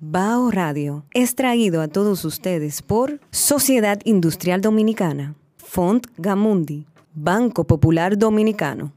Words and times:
Bao 0.00 0.50
Radio 0.50 1.04
es 1.14 1.36
traído 1.36 1.80
a 1.80 1.86
todos 1.86 2.24
ustedes 2.24 2.82
por 2.82 3.20
Sociedad 3.30 4.00
Industrial 4.04 4.60
Dominicana, 4.60 5.34
Font 5.56 6.08
Gamundi, 6.16 6.86
Banco 7.14 7.64
Popular 7.64 8.18
Dominicano. 8.18 8.92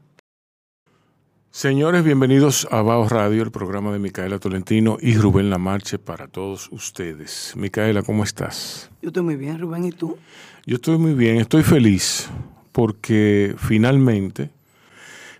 Señores, 1.50 2.02
bienvenidos 2.02 2.66
a 2.72 2.82
Bao 2.82 3.08
Radio, 3.08 3.44
el 3.44 3.52
programa 3.52 3.92
de 3.92 4.00
Micaela 4.00 4.40
Tolentino 4.40 4.98
y 5.00 5.14
Rubén 5.16 5.50
Lamarche 5.50 5.98
para 6.00 6.26
todos 6.26 6.68
ustedes. 6.72 7.54
Micaela, 7.56 8.02
¿cómo 8.02 8.24
estás? 8.24 8.90
Yo 9.00 9.08
estoy 9.08 9.22
muy 9.22 9.36
bien, 9.36 9.60
Rubén, 9.60 9.84
¿y 9.84 9.92
tú? 9.92 10.18
Yo 10.66 10.76
estoy 10.76 10.98
muy 10.98 11.14
bien, 11.14 11.36
estoy 11.36 11.62
feliz 11.62 12.28
porque 12.72 13.54
finalmente 13.56 14.50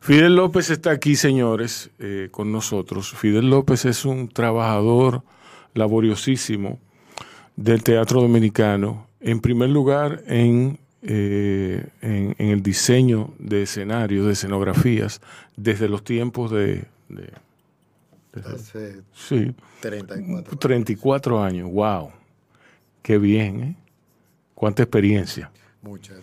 Fidel 0.00 0.36
López 0.36 0.70
está 0.70 0.92
aquí, 0.92 1.16
señores, 1.16 1.90
eh, 1.98 2.28
con 2.30 2.52
nosotros. 2.52 3.12
Fidel 3.12 3.50
López 3.50 3.84
es 3.84 4.04
un 4.04 4.28
trabajador 4.28 5.22
laboriosísimo 5.78 6.78
del 7.56 7.82
teatro 7.82 8.20
dominicano. 8.20 9.06
En 9.20 9.40
primer 9.40 9.70
lugar, 9.70 10.22
en, 10.26 10.78
eh, 11.02 11.86
en, 12.02 12.34
el 12.38 12.62
diseño 12.62 13.32
de 13.38 13.62
escenarios, 13.62 14.26
de 14.26 14.32
escenografías, 14.32 15.20
desde 15.56 15.88
los 15.88 16.04
tiempos 16.04 16.50
de... 16.50 16.84
Hace 18.44 19.00
sí, 19.12 19.52
34. 19.80 20.58
34 20.58 21.42
años, 21.42 21.72
wow. 21.72 22.10
Qué 23.02 23.18
bien, 23.18 23.62
¿eh? 23.62 23.76
Cuánta 24.54 24.82
experiencia. 24.82 25.50
Muchas. 25.82 26.18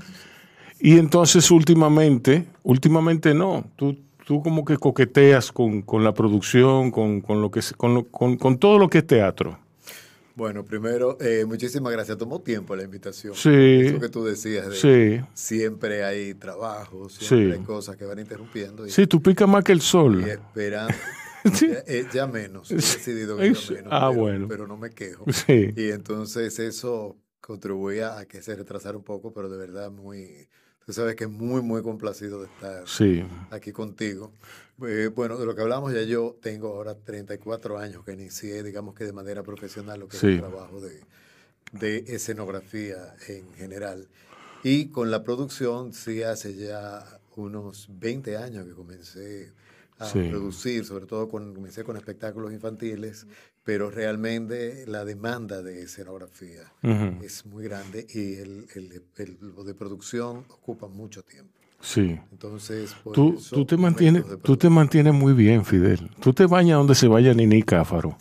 Y 0.79 0.97
entonces 0.97 1.49
últimamente, 1.51 2.45
últimamente 2.63 3.33
no, 3.33 3.65
tú, 3.75 3.97
tú 4.25 4.41
como 4.41 4.65
que 4.65 4.77
coqueteas 4.77 5.51
con, 5.51 5.85
la 6.03 6.13
producción, 6.13 6.91
con, 6.91 7.21
lo 7.27 7.51
que, 7.51 7.61
con, 7.77 8.03
con, 8.03 8.57
todo 8.57 8.79
lo 8.79 8.89
que 8.89 8.97
es 8.97 9.07
teatro. 9.07 9.57
Bueno, 10.35 10.65
primero, 10.65 11.17
eh, 11.21 11.45
muchísimas 11.45 11.93
gracias. 11.93 12.17
Tomó 12.17 12.41
tiempo 12.41 12.75
la 12.75 12.83
invitación. 12.83 13.33
Sí. 13.35 13.49
Eso 13.85 13.99
que 14.01 14.09
tú 14.09 14.25
decías. 14.25 14.67
De 14.67 14.75
sí. 14.75 15.25
Siempre 15.33 16.03
hay 16.03 16.33
trabajo, 16.33 17.07
siempre 17.07 17.53
hay 17.53 17.63
cosas 17.63 17.95
que 17.95 18.03
van 18.03 18.19
interrumpiendo. 18.19 18.85
sí, 18.89 19.07
tú 19.07 19.21
picas 19.21 19.47
más 19.47 19.63
que 19.63 19.71
el 19.71 19.81
sol. 19.81 20.23
Y 20.25 20.31
esperando. 20.31 20.93
Eh, 21.85 22.07
ya, 22.11 22.25
menos. 22.25 22.71
He 22.71 22.77
decidido 22.77 23.37
que 23.37 23.43
menos. 23.43 23.71
Ah, 23.91 24.07
pero, 24.09 24.19
bueno. 24.19 24.47
Pero 24.47 24.65
no 24.65 24.77
me 24.77 24.89
quejo. 24.89 25.25
Sí. 25.31 25.69
Y 25.75 25.91
entonces 25.91 26.57
eso 26.57 27.17
contribuía 27.39 28.17
a 28.17 28.25
que 28.25 28.41
se 28.41 28.55
retrasara 28.55 28.97
un 28.97 29.03
poco, 29.03 29.31
pero 29.31 29.47
de 29.47 29.59
verdad 29.59 29.91
muy 29.91 30.49
Tú 30.85 30.93
sabes 30.93 31.15
que 31.15 31.23
es 31.23 31.29
muy, 31.29 31.63
muy 31.63 31.81
complacido 31.81 32.41
de 32.41 32.45
estar 32.45 32.83
aquí 33.49 33.71
contigo. 33.71 34.31
Eh, 34.87 35.09
bueno, 35.13 35.37
de 35.37 35.45
lo 35.45 35.55
que 35.55 35.61
hablamos 35.61 35.93
ya 35.93 36.03
yo 36.03 36.37
tengo 36.41 36.67
ahora 36.75 36.93
34 36.93 37.79
años 37.79 38.03
que 38.03 38.13
inicié, 38.13 38.61
digamos 38.61 38.93
que 38.93 39.03
de 39.03 39.13
manera 39.13 39.41
profesional, 39.41 39.99
lo 39.99 40.07
que 40.07 40.17
es 40.17 40.23
el 40.23 40.39
trabajo 40.39 40.79
de, 40.81 41.01
de, 41.71 42.13
escenografía 42.13 43.15
en 43.27 43.51
general. 43.53 44.07
Y 44.63 44.89
con 44.89 45.09
la 45.09 45.23
producción, 45.23 45.91
sí, 45.91 46.21
hace 46.21 46.55
ya 46.55 47.03
unos 47.35 47.87
20 47.99 48.37
años 48.37 48.65
que 48.65 48.73
comencé 48.73 49.53
a 49.97 50.11
producir, 50.11 50.85
sobre 50.85 51.05
todo 51.05 51.27
comencé 51.29 51.83
con 51.83 51.97
espectáculos 51.97 52.51
infantiles, 52.51 53.25
pero 53.65 53.89
realmente 53.89 54.85
la 54.87 55.03
demanda 55.03 55.63
de 55.63 55.81
escenografía 55.81 56.71
es 57.23 57.45
muy 57.47 57.63
grande 57.63 58.05
y 58.13 58.35
el, 58.35 58.67
el, 58.75 59.37
lo 59.41 59.63
de 59.63 59.73
producción 59.73 60.45
ocupa 60.49 60.87
mucho 60.87 61.23
tiempo. 61.23 61.51
Sí. 61.81 62.19
Entonces, 62.31 62.95
tú, 63.11 63.41
tú, 63.49 63.65
te 63.65 63.75
mantienes, 63.75 64.23
tú 64.43 64.55
te 64.55 64.69
mantienes 64.69 65.13
muy 65.15 65.33
bien, 65.33 65.65
Fidel. 65.65 66.11
Tú 66.19 66.31
te 66.31 66.45
bañas 66.45 66.77
donde 66.77 66.93
se 66.93 67.07
vaya 67.07 67.33
Nini 67.33 67.63
Cáfaro. 67.63 68.15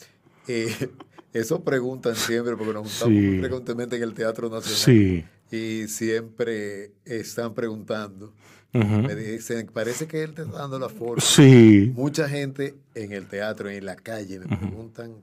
Eh, 0.48 0.74
eso 1.34 1.62
preguntan 1.62 2.16
siempre, 2.16 2.56
porque 2.56 2.72
nos 2.72 2.88
juntamos 2.88 3.14
muy 3.14 3.38
frecuentemente 3.40 3.96
en 3.96 4.02
el 4.02 4.14
Teatro 4.14 4.48
Nacional. 4.48 4.76
Sí. 4.76 5.24
Y 5.50 5.88
siempre 5.88 6.92
están 7.04 7.52
preguntando. 7.52 8.32
Me 8.72 9.14
dicen, 9.14 9.68
parece 9.72 10.08
que 10.08 10.22
él 10.22 10.34
te 10.34 10.42
está 10.42 10.58
dando 10.58 10.78
la 10.78 10.88
forma. 10.88 11.22
Sí. 11.22 11.92
Mucha 11.94 12.28
gente 12.28 12.74
en 12.94 13.12
el 13.12 13.26
teatro, 13.28 13.70
en 13.70 13.84
la 13.84 13.94
calle, 13.94 14.40
me 14.40 14.56
preguntan 14.56 15.14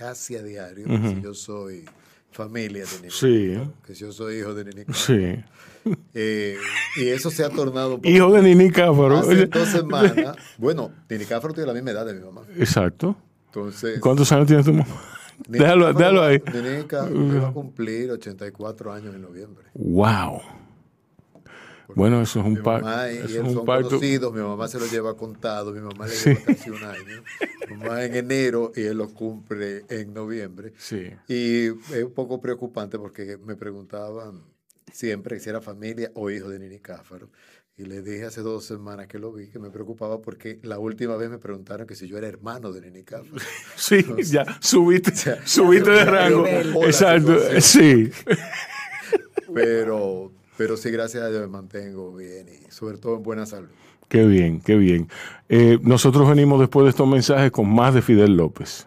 casi 0.00 0.34
a 0.34 0.42
diario 0.42 0.86
si 0.86 1.20
yo 1.20 1.34
soy 1.34 1.84
familia 2.30 2.84
de 2.84 2.96
Nini. 3.02 3.10
Sí. 3.10 3.70
Que 3.84 3.94
si 3.94 4.00
yo 4.00 4.12
soy 4.12 4.38
hijo 4.38 4.54
de 4.54 4.64
Nini. 4.64 4.84
Sí. 4.94 5.44
Eh, 6.14 6.56
y 6.96 7.08
eso 7.08 7.30
se 7.30 7.44
ha 7.44 7.50
tornado. 7.50 8.00
Hijo 8.02 8.32
de 8.32 8.40
Nini 8.40 8.70
Cáfaro. 8.70 9.18
Hace 9.18 9.46
dos 9.46 9.68
semanas. 9.68 10.36
Bueno, 10.56 10.90
Nini 11.08 11.26
Cáfaro 11.26 11.52
tiene 11.52 11.66
la 11.66 11.74
misma 11.74 11.90
edad 11.90 12.06
de 12.06 12.14
mi 12.14 12.24
mamá. 12.24 12.42
Exacto. 12.56 13.14
Entonces. 13.46 14.00
¿Cuántos 14.00 14.32
años 14.32 14.46
tiene 14.46 14.62
tu 14.62 14.72
mamá? 14.72 15.02
déjalo, 15.48 15.92
déjalo 15.92 16.22
ahí. 16.22 16.42
Nini 16.50 16.84
Cáfaro 16.84 17.42
va 17.42 17.48
a 17.48 17.52
cumplir 17.52 18.10
84 18.10 18.92
años 18.94 19.14
en 19.14 19.20
noviembre. 19.20 19.66
¡Wow! 19.74 20.40
Bueno, 21.94 22.22
eso 22.22 22.40
es 22.40 22.46
un 22.46 22.56
pacto. 22.62 22.86
Mi 22.86 22.90
mamá 22.90 23.12
y 23.12 23.16
él 23.16 23.52
son 23.52 23.66
conocidos, 23.66 24.32
mi 24.32 24.40
mamá 24.40 24.68
se 24.68 24.78
lo 24.78 24.86
lleva 24.86 25.16
contado, 25.16 25.72
mi 25.72 25.80
mamá 25.80 26.06
le 26.06 26.14
lleva 26.14 26.40
casi 26.46 26.70
un 26.70 26.82
año. 26.82 27.22
Mi 27.68 27.76
mamá 27.76 28.04
en 28.04 28.14
enero 28.14 28.72
y 28.74 28.82
él 28.82 28.98
lo 28.98 29.08
cumple 29.08 29.84
en 29.88 30.12
noviembre. 30.12 30.72
Sí. 30.78 31.10
Y 31.28 31.66
es 31.66 32.04
un 32.04 32.12
poco 32.12 32.40
preocupante 32.40 32.98
porque 32.98 33.38
me 33.38 33.56
preguntaban 33.56 34.42
siempre 34.92 35.38
si 35.40 35.48
era 35.48 35.60
familia 35.60 36.10
o 36.14 36.30
hijo 36.30 36.48
de 36.48 36.58
Nini 36.58 36.80
Cáfaro. 36.80 37.30
Y 37.76 37.86
le 37.86 38.02
dije 38.02 38.26
hace 38.26 38.42
dos 38.42 38.66
semanas 38.66 39.06
que 39.06 39.18
lo 39.18 39.32
vi 39.32 39.48
que 39.48 39.58
me 39.58 39.70
preocupaba 39.70 40.20
porque 40.20 40.58
la 40.62 40.78
última 40.78 41.16
vez 41.16 41.30
me 41.30 41.38
preguntaron 41.38 41.86
que 41.86 41.94
si 41.94 42.06
yo 42.06 42.18
era 42.18 42.28
hermano 42.28 42.72
de 42.72 42.82
Nini 42.82 43.04
Cáfaro. 43.04 43.36
Sí, 43.76 44.04
ya 44.24 44.58
subiste, 44.60 45.12
subiste 45.46 45.90
de 45.90 46.04
rango. 46.04 46.46
Exacto, 46.84 47.38
sí. 47.60 48.10
Pero 49.54 50.30
pero 50.60 50.76
sí, 50.76 50.90
gracias 50.90 51.22
a 51.22 51.28
Dios 51.30 51.40
me 51.40 51.46
mantengo 51.46 52.14
bien 52.14 52.46
y 52.46 52.70
sobre 52.70 52.98
todo 52.98 53.16
en 53.16 53.22
buena 53.22 53.46
salud. 53.46 53.70
Qué 54.10 54.26
bien, 54.26 54.60
qué 54.60 54.76
bien. 54.76 55.08
Eh, 55.48 55.78
nosotros 55.80 56.28
venimos 56.28 56.60
después 56.60 56.84
de 56.84 56.90
estos 56.90 57.08
mensajes 57.08 57.50
con 57.50 57.66
más 57.66 57.94
de 57.94 58.02
Fidel 58.02 58.36
López. 58.36 58.86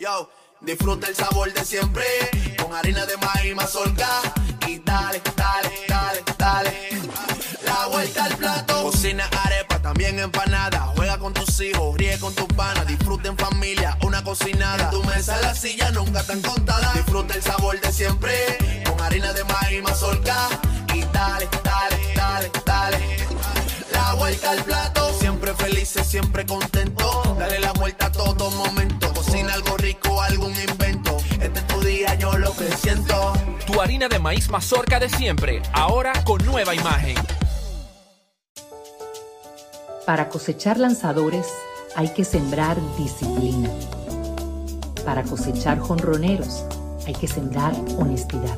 Yo, 0.00 0.28
disfruta 0.60 1.06
el 1.06 1.14
sabor 1.14 1.52
de 1.52 1.64
siempre, 1.64 2.02
con 2.60 2.74
harina 2.74 3.06
de 3.06 3.16
maíz 3.18 3.54
mazorca 3.54 4.08
y 4.66 4.80
dale, 4.80 5.22
dale, 5.36 5.70
dale, 5.86 6.22
dale. 6.36 6.72
La 7.64 7.86
vuelta 7.86 8.24
al 8.24 8.36
plato, 8.36 8.82
cocina 8.82 9.30
arepa, 9.44 9.80
también 9.80 10.18
empanada. 10.18 10.92
Juega 10.96 11.18
con 11.18 11.32
tus 11.34 11.60
hijos, 11.60 11.96
ríe 11.96 12.18
con 12.18 12.34
tus 12.34 12.48
panas, 12.48 12.84
disfruta 12.88 13.28
en 13.28 13.38
familia, 13.38 13.96
una 14.04 14.24
cocinada. 14.24 14.86
En 14.86 14.90
tu 14.90 15.04
mesa 15.04 15.40
la 15.40 15.54
silla 15.54 15.92
nunca 15.92 16.26
tan 16.26 16.42
contada. 16.42 16.92
Disfruta 16.94 17.32
el 17.32 17.42
sabor 17.42 17.80
de 17.80 17.92
siempre 17.92 18.32
harina 33.82 34.08
de 34.08 34.18
maíz 34.18 34.48
mazorca 34.48 35.00
de 35.00 35.08
siempre, 35.08 35.60
ahora 35.72 36.12
con 36.24 36.44
nueva 36.44 36.74
imagen. 36.74 37.16
Para 40.06 40.28
cosechar 40.28 40.78
lanzadores 40.78 41.46
hay 41.96 42.08
que 42.08 42.24
sembrar 42.24 42.76
disciplina. 42.96 43.70
Para 45.04 45.22
cosechar 45.24 45.78
jonroneros 45.78 46.64
hay 47.06 47.14
que 47.14 47.26
sembrar 47.26 47.72
honestidad. 47.98 48.56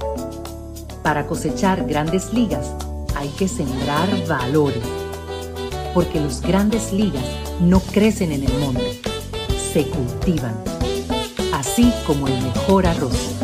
Para 1.02 1.26
cosechar 1.26 1.84
grandes 1.86 2.32
ligas 2.32 2.70
hay 3.16 3.28
que 3.30 3.48
sembrar 3.48 4.08
valores. 4.26 4.84
Porque 5.94 6.20
los 6.20 6.40
grandes 6.40 6.92
ligas 6.92 7.24
no 7.60 7.80
crecen 7.80 8.32
en 8.32 8.44
el 8.44 8.58
monte, 8.58 9.00
se 9.72 9.86
cultivan. 9.88 10.54
Así 11.52 11.92
como 12.06 12.26
el 12.26 12.42
mejor 12.42 12.86
arroz. 12.86 13.43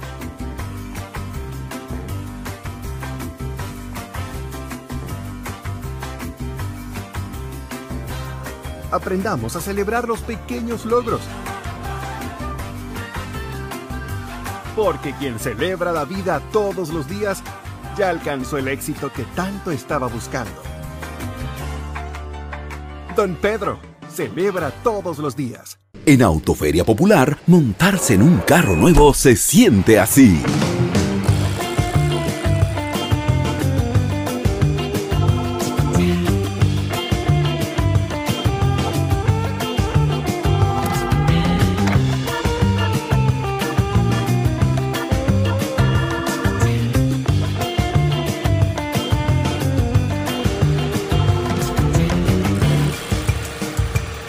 Aprendamos 8.91 9.55
a 9.55 9.61
celebrar 9.61 10.07
los 10.07 10.19
pequeños 10.21 10.85
logros. 10.85 11.21
Porque 14.75 15.13
quien 15.13 15.39
celebra 15.39 15.91
la 15.91 16.05
vida 16.05 16.41
todos 16.51 16.89
los 16.89 17.07
días 17.07 17.43
ya 17.97 18.09
alcanzó 18.09 18.57
el 18.57 18.67
éxito 18.67 19.11
que 19.11 19.23
tanto 19.35 19.71
estaba 19.71 20.07
buscando. 20.07 20.61
Don 23.15 23.35
Pedro 23.35 23.79
celebra 24.09 24.71
todos 24.83 25.17
los 25.17 25.35
días. 25.35 25.79
En 26.05 26.21
Autoferia 26.21 26.83
Popular, 26.83 27.37
montarse 27.47 28.15
en 28.15 28.23
un 28.23 28.39
carro 28.39 28.75
nuevo 28.75 29.13
se 29.13 29.35
siente 29.35 29.99
así. 29.99 30.41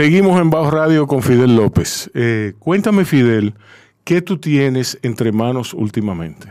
Seguimos 0.00 0.40
en 0.40 0.48
Bao 0.48 0.70
Radio 0.70 1.06
con 1.06 1.22
Fidel 1.22 1.56
López. 1.56 2.10
Eh, 2.14 2.54
cuéntame, 2.58 3.04
Fidel, 3.04 3.52
¿qué 4.02 4.22
tú 4.22 4.38
tienes 4.38 4.98
entre 5.02 5.30
manos 5.30 5.74
últimamente? 5.74 6.50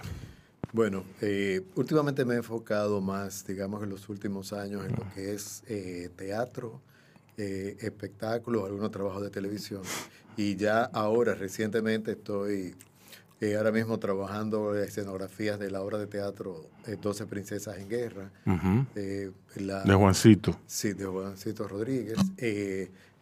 Bueno, 0.71 1.03
eh, 1.19 1.59
últimamente 1.73 2.25
me 2.25 2.35
he 2.35 2.37
enfocado 2.37 3.01
más, 3.01 3.47
digamos, 3.47 3.81
en 3.81 3.89
los 3.89 4.07
últimos 4.07 4.53
años 4.53 4.85
en 4.85 4.91
lo 4.91 5.03
que 5.15 5.33
es 5.33 5.63
eh, 5.67 6.11
teatro, 6.15 6.79
eh, 7.37 7.75
espectáculos, 7.79 8.65
algunos 8.65 8.91
trabajos 8.91 9.23
de 9.23 9.31
televisión. 9.31 9.81
Y 10.37 10.55
ya 10.55 10.83
ahora, 10.83 11.33
recientemente, 11.33 12.11
estoy 12.11 12.75
ahora 13.57 13.71
mismo 13.71 13.97
trabajando 13.97 14.75
escenografías 14.77 15.57
de 15.57 15.71
la 15.71 15.81
obra 15.81 15.97
de 15.97 16.05
teatro 16.05 16.69
12 17.01 17.25
Princesas 17.25 17.79
en 17.79 17.89
Guerra. 17.89 18.29
de 18.45 19.31
Juancito. 19.95 20.55
Sí, 20.67 20.93
de 20.93 21.05
Juancito 21.05 21.67
Rodríguez. 21.67 22.19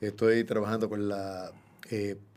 Estoy 0.02 0.44
trabajando 0.44 0.90
con 0.90 1.08
la 1.10 1.52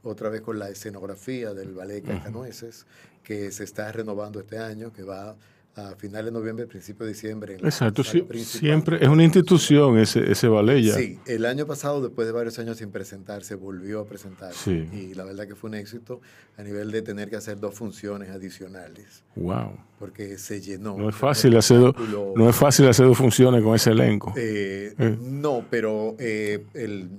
otra 0.03 0.29
vez 0.29 0.43
con 0.43 0.59
la 0.59 0.69
escenografía 0.69 1.53
del 1.55 1.75
ballet 1.75 2.05
Cascanueces 2.05 2.87
que 3.23 3.51
se 3.51 3.65
está 3.65 3.91
renovando 3.93 4.41
este 4.41 4.59
año, 4.59 4.93
que 4.93 5.03
va 5.03 5.37
a 5.77 5.95
finales 5.95 6.27
de 6.27 6.33
noviembre, 6.33 6.67
principio 6.67 7.07
de 7.07 7.12
diciembre. 7.12 7.55
Exacto, 7.62 8.03
siempre 8.03 8.99
es 9.01 9.09
una 9.09 9.23
institución 9.23 9.99
ese, 9.99 10.31
ese 10.31 10.49
ballet 10.49 10.83
ya. 10.83 10.95
Sí, 10.95 11.19
el 11.27 11.47
año 11.47 11.65
pasado, 11.65 12.03
después 12.03 12.27
de 12.27 12.33
varios 12.33 12.59
años 12.59 12.79
sin 12.79 12.91
presentarse, 12.91 13.55
volvió 13.55 14.01
a 14.01 14.07
presentarse. 14.07 14.89
Y 14.93 15.15
la 15.15 15.25
verdad 15.25 15.47
que 15.47 15.55
fue 15.55 15.71
un 15.71 15.77
éxito 15.77 16.21
a 16.57 16.62
nivel 16.62 16.91
de 16.91 17.03
tener 17.03 17.31
que 17.31 17.37
hacer 17.37 17.61
dos 17.61 17.75
funciones 17.75 18.31
adicionales. 18.31 19.23
Wow. 19.37 19.77
Porque 19.99 20.39
se 20.39 20.61
llenó. 20.61 20.97
No 20.97 21.09
es 21.09 21.15
fácil 21.15 21.57
hacer, 21.57 21.79
dos, 21.79 21.95
no 22.35 22.49
es 22.49 22.57
fácil 22.57 22.89
hacer 22.89 23.07
dos 23.07 23.19
funciones 23.19 23.62
con 23.62 23.75
ese 23.77 23.91
elenco. 23.91 24.33
Eh, 24.37 24.95
eh. 24.99 25.19
No, 25.21 25.65
pero 25.71 26.17
eh, 26.19 26.65
el 26.75 27.11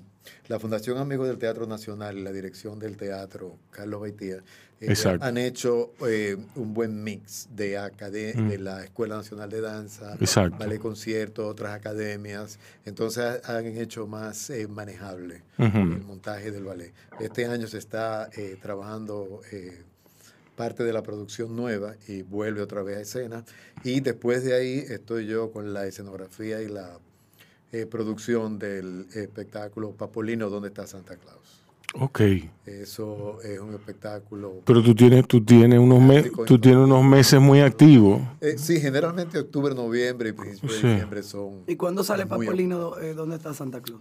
la 0.51 0.59
Fundación 0.59 0.98
Amigos 0.98 1.30
del 1.30 1.38
Teatro 1.38 1.65
Nacional 1.65 2.18
y 2.18 2.24
la 2.24 2.33
dirección 2.33 2.77
del 2.77 2.98
teatro, 2.98 3.57
Carlos 3.69 4.01
Baitía, 4.01 4.44
eh, 4.81 4.94
han 5.21 5.38
hecho 5.38 5.94
eh, 6.06 6.36
un 6.56 6.74
buen 6.74 7.01
mix 7.06 7.48
de, 7.56 7.80
mm. 7.80 8.50
de 8.50 8.57
la 8.57 8.83
Escuela 8.83 9.15
Nacional 9.15 9.50
de 9.50 9.62
Danza, 9.62 10.18
ballet 10.59 10.77
concierto, 10.77 11.48
otras 11.48 11.74
academias. 11.74 12.59
Entonces 12.83 13.39
han 13.48 13.65
hecho 13.65 14.07
más 14.07 14.50
eh, 14.50 14.68
manejable 14.68 15.44
el 15.57 16.01
montaje 16.01 16.51
del 16.51 16.65
ballet. 16.65 16.94
Este 17.21 17.45
año 17.45 17.68
se 17.68 17.77
está 17.77 18.30
trabajando 18.62 19.39
parte 20.57 20.83
de 20.83 20.92
la 20.92 21.01
producción 21.01 21.56
nueva 21.56 21.95
y 22.09 22.24
vuelve 22.24 22.62
otra 22.62 22.83
vez 22.83 22.97
a 22.97 23.01
escena. 23.01 23.45
Y 23.86 24.01
después 24.01 24.44
de 24.44 24.54
ahí 24.54 24.83
estoy 24.89 25.27
yo 25.27 25.50
con 25.54 25.74
la 25.74 25.86
escenografía 25.88 26.62
y 26.62 26.68
la 26.68 27.00
eh, 27.71 27.85
producción 27.85 28.59
del 28.59 29.07
espectáculo 29.13 29.91
Papolino, 29.91 30.50
¿Dónde 30.50 30.69
está 30.69 30.85
Santa 30.88 31.15
Claus? 31.15 31.62
Ok. 31.94 32.21
Eso 32.65 33.41
es 33.44 33.59
un 33.59 33.73
espectáculo. 33.73 34.62
Pero 34.65 34.81
tú 34.81 34.95
tienes, 34.95 35.27
tú 35.27 35.44
tienes 35.44 35.77
unos 35.77 36.01
meses, 36.01 36.31
tú 36.45 36.57
tienes 36.57 36.85
unos 36.85 37.03
meses 37.03 37.41
muy 37.41 37.59
activos. 37.59 38.21
Eh, 38.39 38.57
sí, 38.57 38.79
generalmente 38.79 39.38
octubre, 39.39 39.75
noviembre 39.75 40.29
y 40.29 40.31
principio 40.31 40.69
de 40.69 40.89
diciembre 40.89 41.23
son. 41.23 41.63
¿Y 41.68 41.75
cuándo 41.75 42.03
sale 42.03 42.25
Papolino? 42.25 42.97
Eh, 42.97 43.13
¿Dónde 43.13 43.35
está 43.35 43.53
Santa 43.53 43.81
Claus? 43.81 44.00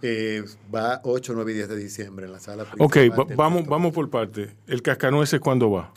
va 0.73 1.01
8, 1.03 1.33
9 1.35 1.51
y 1.51 1.55
10 1.55 1.69
de 1.69 1.75
diciembre 1.75 2.25
en 2.27 2.31
la 2.31 2.39
sala 2.39 2.63
principal. 2.63 3.09
Ok, 3.09 3.35
vamos, 3.35 3.65
vamos 3.67 3.93
por 3.93 4.09
parte. 4.09 4.55
¿El 4.67 4.81
Cascanueces 4.81 5.39
cuándo 5.41 5.69
va? 5.69 5.93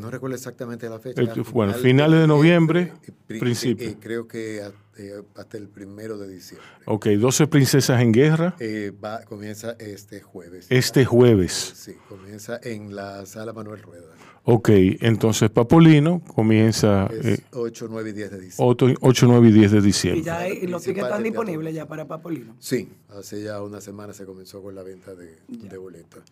No 0.00 0.10
recuerdo 0.10 0.36
exactamente 0.36 0.88
la 0.88 0.98
fecha. 0.98 1.22
bueno, 1.52 1.74
finales 1.74 2.20
de 2.20 2.26
noviembre, 2.26 2.92
principio. 3.26 3.96
creo 4.00 4.26
que 4.26 4.62
eh, 4.98 5.22
hasta 5.36 5.56
el 5.56 5.68
primero 5.68 6.18
de 6.18 6.28
diciembre. 6.28 6.68
Ok, 6.84 7.06
12 7.06 7.46
princesas 7.46 8.00
en 8.02 8.12
guerra. 8.12 8.54
Eh, 8.60 8.92
va, 9.02 9.22
comienza 9.22 9.74
este 9.78 10.20
jueves. 10.20 10.66
Este 10.68 11.04
jueves. 11.04 11.72
Sí, 11.76 11.94
comienza 12.08 12.60
en 12.62 12.94
la 12.94 13.24
sala 13.24 13.54
Manuel 13.54 13.82
Rueda. 13.82 14.12
Ok, 14.44 14.68
entonces 15.00 15.50
Papolino 15.50 16.20
comienza... 16.34 17.06
Es 17.06 17.42
8, 17.52 17.86
9 17.88 18.10
y 18.10 18.12
10 18.12 18.30
de 18.32 18.40
diciembre. 18.40 18.96
8, 19.00 19.26
9 19.28 19.48
y 19.48 19.52
10 19.52 19.72
de 19.72 19.80
diciembre. 19.80 20.20
¿Y, 20.20 20.24
ya 20.24 20.68
los 20.68 20.82
tickets 20.82 21.06
están 21.06 21.22
disponibles 21.22 21.74
ya 21.74 21.86
para 21.86 22.06
Papolino? 22.06 22.56
Sí, 22.58 22.90
hace 23.08 23.42
ya 23.42 23.62
una 23.62 23.80
semana 23.80 24.12
se 24.12 24.26
comenzó 24.26 24.60
con 24.60 24.74
la 24.74 24.82
venta 24.82 25.14
de, 25.14 25.38
de 25.48 25.78
boletas. 25.78 26.22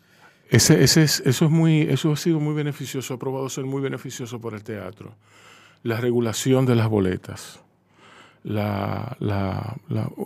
Ese, 0.51 0.83
ese 0.83 1.03
es, 1.03 1.21
eso, 1.25 1.45
es 1.47 1.51
muy, 1.51 1.83
eso 1.83 2.13
ha 2.13 2.17
sido 2.17 2.41
muy 2.41 2.55
beneficioso, 2.55 3.15
ha 3.15 3.19
probado 3.19 3.49
ser 3.49 3.65
muy 3.65 3.81
beneficioso 3.81 4.41
para 4.41 4.57
el 4.57 4.65
teatro. 4.65 5.15
La 5.83 5.99
regulación 5.99 6.67
de 6.67 6.75
las 6.75 6.89
boletas 6.89 7.61
la, 8.43 9.17
la, 9.21 9.77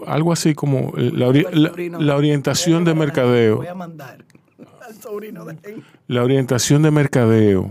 algo 0.07 0.33
así 0.33 0.55
como 0.55 0.93
la, 0.97 1.33
la, 1.33 2.17
orientación 2.17 2.85
de 2.85 2.95
mercadeo. 2.95 3.57
Voy 3.57 3.67
a 3.67 3.75
mandar 3.75 4.25
al 4.87 4.95
sobrino 4.95 5.45
de 5.45 5.83
La 6.07 6.23
orientación 6.23 6.83
de 6.83 6.91
mercadeo, 6.91 7.71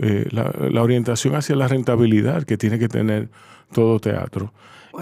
eh, 0.00 0.26
la, 0.30 0.82
orientación 0.82 1.36
hacia 1.36 1.54
la 1.56 1.68
rentabilidad 1.68 2.44
que 2.44 2.56
tiene 2.56 2.78
que 2.78 2.88
tener 2.88 3.28
todo 3.72 4.00
teatro. 4.00 4.52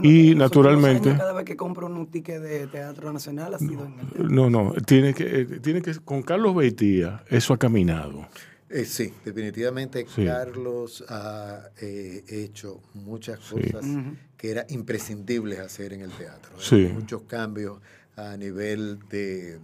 Y 0.02 0.34
naturalmente... 0.34 1.14
cada 1.16 1.32
vez 1.32 1.44
que 1.44 1.56
compro 1.56 1.86
un 1.86 2.06
ticket 2.06 2.40
de 2.40 2.66
Teatro 2.66 3.12
Nacional 3.12 3.54
ha 3.54 3.58
sido 3.58 3.88
no, 3.88 4.00
en 4.00 4.00
el 4.00 4.34
No, 4.34 4.50
no, 4.50 4.72
tiene 4.86 5.14
que, 5.14 5.40
eh, 5.40 5.44
tiene 5.60 5.82
que, 5.82 5.94
con 6.00 6.22
Carlos 6.22 6.54
Beitía 6.54 7.24
eso 7.28 7.54
ha 7.54 7.58
caminado. 7.58 8.26
Eh, 8.68 8.86
sí, 8.86 9.12
definitivamente 9.22 10.06
Carlos 10.24 11.04
ha 11.08 11.68
eh, 11.80 12.24
hecho 12.26 12.80
muchas 12.94 13.38
cosas 13.38 13.84
que 14.36 14.50
era 14.50 14.64
imprescindibles 14.70 15.58
hacer 15.58 15.92
en 15.92 16.00
el 16.00 16.10
teatro. 16.10 16.52
Muchos 16.94 17.22
cambios 17.22 17.80
a 18.16 18.36
nivel 18.36 18.98
de 19.10 19.58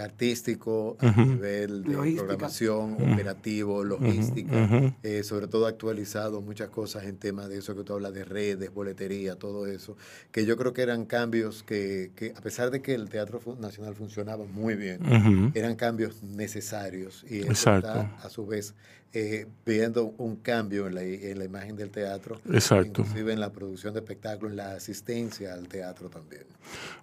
artístico, 0.00 0.96
a 1.00 1.10
nivel 1.10 1.84
de 1.84 2.14
programación, 2.16 2.94
operativo, 2.94 3.84
logística, 3.84 4.94
eh, 5.02 5.22
sobre 5.22 5.48
todo 5.48 5.66
actualizado 5.66 6.40
muchas 6.40 6.70
cosas 6.70 7.04
en 7.04 7.16
temas 7.16 7.48
de 7.48 7.58
eso 7.58 7.76
que 7.76 7.82
tú 7.82 7.94
hablas 7.94 8.14
de 8.14 8.24
redes, 8.24 8.72
boletería, 8.72 9.36
todo 9.36 9.66
eso, 9.66 9.96
que 10.30 10.46
yo 10.46 10.56
creo 10.56 10.72
que 10.72 10.82
eran 10.82 11.04
cambios 11.04 11.62
que, 11.62 12.12
que 12.16 12.32
a 12.36 12.40
pesar 12.40 12.70
de 12.70 12.80
que 12.80 12.94
el 12.94 13.08
Teatro 13.08 13.40
Nacional 13.60 13.94
funcionaba 13.94 14.44
muy 14.44 14.74
bien, 14.74 15.52
eran 15.54 15.76
cambios 15.76 16.22
necesarios 16.22 17.24
y 17.28 17.40
eso 17.40 17.76
está 17.76 18.16
a 18.22 18.30
su 18.30 18.46
vez 18.46 18.74
eh, 19.14 19.46
viendo 19.66 20.14
un 20.16 20.36
cambio 20.36 20.86
en 20.86 20.94
la, 20.94 21.02
en 21.02 21.38
la, 21.38 21.44
imagen 21.44 21.76
del 21.76 21.90
teatro, 21.90 22.40
Exacto. 22.50 23.02
inclusive 23.02 23.34
en 23.34 23.40
la 23.40 23.52
producción 23.52 23.92
de 23.92 24.00
espectáculos, 24.00 24.52
en 24.52 24.56
la 24.56 24.72
asistencia 24.72 25.52
al 25.52 25.68
teatro 25.68 26.08
también. 26.08 26.44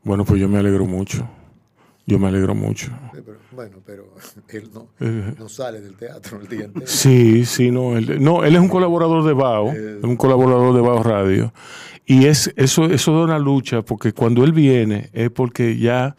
Bueno, 0.03 0.25
pues 0.25 0.41
yo 0.41 0.49
me 0.49 0.57
alegro 0.57 0.87
mucho 0.87 1.29
Yo 2.09 2.17
me 2.17 2.27
alegro 2.27 2.55
mucho. 2.55 2.91
bueno, 3.51 3.77
pero 3.85 4.15
él 4.49 4.69
no, 4.73 4.89
no, 5.37 5.49
sale 5.49 5.79
del 5.79 5.95
teatro 5.95 6.39
el 6.41 6.47
día 6.47 6.65
entero. 6.65 6.87
Sí, 6.87 7.45
sí, 7.45 7.69
no. 7.69 7.95
Él, 7.97 8.21
no, 8.21 8.43
él 8.43 8.55
es 8.55 8.61
un 8.61 8.67
colaborador 8.67 9.23
de 9.23 9.33
BAO, 9.33 9.71
es 9.71 10.03
un 10.03 10.17
colaborador 10.17 10.73
de 10.73 10.81
BAO 10.81 11.03
Radio. 11.03 11.53
Y 12.05 12.25
es, 12.25 12.51
eso, 12.55 12.85
eso 12.85 13.15
da 13.15 13.25
una 13.25 13.37
lucha, 13.37 13.83
porque 13.83 14.13
cuando 14.13 14.43
él 14.43 14.51
viene 14.51 15.11
es 15.13 15.29
porque 15.29 15.77
ya 15.77 16.15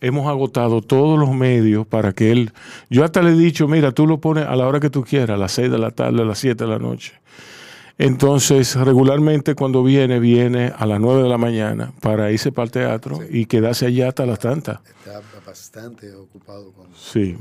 hemos 0.00 0.26
agotado 0.26 0.82
todos 0.82 1.16
los 1.16 1.32
medios 1.32 1.86
para 1.86 2.12
que 2.12 2.32
él... 2.32 2.52
Yo 2.90 3.04
hasta 3.04 3.22
le 3.22 3.30
he 3.30 3.36
dicho, 3.36 3.68
mira, 3.68 3.92
tú 3.92 4.08
lo 4.08 4.18
pones 4.18 4.46
a 4.46 4.56
la 4.56 4.66
hora 4.66 4.80
que 4.80 4.90
tú 4.90 5.04
quieras, 5.04 5.30
a 5.30 5.36
las 5.36 5.52
6 5.52 5.70
de 5.70 5.78
la 5.78 5.92
tarde, 5.92 6.22
a 6.22 6.24
las 6.24 6.40
7 6.40 6.64
de 6.64 6.70
la 6.70 6.80
noche. 6.80 7.12
Entonces, 7.98 8.76
regularmente 8.76 9.56
cuando 9.56 9.82
viene, 9.82 10.20
viene 10.20 10.72
a 10.76 10.86
las 10.86 11.00
9 11.00 11.24
de 11.24 11.28
la 11.28 11.36
mañana 11.36 11.92
para 12.00 12.30
irse 12.30 12.52
para 12.52 12.66
el 12.66 12.70
teatro 12.70 13.18
y 13.28 13.46
quedarse 13.46 13.86
allá 13.86 14.08
hasta 14.08 14.24
las 14.24 14.38
tantas. 14.38 14.78
Está 14.86 15.20
bastante 15.44 16.14
ocupado 16.14 16.70
con 16.72 16.86
Sí. 16.94 17.36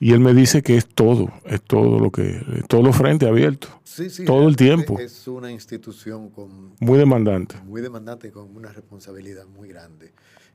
Y 0.00 0.12
él 0.12 0.18
me 0.18 0.34
dice 0.34 0.62
que 0.62 0.76
es 0.76 0.88
todo, 0.88 1.30
es 1.44 1.62
todo 1.62 2.00
lo 2.00 2.10
que, 2.10 2.42
todo 2.68 2.82
lo 2.82 2.92
frente 2.92 3.28
abierto. 3.28 3.68
Sí, 3.84 4.10
sí, 4.10 4.24
todo 4.24 4.48
el 4.48 4.56
tiempo. 4.56 4.98
Es 4.98 5.28
una 5.28 5.52
institución 5.52 6.30
con... 6.30 6.74
Muy 6.80 6.98
demandante. 6.98 7.56
Muy 7.64 7.80
demandante 7.80 8.32
con 8.32 8.56
una 8.56 8.72
responsabilidad 8.72 9.46
muy 9.46 9.68
grande 9.68 10.12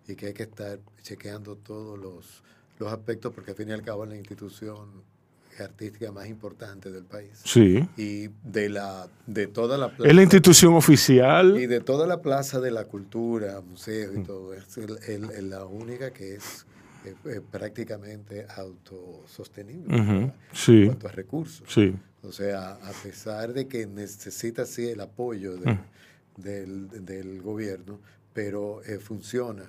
y 0.08 0.16
que 0.16 0.28
hay 0.28 0.34
que 0.34 0.44
estar 0.44 0.80
chequeando 1.02 1.56
todos 1.56 1.98
los, 1.98 2.44
los 2.78 2.92
aspectos 2.92 3.34
porque 3.34 3.52
al 3.52 3.58
fin 3.58 3.70
y 3.70 3.72
al 3.72 3.84
cabo 3.84 4.06
la 4.06 4.18
institución 4.18 5.15
artística 5.60 6.12
más 6.12 6.28
importante 6.28 6.92
del 6.92 7.06
país. 7.06 7.42
Sí. 7.44 7.88
Y 7.98 8.30
de 8.44 8.70
la 8.70 9.08
de 9.26 9.48
toda 9.48 9.78
la 9.78 9.90
plaza, 9.90 10.10
Es 10.10 10.16
la 10.16 10.22
institución 10.22 10.74
oficial. 10.74 11.60
Y 11.60 11.68
de 11.68 11.82
toda 11.82 12.08
la 12.08 12.22
plaza 12.22 12.60
de 12.60 12.72
la 12.72 12.86
cultura, 12.86 13.62
museos 13.62 14.16
y 14.18 14.24
todo. 14.24 14.54
Es 14.54 14.78
la 15.44 15.66
única 15.66 16.12
que 16.12 16.36
es 16.36 16.66
prácticamente 17.52 18.48
autosostenible 18.56 19.96
en 19.96 20.34
cuanto 20.88 21.08
a 21.08 21.12
recursos. 21.12 21.68
Sí. 21.72 21.96
O 22.24 22.32
sea, 22.32 22.72
a 22.72 22.92
pesar 23.04 23.54
de 23.54 23.68
que 23.68 23.86
necesita 23.86 24.66
sí 24.66 24.90
el 24.90 25.02
apoyo 25.02 25.56
del, 26.38 26.90
del, 27.06 27.42
gobierno, 27.42 28.00
pero 28.34 28.82
eh, 28.84 28.98
funciona 28.98 29.64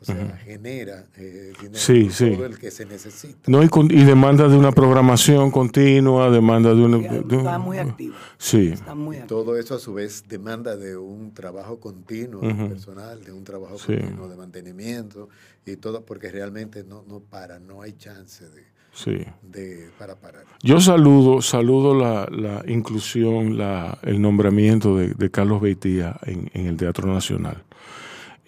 o 0.00 0.04
sea, 0.04 0.38
genera 0.44 1.04
eh, 1.16 1.52
dinero 1.60 2.36
todo 2.36 2.46
el 2.46 2.58
que 2.58 2.70
se 2.70 2.84
necesita. 2.84 3.50
No, 3.50 3.62
y, 3.62 3.68
y, 3.90 4.04
demanda 4.04 4.48
de 4.48 4.56
una 4.56 4.72
programación 4.72 5.50
continua, 5.50 6.30
demanda 6.30 6.74
de 6.74 6.82
una... 6.82 6.98
está 6.98 7.58
muy 7.58 7.78
activo. 7.78 8.14
Sí. 8.38 8.68
Está 8.68 8.94
muy 8.94 9.18
Todo 9.26 9.58
eso 9.58 9.74
a 9.74 9.78
su 9.78 9.94
vez 9.94 10.24
demanda 10.28 10.76
de 10.76 10.96
un 10.96 11.32
trabajo 11.32 11.80
continuo 11.80 12.40
personal, 12.40 13.24
de 13.24 13.32
un 13.32 13.44
trabajo 13.44 13.76
continuo 13.78 14.28
de 14.28 14.36
mantenimiento 14.36 15.28
y 15.64 15.76
todo, 15.76 16.04
porque 16.04 16.30
realmente 16.30 16.84
no, 16.84 17.04
no 17.08 17.20
para, 17.20 17.58
no 17.58 17.82
hay 17.82 17.92
chance 17.92 18.48
de, 18.50 18.64
sí. 18.92 19.24
de 19.42 19.90
para 19.98 20.16
parar. 20.16 20.44
Yo 20.62 20.80
saludo, 20.80 21.40
saludo 21.40 21.94
la, 21.94 22.26
la 22.30 22.62
inclusión, 22.66 23.56
la, 23.56 23.98
el 24.02 24.20
nombramiento 24.20 24.96
de, 24.96 25.14
de 25.14 25.30
Carlos 25.30 25.60
Beitía 25.60 26.18
en, 26.26 26.50
en 26.52 26.66
el 26.66 26.76
Teatro 26.76 27.12
Nacional. 27.12 27.64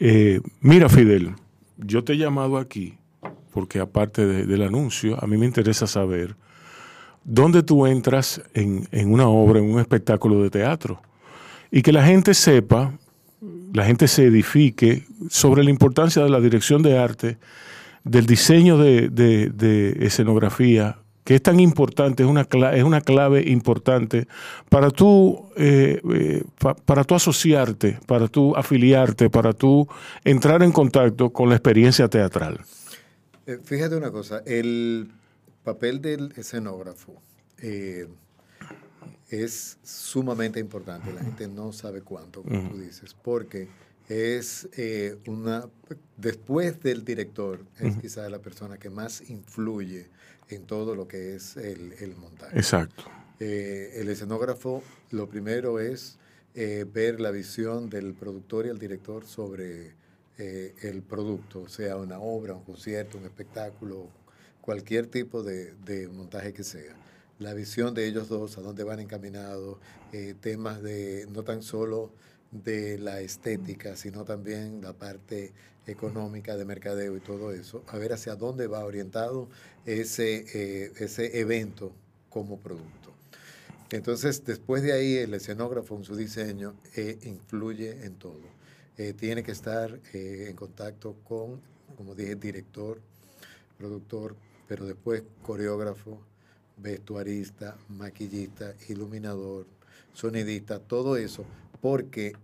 Eh, 0.04 0.40
mira, 0.60 0.88
Fidel, 0.88 1.36
yo 1.78 2.02
te 2.02 2.14
he 2.14 2.16
llamado 2.16 2.56
aquí 2.58 2.98
porque 3.52 3.78
aparte 3.78 4.26
del 4.26 4.62
anuncio, 4.62 5.16
a 5.22 5.28
mí 5.28 5.36
me 5.36 5.46
interesa 5.46 5.86
saber 5.86 6.34
dónde 7.22 7.62
tú 7.62 7.86
entras 7.86 8.42
en, 8.52 8.88
una 9.12 9.28
obra, 9.28 9.60
en 9.60 9.72
un 9.72 9.78
espectáculo 9.78 10.42
de 10.42 10.50
teatro. 10.50 11.00
Y 11.70 11.82
que 11.82 11.92
la 11.92 12.04
gente 12.04 12.34
sepa, 12.34 12.98
la 13.72 13.84
gente 13.84 14.08
se 14.08 14.24
edifique 14.24 15.06
sobre 15.30 15.62
la 15.62 15.70
importancia 15.70 16.24
de 16.24 16.30
la 16.30 16.40
dirección 16.40 16.82
de 16.82 16.98
arte, 16.98 17.38
del 18.02 18.26
diseño 18.26 18.78
de 18.78 19.98
escenografía, 20.00 20.98
que 21.24 21.36
es 21.36 21.42
tan 21.42 21.60
importante, 21.60 22.22
es 22.22 22.28
una 22.28 22.44
clave, 22.44 22.78
es 22.78 22.84
una 22.84 23.00
clave 23.00 23.48
importante 23.48 24.26
para 24.68 24.90
tú, 24.90 25.48
eh, 25.56 26.00
eh, 26.12 26.44
para 26.84 27.04
tú 27.04 27.14
asociarte, 27.14 27.98
para 28.06 28.28
tú 28.28 28.56
afiliarte, 28.56 29.30
para 29.30 29.52
tú 29.52 29.86
entrar 30.24 30.62
en 30.62 30.72
contacto 30.72 31.30
con 31.30 31.48
la 31.48 31.54
experiencia 31.54 32.08
teatral. 32.08 32.60
Eh, 33.46 33.58
fíjate 33.62 33.96
una 33.96 34.10
cosa, 34.10 34.42
el 34.46 35.10
papel 35.62 36.00
del 36.00 36.32
escenógrafo 36.36 37.20
es 39.30 39.78
sumamente 39.82 40.58
importante, 40.58 41.12
la 41.12 41.20
gente 41.22 41.46
no 41.46 41.72
sabe 41.72 42.02
cuánto, 42.02 42.42
como 42.42 42.70
tú 42.70 42.78
dices, 42.78 43.14
porque 43.22 43.68
es 44.08 44.68
una, 45.26 45.68
después 46.16 46.80
del 46.80 47.04
director, 47.04 47.60
es 47.78 47.96
quizá 47.96 48.28
la 48.28 48.40
persona 48.40 48.78
que 48.78 48.90
más 48.90 49.28
influye 49.30 50.08
en 50.54 50.66
todo 50.66 50.94
lo 50.94 51.08
que 51.08 51.34
es 51.34 51.56
el, 51.56 52.14
montaje. 52.16 52.56
Exacto. 52.56 53.04
Eh, 53.40 53.94
el 53.96 54.08
escenógrafo, 54.08 54.82
lo 55.10 55.28
primero 55.28 55.80
es 55.80 56.18
eh, 56.54 56.84
ver 56.90 57.20
la 57.20 57.30
visión 57.30 57.88
del 57.90 58.14
productor 58.14 58.66
y 58.66 58.68
el 58.68 58.78
director 58.78 59.26
sobre 59.26 59.94
eh, 60.38 60.74
el 60.82 61.02
producto, 61.02 61.68
sea 61.68 61.96
una 61.96 62.18
obra, 62.18 62.54
un 62.54 62.64
concierto, 62.64 63.18
un 63.18 63.24
espectáculo, 63.24 64.08
cualquier 64.60 65.06
tipo 65.06 65.42
de, 65.42 65.74
de, 65.84 66.08
montaje 66.08 66.52
que 66.52 66.64
sea. 66.64 66.94
La 67.38 67.54
visión 67.54 67.94
de 67.94 68.06
ellos 68.06 68.28
dos, 68.28 68.56
a 68.58 68.60
dónde 68.60 68.84
van 68.84 69.00
encaminados, 69.00 69.78
temas 70.40 70.82
de 70.82 71.26
no 71.32 71.42
tan 71.42 71.62
solo 71.62 72.12
de 72.52 72.98
la 72.98 73.20
estética, 73.20 73.96
sino 73.96 74.24
también 74.24 74.82
la 74.82 74.92
parte 74.92 75.52
económica 75.86 76.56
de 76.56 76.64
mercadeo 76.64 77.16
y 77.16 77.20
todo 77.20 77.50
eso, 77.52 77.82
a 77.88 77.98
ver 77.98 78.12
hacia 78.12 78.36
dónde 78.36 78.66
va 78.66 78.84
orientado 78.84 79.48
ese, 79.84 80.44
eh, 80.54 80.92
ese 80.98 81.40
evento 81.40 81.92
como 82.28 82.60
producto. 82.60 83.12
Entonces, 83.90 84.44
después 84.44 84.82
de 84.82 84.92
ahí, 84.92 85.16
el 85.16 85.34
escenógrafo 85.34 85.96
en 85.96 86.04
su 86.04 86.16
diseño 86.16 86.74
eh, 86.96 87.18
influye 87.24 88.04
en 88.04 88.14
todo. 88.14 88.40
Eh, 88.96 89.12
tiene 89.12 89.42
que 89.42 89.52
estar 89.52 89.98
en 90.12 90.54
contacto 90.54 91.16
con, 91.24 91.60
como 91.96 92.14
dije, 92.14 92.36
director, 92.36 93.00
productor, 93.76 94.36
pero 94.68 94.86
después 94.86 95.22
coreógrafo, 95.42 96.22
vestuarista, 96.76 97.76
maquillista, 97.88 98.74
iluminador, 98.88 99.66
sonidista, 100.14 100.78
todo 100.78 101.16
eso, 101.16 101.44
porque 101.82 102.36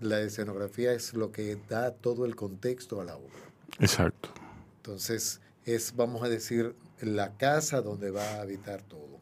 la 0.00 0.20
escenografía 0.20 0.92
es 0.92 1.14
lo 1.14 1.32
que 1.32 1.56
da 1.68 1.90
todo 1.90 2.26
el 2.26 2.36
contexto 2.36 3.00
a 3.00 3.04
la 3.04 3.16
obra. 3.16 3.32
Exacto. 3.80 4.28
Entonces, 4.76 5.40
es, 5.64 5.96
vamos 5.96 6.22
a 6.22 6.28
decir, 6.28 6.76
la 7.00 7.36
casa 7.38 7.80
donde 7.80 8.10
va 8.10 8.34
a 8.34 8.42
habitar 8.42 8.82
todo. 8.82 9.18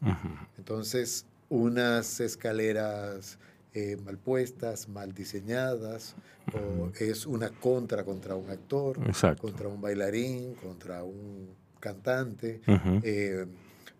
Entonces, 0.57 1.25
unas 1.47 2.19
escaleras 2.19 3.39
eh, 3.73 3.97
mal 4.03 4.17
puestas, 4.17 4.89
mal 4.89 5.13
diseñadas, 5.13 6.15
o 6.53 6.91
es 6.99 7.25
una 7.25 7.49
contra 7.49 8.03
contra 8.03 8.35
un 8.35 8.49
actor, 8.49 8.99
contra 9.39 9.69
un 9.69 9.81
bailarín, 9.81 10.55
contra 10.55 11.03
un 11.03 11.55
cantante. 11.79 12.61
Eh, 13.01 13.45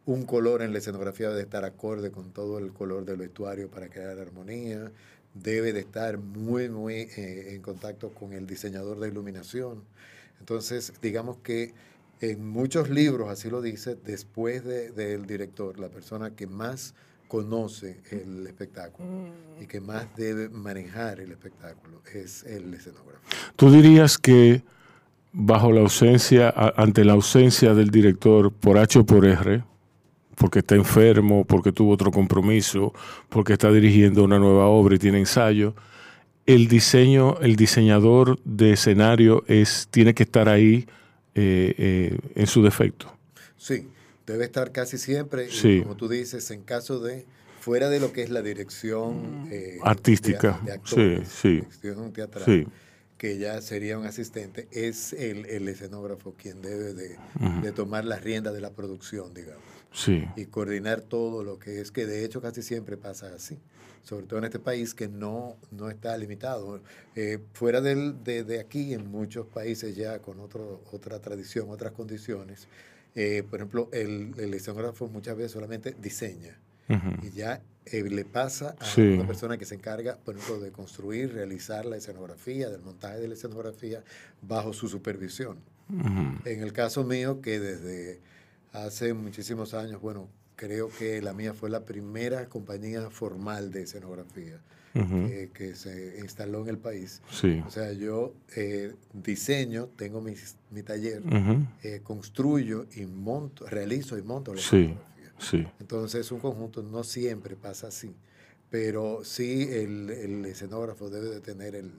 un 0.06 0.26
color 0.26 0.62
en 0.62 0.74
la 0.74 0.80
escenografía 0.80 1.30
debe 1.30 1.44
estar 1.44 1.64
acorde 1.64 2.12
con 2.12 2.34
todo 2.34 2.60
el 2.60 2.74
color 2.74 3.06
del 3.06 3.16
vestuario 3.16 3.70
para 3.70 3.88
crear 3.88 4.20
armonía. 4.20 4.92
Debe 5.34 5.74
de 5.74 5.80
estar 5.82 6.18
muy, 6.18 6.70
muy 6.70 6.94
eh, 7.18 7.54
en 7.56 7.62
contacto 7.62 8.10
con 8.10 8.34
el 8.34 8.46
diseñador 8.46 9.00
de 9.00 9.08
iluminación. 9.08 9.84
Entonces, 10.40 10.94
digamos 11.02 11.38
que 11.38 11.74
en 12.20 12.48
muchos 12.48 12.90
libros, 12.90 13.30
así 13.30 13.50
lo 13.50 13.62
dice, 13.62 13.96
después 13.96 14.64
del 14.64 15.26
director, 15.26 15.80
la 15.80 15.90
persona 15.90 16.36
que 16.36 16.48
más 16.48 16.94
conoce 17.28 18.00
el 18.12 18.46
espectáculo 18.46 19.10
y 19.60 19.66
que 19.66 19.82
más 19.82 20.06
debe 20.16 20.50
manejar 20.50 21.20
el 21.20 21.32
espectáculo 21.32 22.02
es 22.14 22.44
el 22.44 22.74
escenógrafo. 22.74 23.22
¿Tú 23.56 23.72
dirías 23.72 24.18
que 24.18 24.64
bajo 25.34 25.72
la 25.72 25.82
ausencia, 25.82 26.54
ante 26.78 27.04
la 27.04 27.14
ausencia 27.14 27.74
del 27.74 27.90
director 27.90 28.54
por 28.54 28.78
H 28.78 29.00
o 29.00 29.06
por 29.06 29.26
R, 29.26 29.64
porque 30.36 30.60
está 30.60 30.76
enfermo, 30.76 31.46
porque 31.46 31.72
tuvo 31.72 31.92
otro 31.92 32.12
compromiso, 32.12 32.94
porque 33.30 33.54
está 33.54 33.72
dirigiendo 33.72 34.24
una 34.24 34.40
nueva 34.40 34.68
obra 34.68 34.96
y 34.96 35.00
tiene 35.00 35.20
ensayo, 35.20 35.76
el 36.46 36.68
diseño, 36.68 37.38
el 37.42 37.56
diseñador 37.56 38.40
de 38.44 38.74
escenario 38.74 39.44
es, 39.48 39.88
tiene 39.92 40.14
que 40.14 40.24
estar 40.24 40.50
ahí 40.50 40.86
eh, 41.36 41.74
eh, 41.78 42.20
en 42.36 42.48
su 42.48 42.62
defecto. 42.62 43.12
Sí, 43.58 43.88
debe 44.28 44.46
estar 44.46 44.72
casi 44.72 44.98
siempre, 44.98 45.48
como 45.84 45.96
tú 45.96 46.08
dices, 46.10 46.52
en 46.52 46.64
caso 46.64 47.00
de, 47.00 47.26
fuera 47.60 47.90
de 47.90 48.00
lo 48.00 48.12
que 48.12 48.24
es 48.24 48.30
la 48.30 48.42
dirección 48.42 49.48
eh, 49.52 49.80
artística, 49.84 50.60
sí, 50.84 51.20
sí, 51.26 51.64
teatral, 52.14 52.68
que 53.18 53.38
ya 53.38 53.62
sería 53.62 53.98
un 53.98 54.06
asistente, 54.06 54.68
es 54.72 55.14
el, 55.14 55.68
escenógrafo 55.70 56.34
quien 56.34 56.62
debe 56.62 56.94
de, 56.94 57.72
tomar 57.72 58.04
las 58.04 58.22
riendas 58.22 58.54
de 58.54 58.60
la 58.60 58.72
producción, 58.72 59.34
digamos. 59.34 59.64
Sí. 59.94 60.26
Y 60.36 60.46
coordinar 60.46 61.02
todo 61.02 61.44
lo 61.44 61.60
que 61.60 61.80
es, 61.80 61.92
que 61.92 62.06
de 62.06 62.26
hecho 62.26 62.42
casi 62.42 62.62
siempre 62.62 62.98
pasa 62.98 63.32
así, 63.36 63.60
sobre 64.04 64.26
todo 64.26 64.40
en 64.40 64.46
este 64.46 64.60
país 64.60 64.94
que 64.94 65.08
no, 65.08 65.56
no 65.72 65.90
está 65.90 66.18
limitado. 66.18 66.82
Eh, 67.16 67.40
fuera 67.54 67.80
del, 67.80 68.24
de, 68.24 68.44
de, 68.44 68.60
aquí, 68.60 68.94
en 68.94 69.10
muchos 69.10 69.46
países 69.48 69.96
ya 69.96 70.20
con 70.20 70.40
otro, 70.40 70.82
otra 70.92 71.20
tradición, 71.20 71.70
otras 71.70 71.94
condiciones, 71.94 72.68
eh, 73.16 73.44
por 73.48 73.60
ejemplo, 73.60 73.90
el, 73.94 74.34
el 74.38 74.54
escenógrafo 74.54 75.08
muchas 75.08 75.38
veces 75.38 75.52
solamente 75.52 75.96
diseña 76.00 76.58
y 77.22 77.32
ya 77.32 77.62
eh, 77.86 78.04
le 78.04 78.26
pasa 78.26 78.76
a 78.80 79.02
una 79.02 79.26
persona 79.26 79.58
que 79.58 79.66
se 79.66 79.76
encarga, 79.76 80.18
por 80.18 80.36
ejemplo, 80.36 80.60
de 80.60 80.72
construir, 80.72 81.34
realizar 81.34 81.86
la 81.86 81.98
escenografía, 81.98 82.70
del 82.70 82.82
montaje 82.82 83.20
de 83.20 83.28
la 83.28 83.34
escenografía 83.34 84.04
bajo 84.42 84.74
su 84.74 84.88
supervisión. 84.88 85.58
En 86.46 86.62
el 86.62 86.72
caso 86.72 87.04
mío, 87.04 87.42
que 87.42 87.60
desde 87.60 88.20
hace 88.74 89.14
muchísimos 89.14 89.74
años, 89.74 90.02
bueno, 90.02 90.28
creo 90.56 90.90
que 90.90 91.22
la 91.22 91.34
mía 91.34 91.54
fue 91.54 91.70
la 91.70 91.86
primera 91.86 92.48
compañía 92.48 93.10
formal 93.10 93.72
de 93.72 93.84
escenografía. 93.84 94.60
que, 94.94 95.76
se 95.76 96.20
instaló 96.20 96.62
en 96.62 96.70
el 96.70 96.78
país. 96.78 97.22
O 97.66 97.70
sea, 97.72 97.94
yo 97.94 98.36
eh, 98.56 98.94
diseño, 99.14 99.90
tengo 99.96 100.22
mi, 100.22 100.36
mi 100.70 100.84
taller, 100.84 101.24
eh, 101.82 102.02
construyo 102.04 102.86
y 102.96 103.06
monto, 103.06 103.66
realizo 103.66 104.18
y 104.18 104.22
monto 104.22 104.54
la 104.54 104.62
sí. 104.62 104.94
Sí. 105.40 105.66
Entonces, 105.80 106.32
un 106.32 106.40
conjunto 106.40 106.84
no 106.84 107.04
siempre 107.04 107.56
pasa 107.56 107.88
así, 107.88 108.16
pero 108.70 109.22
sí 109.24 109.68
el, 109.70 110.10
el 110.12 110.46
escenógrafo 110.46 111.10
debe 111.10 111.30
de 111.30 111.42
tener 111.42 111.76
el, 111.76 111.92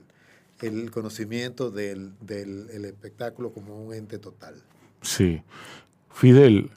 el 0.61 0.89
conocimiento 0.89 1.69
del, 1.69 2.13
del 2.21 2.69
el 2.71 2.85
espectáculo 2.85 3.51
como 3.51 3.79
un 3.79 3.93
ente 3.93 4.19
total. 4.19 4.55
Sí. 5.01 5.41
Fidel, 6.15 6.71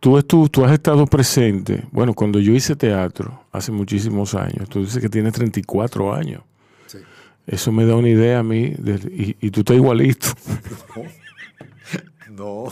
tú, 0.00 0.20
tú, 0.24 0.48
tú 0.48 0.64
has 0.64 0.72
estado 0.72 1.06
presente, 1.06 1.84
bueno, 1.92 2.14
cuando 2.14 2.40
yo 2.40 2.52
hice 2.52 2.74
teatro 2.74 3.44
hace 3.52 3.70
muchísimos 3.70 4.34
años, 4.34 4.68
tú 4.68 4.80
dices 4.80 5.00
que 5.00 5.08
tienes 5.08 5.34
34 5.34 6.12
años. 6.12 6.42
Sí. 6.86 6.98
Eso 7.46 7.70
me 7.70 7.86
da 7.86 7.94
una 7.94 8.08
idea 8.08 8.40
a 8.40 8.42
mí, 8.42 8.74
de, 8.76 8.94
y, 9.08 9.36
y, 9.40 9.50
tú 9.52 9.60
estás 9.60 9.76
igualito. 9.76 10.26
no. 12.30 12.64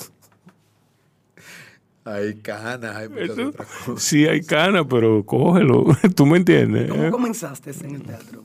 Hay 2.04 2.34
canas, 2.34 2.96
hay 2.96 3.08
muchas 3.08 3.38
otras 3.38 3.68
cosas. 3.68 4.02
Sí, 4.02 4.26
hay 4.26 4.42
canas, 4.42 4.86
pero 4.90 5.24
cógelo. 5.24 5.86
¿Tú 6.16 6.26
me 6.26 6.38
entiendes? 6.38 6.90
¿Cómo 6.90 7.08
comenzaste 7.12 7.70
en 7.84 7.94
el 7.94 8.02
teatro? 8.02 8.44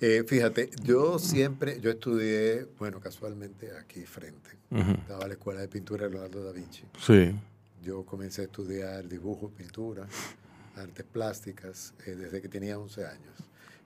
Eh, 0.00 0.22
fíjate, 0.24 0.70
yo 0.84 1.18
siempre, 1.18 1.80
yo 1.80 1.90
estudié, 1.90 2.66
bueno, 2.78 3.00
casualmente 3.00 3.70
aquí 3.76 4.02
frente. 4.02 4.50
Estaba 4.70 5.22
en 5.22 5.28
la 5.28 5.34
Escuela 5.34 5.60
de 5.60 5.68
Pintura 5.68 6.04
de 6.04 6.10
Leonardo 6.12 6.44
da 6.44 6.52
Vinci. 6.52 6.84
Sí. 7.00 7.34
Yo 7.82 8.04
comencé 8.04 8.42
a 8.42 8.44
estudiar 8.44 9.08
dibujo, 9.08 9.50
pintura, 9.50 10.06
artes 10.76 11.04
plásticas 11.04 11.94
eh, 12.06 12.14
desde 12.14 12.40
que 12.40 12.48
tenía 12.48 12.78
11 12.78 13.06
años. 13.06 13.34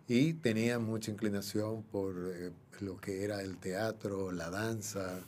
Y 0.07 0.35
tenía 0.35 0.79
mucha 0.79 1.11
inclinación 1.11 1.83
por 1.85 2.15
eh, 2.35 2.51
lo 2.81 3.01
que 3.01 3.25
era 3.25 3.41
el 3.41 3.57
teatro, 3.57 4.33
la 4.33 4.51
danza, 4.51 5.21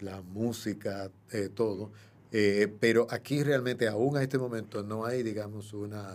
la 0.00 0.20
música, 0.20 1.10
todo. 1.54 1.92
Pero 2.80 3.06
aquí 3.08 3.42
realmente, 3.42 3.88
aún 3.88 4.18
a 4.18 4.22
este 4.22 4.36
momento, 4.36 4.82
no 4.82 5.06
hay, 5.06 5.22
digamos, 5.22 5.72
una, 5.72 6.14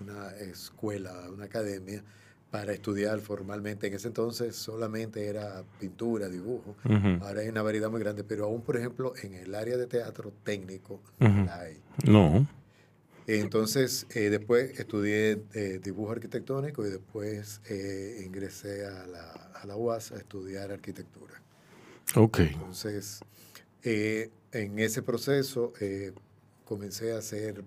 una 0.00 0.30
escuela, 0.36 1.28
una 1.30 1.46
academia 1.46 2.04
para 2.56 2.72
estudiar 2.72 3.20
formalmente. 3.20 3.86
En 3.86 3.92
ese 3.92 4.08
entonces 4.08 4.56
solamente 4.56 5.26
era 5.26 5.62
pintura, 5.78 6.26
dibujo. 6.30 6.74
Ahora 7.20 7.42
hay 7.42 7.48
una 7.48 7.60
variedad 7.60 7.90
muy 7.90 8.00
grande, 8.00 8.24
pero 8.24 8.46
aún, 8.46 8.62
por 8.62 8.78
ejemplo, 8.78 9.12
en 9.22 9.34
el 9.34 9.54
área 9.54 9.76
de 9.76 9.86
teatro 9.86 10.32
técnico 10.42 11.02
no 11.18 11.44
la 11.44 11.60
hay. 11.60 11.82
No. 12.06 12.48
Entonces, 13.26 14.06
eh, 14.14 14.30
después 14.30 14.78
estudié 14.80 15.36
dibujo 15.82 16.12
arquitectónico 16.12 16.86
y 16.86 16.90
después 16.90 17.60
ingresé 18.24 18.86
a 18.86 19.06
la, 19.06 19.32
a 19.32 19.66
la 19.66 19.76
UAS 19.76 20.12
a 20.12 20.16
estudiar 20.16 20.72
arquitectura. 20.72 21.34
Ok. 22.14 22.38
Entonces, 22.38 23.20
eh, 23.82 24.30
en 24.52 24.78
ese 24.78 25.02
proceso 25.02 25.74
eh, 25.78 26.12
comencé 26.64 27.12
a 27.12 27.18
hacer 27.18 27.62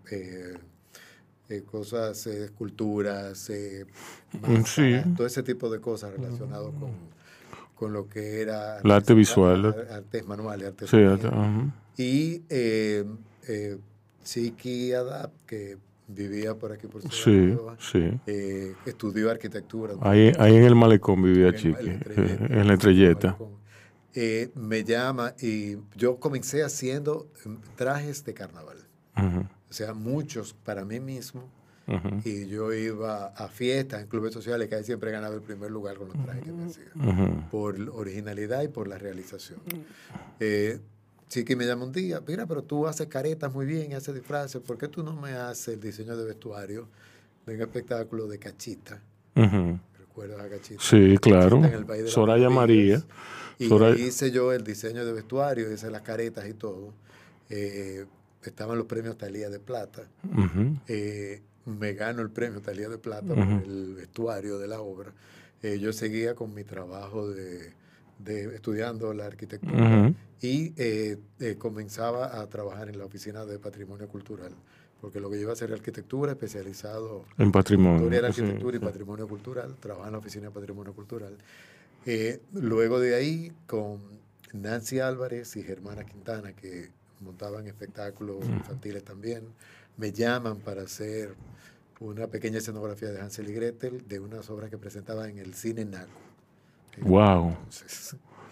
eh, 1.50 1.58
eh, 1.58 1.64
cosas, 1.64 2.28
esculturas, 2.28 3.52
mm, 4.34 5.16
todo 5.16 5.28
ese 5.28 5.44
tipo 5.44 5.70
de 5.70 5.80
cosas 5.80 6.12
relacionadas 6.12 6.68
con, 6.80 6.92
con 7.76 7.94
lo 7.94 8.08
que 8.08 8.42
era... 8.42 8.80
La 8.84 8.98
arte 8.98 9.14
visual. 9.14 9.66
Artes 9.92 10.26
manuales, 10.28 10.68
artes 10.68 10.90
sí, 10.90 10.98
Y 11.98 12.44
Chiqui 14.24 14.94
Adap, 14.94 15.32
que 15.46 15.78
vivía 16.08 16.56
por 16.56 16.72
aquí 16.72 16.88
por 16.88 17.02
sí, 17.12 17.56
sí. 17.80 18.20
estudió 18.86 19.30
arquitectura. 19.30 19.94
Ahí, 20.02 20.32
ahí 20.40 20.56
en 20.56 20.64
el 20.64 20.76
malecón 20.76 21.22
vivía 21.22 21.54
Chiqui, 21.54 21.90
en 22.16 22.68
la 22.68 22.74
estrelleta. 22.74 23.38
Eh, 24.16 24.50
me 24.56 24.84
llama 24.84 25.36
y 25.40 25.78
yo 25.96 26.20
comencé 26.20 26.64
haciendo 26.64 27.28
trajes 27.76 28.26
de 28.26 28.34
carnaval. 28.34 28.78
O 29.70 29.74
sea, 29.74 29.94
muchos 29.94 30.54
para 30.54 30.86
mí 30.86 31.00
mismo. 31.00 31.50
Y 32.24 32.46
yo 32.46 32.72
iba 32.72 33.28
a 33.30 33.48
fiestas, 33.48 34.02
en 34.02 34.08
clubes 34.08 34.32
sociales, 34.32 34.70
que 34.70 34.76
ahí 34.76 34.84
siempre 34.84 35.10
ganaba 35.10 35.34
el 35.34 35.42
primer 35.42 35.72
lugar 35.72 35.98
con 35.98 36.10
los 36.10 36.24
trajes 36.24 36.44
que 36.44 36.52
me 36.52 36.66
hacía. 36.66 37.48
Por 37.50 37.80
originalidad 37.90 38.62
y 38.62 38.68
por 38.68 38.88
la 38.88 39.00
realización. 39.00 39.60
Eh, 40.40 40.80
sí 41.28 41.44
que 41.44 41.56
me 41.56 41.66
llama 41.66 41.86
un 41.86 41.92
día, 41.92 42.22
mira, 42.28 42.46
pero 42.46 42.62
tú 42.64 42.86
haces 42.86 43.08
caretas 43.08 43.52
muy 43.52 43.66
bien, 43.66 43.94
haces 43.94 44.14
disfraces, 44.14 44.62
¿por 44.62 44.78
qué 44.78 44.88
tú 44.88 45.02
no 45.02 45.14
me 45.14 45.32
haces 45.32 45.76
el 45.76 45.80
diseño 45.80 46.16
de 46.16 46.26
vestuario 46.26 46.88
de 47.48 47.56
un 47.56 47.62
espectáculo 47.62 48.28
de 48.28 48.38
cachita? 48.38 49.02
¿Recuerdas 49.98 50.42
a 50.42 50.50
cachita? 50.50 50.84
Sí, 50.84 51.18
claro. 51.18 51.62
Soraya 52.06 52.52
María. 52.52 53.04
Y 53.58 53.66
hice 54.02 54.30
yo 54.32 54.54
el 54.54 54.64
diseño 54.64 55.06
de 55.06 55.14
vestuario, 55.14 55.72
hice 55.72 55.90
las 55.90 56.02
caretas 56.04 56.48
y 56.48 56.54
todo. 56.54 56.94
Eh, 57.50 58.06
estaban 58.44 58.78
los 58.78 58.88
premios 58.88 59.18
Talía 59.18 59.50
de 59.50 59.60
Plata. 59.60 60.04
Eh, 60.88 61.42
me 61.66 61.94
gano 61.94 62.22
el 62.22 62.30
premio 62.30 62.62
Talía 62.62 62.90
de 62.90 62.98
Plata 62.98 63.36
por 63.36 63.38
el 63.38 63.96
vestuario 63.96 64.58
de 64.58 64.68
la 64.68 64.82
obra. 64.82 65.12
Eh, 65.62 65.80
yo 65.80 65.92
seguía 65.92 66.36
con 66.36 66.54
mi 66.54 66.64
trabajo 66.64 67.30
de, 67.30 67.74
de 68.20 68.56
estudiando 68.56 69.14
la 69.14 69.26
arquitectura 69.26 70.14
y 70.42 70.74
comenzaba 71.58 72.40
a 72.40 72.48
trabajar 72.48 72.90
en 72.90 72.98
la 72.98 73.06
oficina 73.06 73.46
de 73.46 73.60
patrimonio 73.60 74.08
cultural 74.08 74.54
porque 75.02 75.20
lo 75.20 75.30
que 75.30 75.38
yo 75.38 75.44
iba 75.44 75.52
a 75.52 75.54
hacer 75.54 75.70
era 75.70 75.78
arquitectura 75.78 76.32
especializado 76.32 77.26
en 77.38 77.52
patrimonio. 77.52 78.12
Era 78.12 78.28
arquitectura 78.28 78.78
y 78.78 78.80
patrimonio 78.80 79.28
cultural, 79.28 79.76
trabajaba 79.80 80.08
en 80.08 80.14
la 80.14 80.20
oficina 80.20 80.48
de 80.48 80.52
patrimonio 80.52 80.94
cultural. 80.94 81.38
Eh, 82.06 82.42
luego 82.54 83.00
de 83.00 83.16
ahí, 83.16 83.52
con 83.66 84.02
Nancy 84.54 85.00
Álvarez 85.00 85.56
y 85.56 85.64
Germana 85.64 86.04
Quintana, 86.06 86.54
que 86.54 86.90
montaban 87.22 87.68
espectáculos 87.68 88.46
infantiles 88.46 89.04
también, 89.04 89.44
me 89.98 90.12
llaman 90.12 90.60
para 90.60 90.84
hacer 90.84 91.36
una 92.00 92.28
pequeña 92.28 92.60
escenografía 92.60 93.10
de 93.10 93.20
Hansel 93.20 93.50
y 93.50 93.54
Gretel 93.54 94.08
de 94.08 94.20
unas 94.20 94.50
obras 94.50 94.70
que 94.70 94.78
presentaban 94.78 95.30
en 95.32 95.40
el 95.40 95.54
cine 95.54 95.86
Naco. 95.86 96.12
¡Wow! 97.02 97.56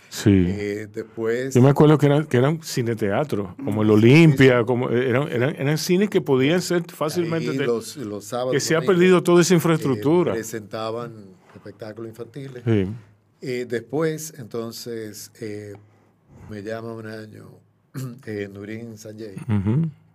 sí. 0.09 0.45
Eh, 0.47 0.87
después. 0.91 1.53
Yo 1.53 1.61
me 1.61 1.69
acuerdo 1.69 1.97
que 1.97 2.05
eran, 2.05 2.25
que 2.25 2.37
eran 2.37 2.61
cine 2.61 2.95
teatro, 2.95 3.55
como 3.63 3.81
el 3.83 3.89
Olimpia, 3.89 4.63
como 4.63 4.89
eran, 4.89 5.29
eran, 5.29 5.55
eran, 5.55 5.77
cines 5.77 6.09
que 6.09 6.21
podían 6.21 6.61
ser 6.61 6.83
fácilmente. 6.91 7.53
los, 7.53 7.97
los 7.97 8.25
sábados, 8.25 8.53
que 8.53 8.59
se 8.59 8.75
ha 8.75 8.81
perdido 8.81 9.23
toda 9.23 9.41
esa 9.41 9.53
infraestructura. 9.53 10.31
Eh, 10.31 10.35
presentaban 10.35 11.27
espectáculos 11.55 12.09
infantiles. 12.09 12.63
Sí. 12.65 12.87
Eh, 13.41 13.65
después, 13.67 14.33
entonces, 14.37 15.31
eh, 15.39 15.73
me 16.49 16.63
llama 16.63 16.93
un 16.93 17.07
año 17.07 17.49
eh, 18.25 18.49
Nurin 18.51 18.97
Sanjay, 18.97 19.35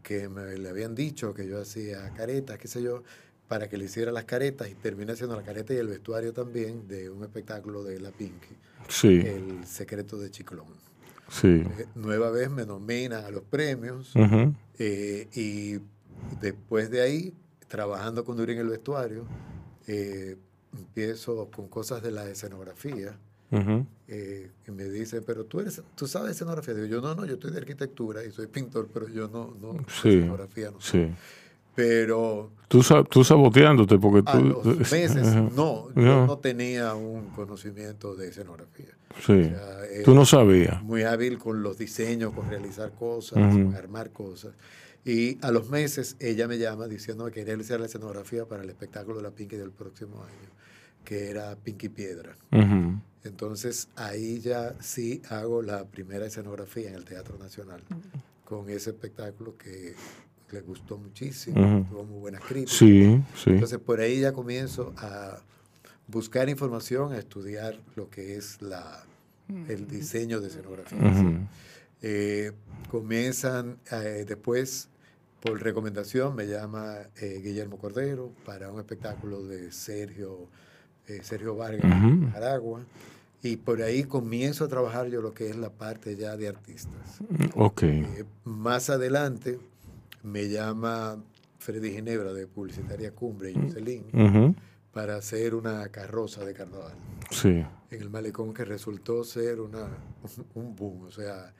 que 0.02 0.28
me, 0.28 0.56
le 0.58 0.68
habían 0.68 0.94
dicho 0.94 1.34
que 1.34 1.46
yo 1.46 1.60
hacía 1.60 2.12
caretas, 2.14 2.58
qué 2.58 2.68
sé 2.68 2.82
yo, 2.82 3.02
para 3.48 3.68
que 3.68 3.76
le 3.76 3.84
hiciera 3.84 4.12
las 4.12 4.24
caretas 4.24 4.70
y 4.70 4.74
terminé 4.74 5.12
haciendo 5.12 5.36
la 5.36 5.42
careta 5.42 5.74
y 5.74 5.76
el 5.76 5.88
vestuario 5.88 6.32
también 6.32 6.88
de 6.88 7.10
un 7.10 7.22
espectáculo 7.22 7.84
de 7.84 8.00
La 8.00 8.10
Pinky, 8.10 8.56
sí. 8.88 9.20
El 9.24 9.64
secreto 9.66 10.18
de 10.18 10.30
Chiclón. 10.30 10.66
Sí. 11.28 11.48
Eh, 11.48 11.86
nueva 11.94 12.30
vez 12.30 12.50
me 12.50 12.66
nominan 12.66 13.24
a 13.24 13.30
los 13.30 13.42
premios 13.42 14.12
y 14.78 15.78
después 16.40 16.90
de 16.90 17.02
ahí, 17.02 17.34
trabajando 17.68 18.24
con 18.24 18.36
Nurin 18.36 18.58
el 18.58 18.68
vestuario, 18.68 19.26
empiezo 20.76 21.50
con 21.50 21.68
cosas 21.68 22.02
de 22.02 22.10
la 22.10 22.28
escenografía. 22.28 23.16
Eh, 24.08 24.50
y 24.66 24.70
me 24.70 24.84
dicen, 24.84 25.22
pero 25.26 25.44
tú 25.44 25.60
eres, 25.60 25.82
tú 25.94 26.06
sabes 26.06 26.32
escenografía. 26.32 26.74
Digo, 26.74 26.86
yo 26.86 27.00
no, 27.00 27.14
no, 27.14 27.24
yo 27.24 27.34
estoy 27.34 27.50
de 27.50 27.58
arquitectura 27.58 28.24
y 28.24 28.30
soy 28.30 28.46
pintor, 28.46 28.88
pero 28.92 29.08
yo 29.08 29.28
no, 29.28 29.54
no, 29.60 29.80
escenografía 29.86 30.70
no 30.70 30.80
sí. 30.80 31.08
Pero... 31.74 32.50
Tú, 32.68 32.82
tú 33.08 33.24
saboteándote 33.24 33.98
porque 33.98 34.22
tú... 34.22 34.36
A 34.36 34.40
los 34.40 34.64
meses, 34.92 35.34
no, 35.54 35.88
yo 35.94 36.26
no 36.26 36.38
tenía 36.38 36.94
un 36.94 37.30
conocimiento 37.30 38.14
de 38.14 38.28
escenografía. 38.28 38.94
Sí, 39.24 39.52
tú 40.04 40.14
no 40.14 40.24
sabías. 40.24 40.82
Muy 40.82 41.02
hábil 41.02 41.38
con 41.38 41.62
los 41.62 41.78
diseños, 41.78 42.32
con 42.32 42.48
realizar 42.48 42.92
cosas, 42.92 43.34
con 43.34 43.74
armar 43.74 44.10
cosas. 44.10 44.52
Y 45.04 45.38
a 45.44 45.50
los 45.50 45.68
meses 45.68 46.16
ella 46.20 46.46
me 46.46 46.58
llama 46.58 46.86
diciendo 46.86 47.24
que 47.26 47.32
quería 47.32 47.54
realizar 47.54 47.80
la 47.80 47.86
escenografía 47.86 48.46
para 48.46 48.62
el 48.62 48.70
espectáculo 48.70 49.16
de 49.16 49.22
la 49.22 49.30
Pinky 49.30 49.56
del 49.56 49.72
próximo 49.72 50.22
año, 50.22 50.50
que 51.04 51.28
era 51.30 51.56
Pinky 51.56 51.88
Piedra. 51.88 52.36
Entonces 53.24 53.88
ahí 53.96 54.40
ya 54.40 54.74
sí 54.80 55.22
hago 55.28 55.62
la 55.62 55.84
primera 55.84 56.26
escenografía 56.26 56.88
en 56.88 56.96
el 56.96 57.04
Teatro 57.04 57.38
Nacional 57.38 57.82
con 58.44 58.68
ese 58.68 58.90
espectáculo 58.90 59.56
que 59.56 59.94
le 60.50 60.60
gustó 60.60 60.98
muchísimo, 60.98 61.86
tuvo 61.88 62.04
muy 62.04 62.20
buenas 62.20 62.42
críticas. 62.42 62.76
Sí, 62.76 63.22
sí. 63.34 63.50
Entonces 63.50 63.78
por 63.78 64.00
ahí 64.00 64.20
ya 64.20 64.32
comienzo 64.32 64.92
a 64.98 65.40
buscar 66.06 66.48
información, 66.48 67.12
a 67.12 67.18
estudiar 67.18 67.78
lo 67.96 68.10
que 68.10 68.36
es 68.36 68.60
la, 68.60 69.04
el 69.68 69.86
diseño 69.86 70.40
de 70.40 70.48
escenografía. 70.48 70.98
Eh, 72.02 72.52
comienzan 72.90 73.78
eh, 73.90 74.24
después, 74.26 74.88
por 75.40 75.62
recomendación, 75.62 76.34
me 76.34 76.46
llama 76.46 76.96
eh, 77.16 77.40
Guillermo 77.42 77.78
Cordero 77.78 78.32
para 78.44 78.70
un 78.70 78.80
espectáculo 78.80 79.42
de 79.44 79.70
Sergio, 79.72 80.48
Sergio 81.22 81.56
Vargas, 81.56 81.84
uh 81.84 82.36
Aragua. 82.36 82.84
Y 83.42 83.56
por 83.56 83.82
ahí 83.82 84.04
comienzo 84.04 84.64
a 84.64 84.68
trabajar 84.68 85.08
yo 85.08 85.20
lo 85.20 85.34
que 85.34 85.50
es 85.50 85.56
la 85.56 85.70
parte 85.70 86.16
ya 86.16 86.36
de 86.36 86.48
artistas. 86.48 87.18
Ok. 87.54 87.82
más 88.44 88.88
adelante 88.88 89.58
me 90.22 90.48
llama 90.48 91.16
Freddy 91.58 91.92
Ginebra 91.92 92.32
de 92.32 92.46
Publicitaria 92.46 93.12
Cumbre 93.12 93.50
y 93.50 93.54
Jocelyn 93.54 94.56
para 94.92 95.16
hacer 95.16 95.54
una 95.54 95.88
carroza 95.88 96.44
de 96.44 96.54
carnaval. 96.54 96.94
Sí. 97.30 97.64
En 97.90 98.00
el 98.00 98.10
malecón 98.10 98.54
que 98.54 98.64
resultó 98.64 99.24
ser 99.24 99.60
una, 99.60 99.88
un 100.54 100.76
boom, 100.76 101.02
o 101.04 101.10
sea, 101.10 101.52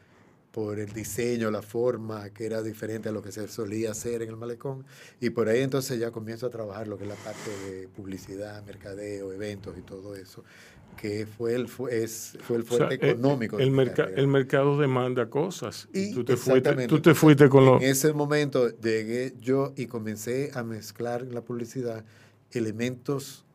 por 0.53 0.79
el 0.79 0.93
diseño, 0.93 1.51
la 1.51 1.63
forma, 1.63 2.29
que 2.31 2.45
era 2.45 2.63
diferente 2.63 3.09
a 3.09 3.13
lo 3.13 3.23
que 3.23 3.33
se 3.33 3.49
solía 3.49 3.93
hacer 3.93 4.23
en 4.23 4.29
el 4.29 4.37
malecón. 4.37 4.85
Y 5.21 5.31
por 5.31 5.49
ahí 5.49 5.63
entonces 5.63 5.99
ya 5.99 6.11
comienzo 6.11 6.47
a 6.47 6.51
trabajar 6.51 6.87
lo 6.87 6.99
que 6.99 7.05
es 7.05 7.09
la 7.09 7.17
parte 7.17 7.51
de 7.67 7.89
publicidad, 7.89 8.63
mercadeo, 8.65 9.33
eventos 9.33 9.77
y 9.79 9.81
todo 9.81 10.15
eso, 10.15 10.45
que 11.01 11.27
fue 11.27 11.55
el, 11.55 11.69
fue, 11.69 12.05
es, 12.05 12.37
fue 12.43 12.59
el 12.59 12.65
fuerte 12.65 12.95
eh, 12.95 13.11
económico. 13.13 13.59
El, 13.59 13.79
el 14.15 14.27
mercado 14.29 14.79
demanda 14.79 15.31
cosas. 15.31 15.89
Y 15.95 16.13
tú 16.13 16.23
te, 16.23 16.37
fuiste, 16.37 16.87
tú 16.87 17.01
te 17.01 17.15
fuiste 17.15 17.49
con 17.49 17.65
lo... 17.65 17.77
En 17.77 17.85
ese 17.85 18.13
momento 18.13 18.69
llegué 18.79 19.35
yo 19.41 19.73
y 19.75 19.87
comencé 19.87 20.51
a 20.55 20.63
mezclar 20.63 21.23
en 21.23 21.35
la 21.35 21.41
publicidad 21.41 22.05
elementos 22.51 23.47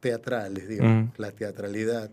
teatrales, 0.00 0.68
digamos, 0.68 1.18
la 1.18 1.32
teatralidad 1.32 2.10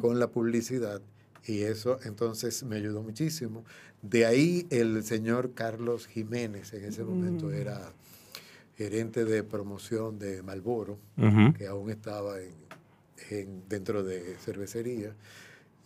con 0.00 0.18
la 0.18 0.26
publicidad. 0.26 1.00
Y 1.44 1.62
eso 1.62 1.98
entonces 2.04 2.62
me 2.64 2.76
ayudó 2.76 3.02
muchísimo. 3.02 3.64
De 4.02 4.26
ahí 4.26 4.66
el 4.70 5.02
señor 5.04 5.52
Carlos 5.54 6.06
Jiménez, 6.06 6.72
en 6.72 6.84
ese 6.84 7.04
momento 7.04 7.46
mm. 7.46 7.54
era 7.54 7.92
gerente 8.76 9.24
de 9.24 9.42
promoción 9.42 10.18
de 10.18 10.42
Malboro, 10.42 10.98
que 11.58 11.66
aún 11.66 11.90
estaba 11.90 12.36
en, 12.40 13.62
dentro 13.68 14.02
de 14.02 14.36
cervecería. 14.38 15.14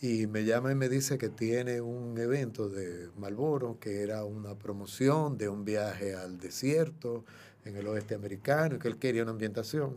Y 0.00 0.26
me 0.26 0.44
llama 0.44 0.70
y 0.70 0.74
me 0.74 0.88
dice 0.88 1.18
que 1.18 1.28
tiene 1.28 1.80
un 1.80 2.16
evento 2.18 2.68
de 2.68 3.08
Malboro, 3.18 3.78
que 3.80 4.02
era 4.02 4.24
una 4.24 4.54
promoción 4.54 5.38
de 5.38 5.48
un 5.48 5.64
viaje 5.64 6.14
al 6.14 6.38
desierto, 6.38 7.24
en 7.64 7.76
el 7.76 7.86
oeste 7.86 8.14
americano, 8.14 8.78
que 8.78 8.88
él 8.88 8.98
quería 8.98 9.22
una 9.22 9.32
ambientación. 9.32 9.94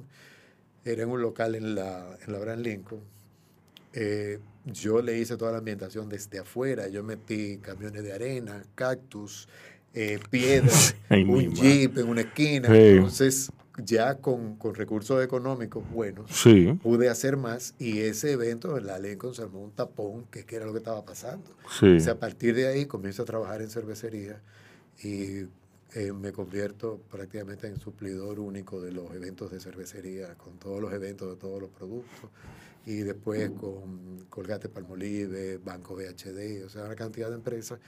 Era 0.85 1.03
en 1.03 1.09
un 1.09 1.21
local 1.21 1.55
en 1.55 1.75
la, 1.75 2.17
en 2.25 2.31
la 2.31 2.37
Abraham 2.37 2.59
Lincoln. 2.61 3.01
Eh, 3.93 4.39
yo 4.67 5.01
le 5.01 5.17
hice 5.17 5.38
toda 5.38 5.51
la 5.51 5.58
ambientación 5.60 6.10
desde 6.10 6.39
afuera. 6.39 6.88
Yo 6.88 7.03
metí 7.03 7.58
camiones 7.58 8.03
de 8.03 8.13
arena, 8.13 8.63
cactus, 8.75 9.47
eh, 9.93 10.19
piedras, 10.30 10.95
un 11.10 11.53
jeep 11.53 11.97
en 11.97 12.08
una 12.08 12.21
esquina. 12.21 12.67
Entonces, 12.71 13.51
ya 13.84 14.15
con, 14.15 14.56
con, 14.56 14.75
recursos 14.75 15.23
económicos 15.23 15.84
buenos, 15.89 16.32
pude 16.82 17.10
hacer 17.10 17.38
más 17.38 17.75
y 17.77 17.99
ese 17.99 18.32
evento 18.32 18.77
en 18.77 18.88
la 18.88 18.99
Lincoln 18.99 19.34
se 19.34 19.43
armó 19.43 19.62
un 19.62 19.71
tapón, 19.71 20.25
que, 20.25 20.45
era 20.56 20.65
lo 20.65 20.71
que 20.71 20.80
estaba 20.80 21.06
pasando. 21.06 21.51
O 21.65 21.99
sea, 21.99 22.13
a 22.13 22.19
partir 22.19 22.56
de 22.56 22.67
ahí 22.67 22.86
comienzo 22.86 23.23
a 23.23 23.25
trabajar 23.25 23.62
en 23.62 23.69
cervecería 23.69 24.41
y 25.03 25.45
eh, 25.93 26.12
me 26.12 26.32
convierto 26.32 26.99
prácticamente 27.10 27.67
en 27.67 27.80
suplidor 27.80 28.39
único 28.39 28.82
de 28.82 28.91
los 28.91 29.13
eventos 29.13 29.51
de 29.51 29.60
cervecería, 29.60 30.36
con 30.36 30.58
todos 30.58 30.82
los 30.82 30.91
eventos 30.91 31.30
de 31.30 31.36
todos 31.38 31.62
los 31.62 31.69
productos. 31.69 32.30
Y 32.88 33.00
después 33.00 33.52
con 33.60 34.26
Colgate 34.30 34.69
Palmolive, 34.69 35.58
Banco 35.58 35.93
VHD, 35.93 36.65
o 36.65 36.69
sea, 36.69 36.86
una 36.86 36.95
cantidad 36.95 37.28
de 37.28 37.36
empresas. 37.36 37.80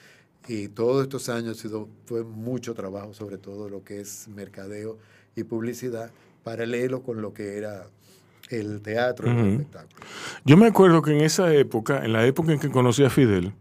Y 0.45 0.67
todos 0.67 1.03
estos 1.03 1.29
años 1.29 1.57
ha 1.57 1.61
sido, 1.61 1.87
fue 2.03 2.25
mucho 2.25 2.73
trabajo, 2.73 3.13
sobre 3.13 3.37
todo 3.37 3.69
lo 3.69 3.81
que 3.81 4.01
es 4.01 4.27
mercadeo 4.27 4.97
y 5.37 5.45
publicidad, 5.45 6.11
paralelo 6.43 7.01
con 7.01 7.21
lo 7.21 7.33
que 7.33 7.57
era 7.57 7.87
el 8.49 8.81
teatro 8.81 9.27
y 9.27 9.31
el 9.31 9.47
espectáculo. 9.53 10.05
Yo 10.43 10.57
me 10.57 10.67
acuerdo 10.67 11.01
que 11.01 11.11
en 11.11 11.21
esa 11.21 11.53
época, 11.53 12.03
en 12.03 12.11
la 12.11 12.25
época 12.25 12.51
en 12.51 12.59
que 12.59 12.69
conocí 12.69 13.05
a 13.05 13.09
Fidel, 13.09 13.53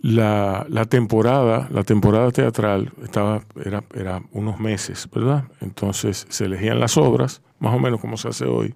la, 0.00 0.64
la, 0.70 0.86
temporada, 0.86 1.68
la 1.70 1.84
temporada 1.84 2.30
teatral 2.30 2.94
estaba, 3.02 3.44
era, 3.62 3.84
era 3.94 4.22
unos 4.32 4.58
meses, 4.58 5.06
¿verdad? 5.14 5.44
Entonces 5.60 6.26
se 6.30 6.46
elegían 6.46 6.80
las 6.80 6.96
obras, 6.96 7.42
más 7.58 7.74
o 7.74 7.78
menos 7.78 8.00
como 8.00 8.16
se 8.16 8.28
hace 8.28 8.46
hoy, 8.46 8.74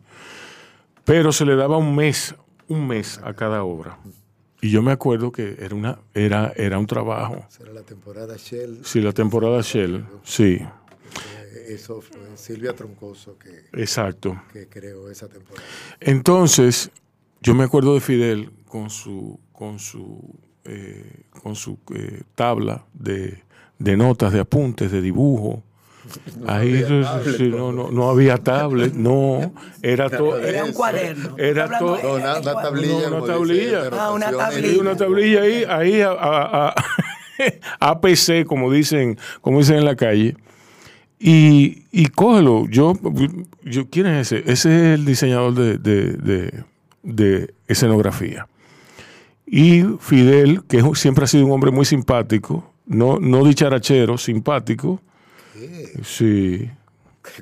pero 1.04 1.32
se 1.32 1.44
le 1.44 1.56
daba 1.56 1.76
un 1.76 1.94
mes, 1.94 2.34
un 2.68 2.86
mes 2.86 3.20
a 3.22 3.34
cada 3.34 3.64
obra. 3.64 3.98
Y 4.60 4.70
yo 4.70 4.82
me 4.82 4.92
acuerdo 4.92 5.30
que 5.30 5.56
era 5.58 5.74
una, 5.74 5.98
era, 6.14 6.52
era 6.56 6.78
un 6.78 6.86
trabajo. 6.86 7.46
Era 7.60 7.72
la 7.72 7.82
temporada 7.82 8.36
Shell. 8.36 8.80
Sí, 8.84 9.00
la 9.00 9.12
temporada 9.12 9.60
Shell, 9.60 10.04
sí. 10.22 10.60
Eso 11.68 12.00
fue 12.00 12.18
Silvia 12.36 12.74
Troncoso 12.74 13.38
que, 13.38 13.66
Exacto. 13.80 14.40
que 14.52 14.68
creó 14.68 15.10
esa 15.10 15.28
temporada. 15.28 15.66
Entonces, 16.00 16.90
yo 17.40 17.54
me 17.54 17.64
acuerdo 17.64 17.94
de 17.94 18.00
Fidel 18.00 18.52
con 18.66 18.90
su, 18.90 19.40
con 19.52 19.78
su 19.78 20.38
eh, 20.66 21.24
con 21.42 21.56
su 21.56 21.78
eh, 21.94 22.22
tabla 22.34 22.86
de, 22.94 23.42
notas, 23.78 24.32
de 24.32 24.40
apuntes, 24.40 24.90
de 24.90 25.02
dibujo. 25.02 25.62
No 26.38 26.52
Ahí 26.52 26.82
había 26.82 27.48
no, 27.50 27.72
no, 27.72 27.90
no, 27.90 28.10
había 28.10 28.38
tablet, 28.38 28.92
no, 28.94 29.52
era 29.82 30.10
todo. 30.16 30.38
Era 30.38 30.64
un 30.64 30.72
cuaderno. 30.72 31.36
Era 31.38 31.78
todo. 31.78 32.16
una, 32.16 32.40
tablilla. 32.40 33.08
una 33.08 33.26
tablilla. 33.26 33.90
Ah, 33.92 34.12
una 34.12 34.30
tablilla. 34.30 34.80
Una 34.80 34.96
tablilla 34.96 35.42
ahí, 35.42 35.64
ahí 35.68 36.00
a, 36.00 36.12
a, 36.12 36.74
APC, 37.80 38.44
como 38.46 38.70
dicen, 38.70 39.18
como 39.40 39.58
dicen 39.58 39.76
en 39.76 39.84
la 39.84 39.96
calle. 39.96 40.36
Y, 41.18 41.84
y 41.90 42.06
cógelo. 42.06 42.66
Yo, 42.68 42.92
yo, 43.62 43.88
¿Quién 43.88 44.06
es 44.06 44.32
ese? 44.32 44.50
Ese 44.50 44.68
es 44.68 44.98
el 44.98 45.04
diseñador 45.04 45.54
de, 45.54 45.78
de, 45.78 46.12
de, 46.12 46.64
de 47.02 47.54
escenografía. 47.66 48.46
Y 49.46 49.84
Fidel, 50.00 50.64
que 50.64 50.82
siempre 50.94 51.24
ha 51.24 51.26
sido 51.26 51.46
un 51.46 51.52
hombre 51.52 51.70
muy 51.70 51.84
simpático, 51.84 52.72
no, 52.86 53.18
no 53.18 53.44
dicharachero, 53.44 54.18
simpático. 54.18 55.00
¿Qué? 55.54 55.92
Sí. 56.02 56.70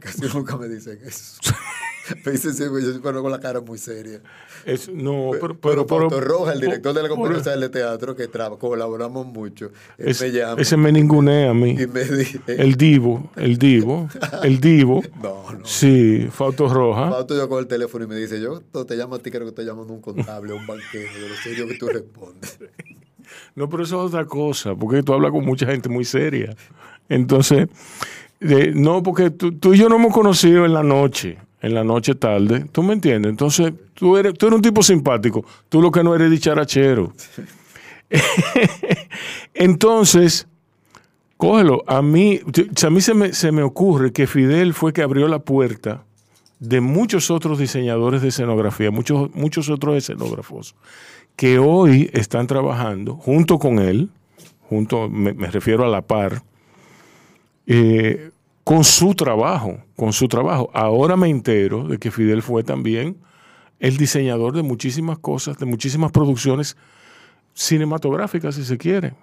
Casi 0.00 0.20
nunca 0.32 0.56
me 0.56 0.68
dicen 0.68 0.98
eso. 1.04 1.40
me 2.24 2.32
dicen 2.32 2.54
siempre, 2.54 2.82
yo 2.82 2.90
siempre 2.90 3.12
con 3.12 3.30
la 3.30 3.40
cara 3.40 3.60
muy 3.60 3.78
seria. 3.78 4.20
Es, 4.64 4.88
no, 4.88 5.30
pero, 5.40 5.58
pero, 5.58 5.86
pero, 5.86 6.20
Roja, 6.20 6.52
el 6.52 6.60
director 6.60 6.94
de 6.94 7.02
la 7.02 7.08
compañía 7.08 7.56
de 7.56 7.68
teatro, 7.68 8.14
que 8.14 8.28
colaboramos 8.28 9.26
mucho, 9.26 9.72
él 9.98 10.14
me 10.20 10.30
llama. 10.30 10.60
Ese 10.60 10.76
me 10.76 10.92
ningunea 10.92 11.50
a 11.50 11.54
mí. 11.54 11.70
Y 11.70 11.86
me 11.86 12.04
dice, 12.04 12.40
el 12.46 12.76
divo, 12.76 13.30
el 13.34 13.58
divo, 13.58 14.08
el 14.44 14.60
divo. 14.60 15.02
no, 15.20 15.52
no. 15.52 15.64
Sí, 15.64 16.28
Fausto 16.30 16.68
Roja. 16.68 17.10
Fausto 17.10 17.34
yo 17.34 17.48
con 17.48 17.58
el 17.58 17.66
teléfono 17.66 18.04
y 18.04 18.08
me 18.08 18.16
dice, 18.16 18.40
yo 18.40 18.60
te 18.60 18.94
llamo 18.94 19.16
a 19.16 19.18
ti, 19.18 19.30
creo 19.30 19.46
que 19.46 19.52
te 19.52 19.62
llamo 19.62 19.82
un 19.82 20.00
contable, 20.00 20.52
un 20.52 20.66
banquero, 20.66 21.12
de 21.12 21.28
lo 21.28 21.34
serio 21.36 21.66
que 21.66 21.74
tú 21.74 21.88
respondes. 21.92 22.58
No, 23.54 23.68
pero 23.68 23.82
eso 23.82 24.00
es 24.00 24.08
otra 24.08 24.24
cosa, 24.26 24.74
porque 24.74 25.02
tú 25.02 25.12
hablas 25.12 25.32
con 25.32 25.44
mucha 25.44 25.66
gente 25.66 25.88
muy 25.88 26.04
seria. 26.04 26.54
Entonces, 27.14 27.68
no, 28.74 29.02
porque 29.02 29.30
tú 29.30 29.74
y 29.74 29.78
yo 29.78 29.88
no 29.88 29.96
hemos 29.96 30.12
conocido 30.12 30.64
en 30.64 30.72
la 30.72 30.82
noche 30.82 31.38
en 31.62 31.74
la 31.74 31.84
noche 31.84 32.14
tarde. 32.16 32.66
¿Tú 32.72 32.82
me 32.82 32.92
entiendes? 32.92 33.30
Entonces, 33.30 33.72
tú 33.94 34.16
eres, 34.16 34.34
tú 34.34 34.48
eres 34.48 34.56
un 34.56 34.62
tipo 34.62 34.82
simpático. 34.82 35.44
Tú 35.68 35.80
lo 35.80 35.90
que 35.90 36.02
no 36.02 36.14
eres 36.14 36.30
dicharachero. 36.30 37.12
Entonces, 39.54 40.48
cógelo. 41.36 41.84
A 41.86 42.02
mí, 42.02 42.40
a 42.84 42.90
mí 42.90 43.00
se 43.00 43.14
me, 43.14 43.32
se 43.32 43.52
me 43.52 43.62
ocurre 43.62 44.12
que 44.12 44.26
Fidel 44.26 44.74
fue 44.74 44.92
que 44.92 45.02
abrió 45.02 45.28
la 45.28 45.38
puerta 45.38 46.04
de 46.58 46.80
muchos 46.80 47.30
otros 47.30 47.58
diseñadores 47.58 48.22
de 48.22 48.28
escenografía, 48.28 48.90
muchos, 48.90 49.34
muchos 49.34 49.68
otros 49.68 49.96
escenógrafos, 49.96 50.76
que 51.34 51.58
hoy 51.58 52.08
están 52.12 52.46
trabajando 52.46 53.16
junto 53.16 53.58
con 53.58 53.80
él, 53.80 54.10
junto, 54.68 55.08
me, 55.08 55.32
refiero 55.32 55.84
a 55.84 55.88
la 55.88 56.02
par, 56.02 56.42
eh, 57.66 58.30
con 58.64 58.84
su 58.84 59.14
trabajo, 59.14 59.78
con 59.96 60.12
su 60.12 60.28
trabajo. 60.28 60.70
Ahora 60.72 61.16
me 61.16 61.28
entero 61.28 61.86
de 61.86 61.98
que 61.98 62.10
Fidel 62.10 62.42
fue 62.42 62.62
también 62.62 63.16
el 63.78 63.96
diseñador 63.96 64.54
de 64.54 64.62
muchísimas 64.62 65.18
cosas, 65.18 65.58
de 65.58 65.66
muchísimas 65.66 66.12
producciones 66.12 66.76
cinematográficas, 67.54 68.54
si 68.54 68.64
se 68.64 68.78
quiere. 68.78 69.14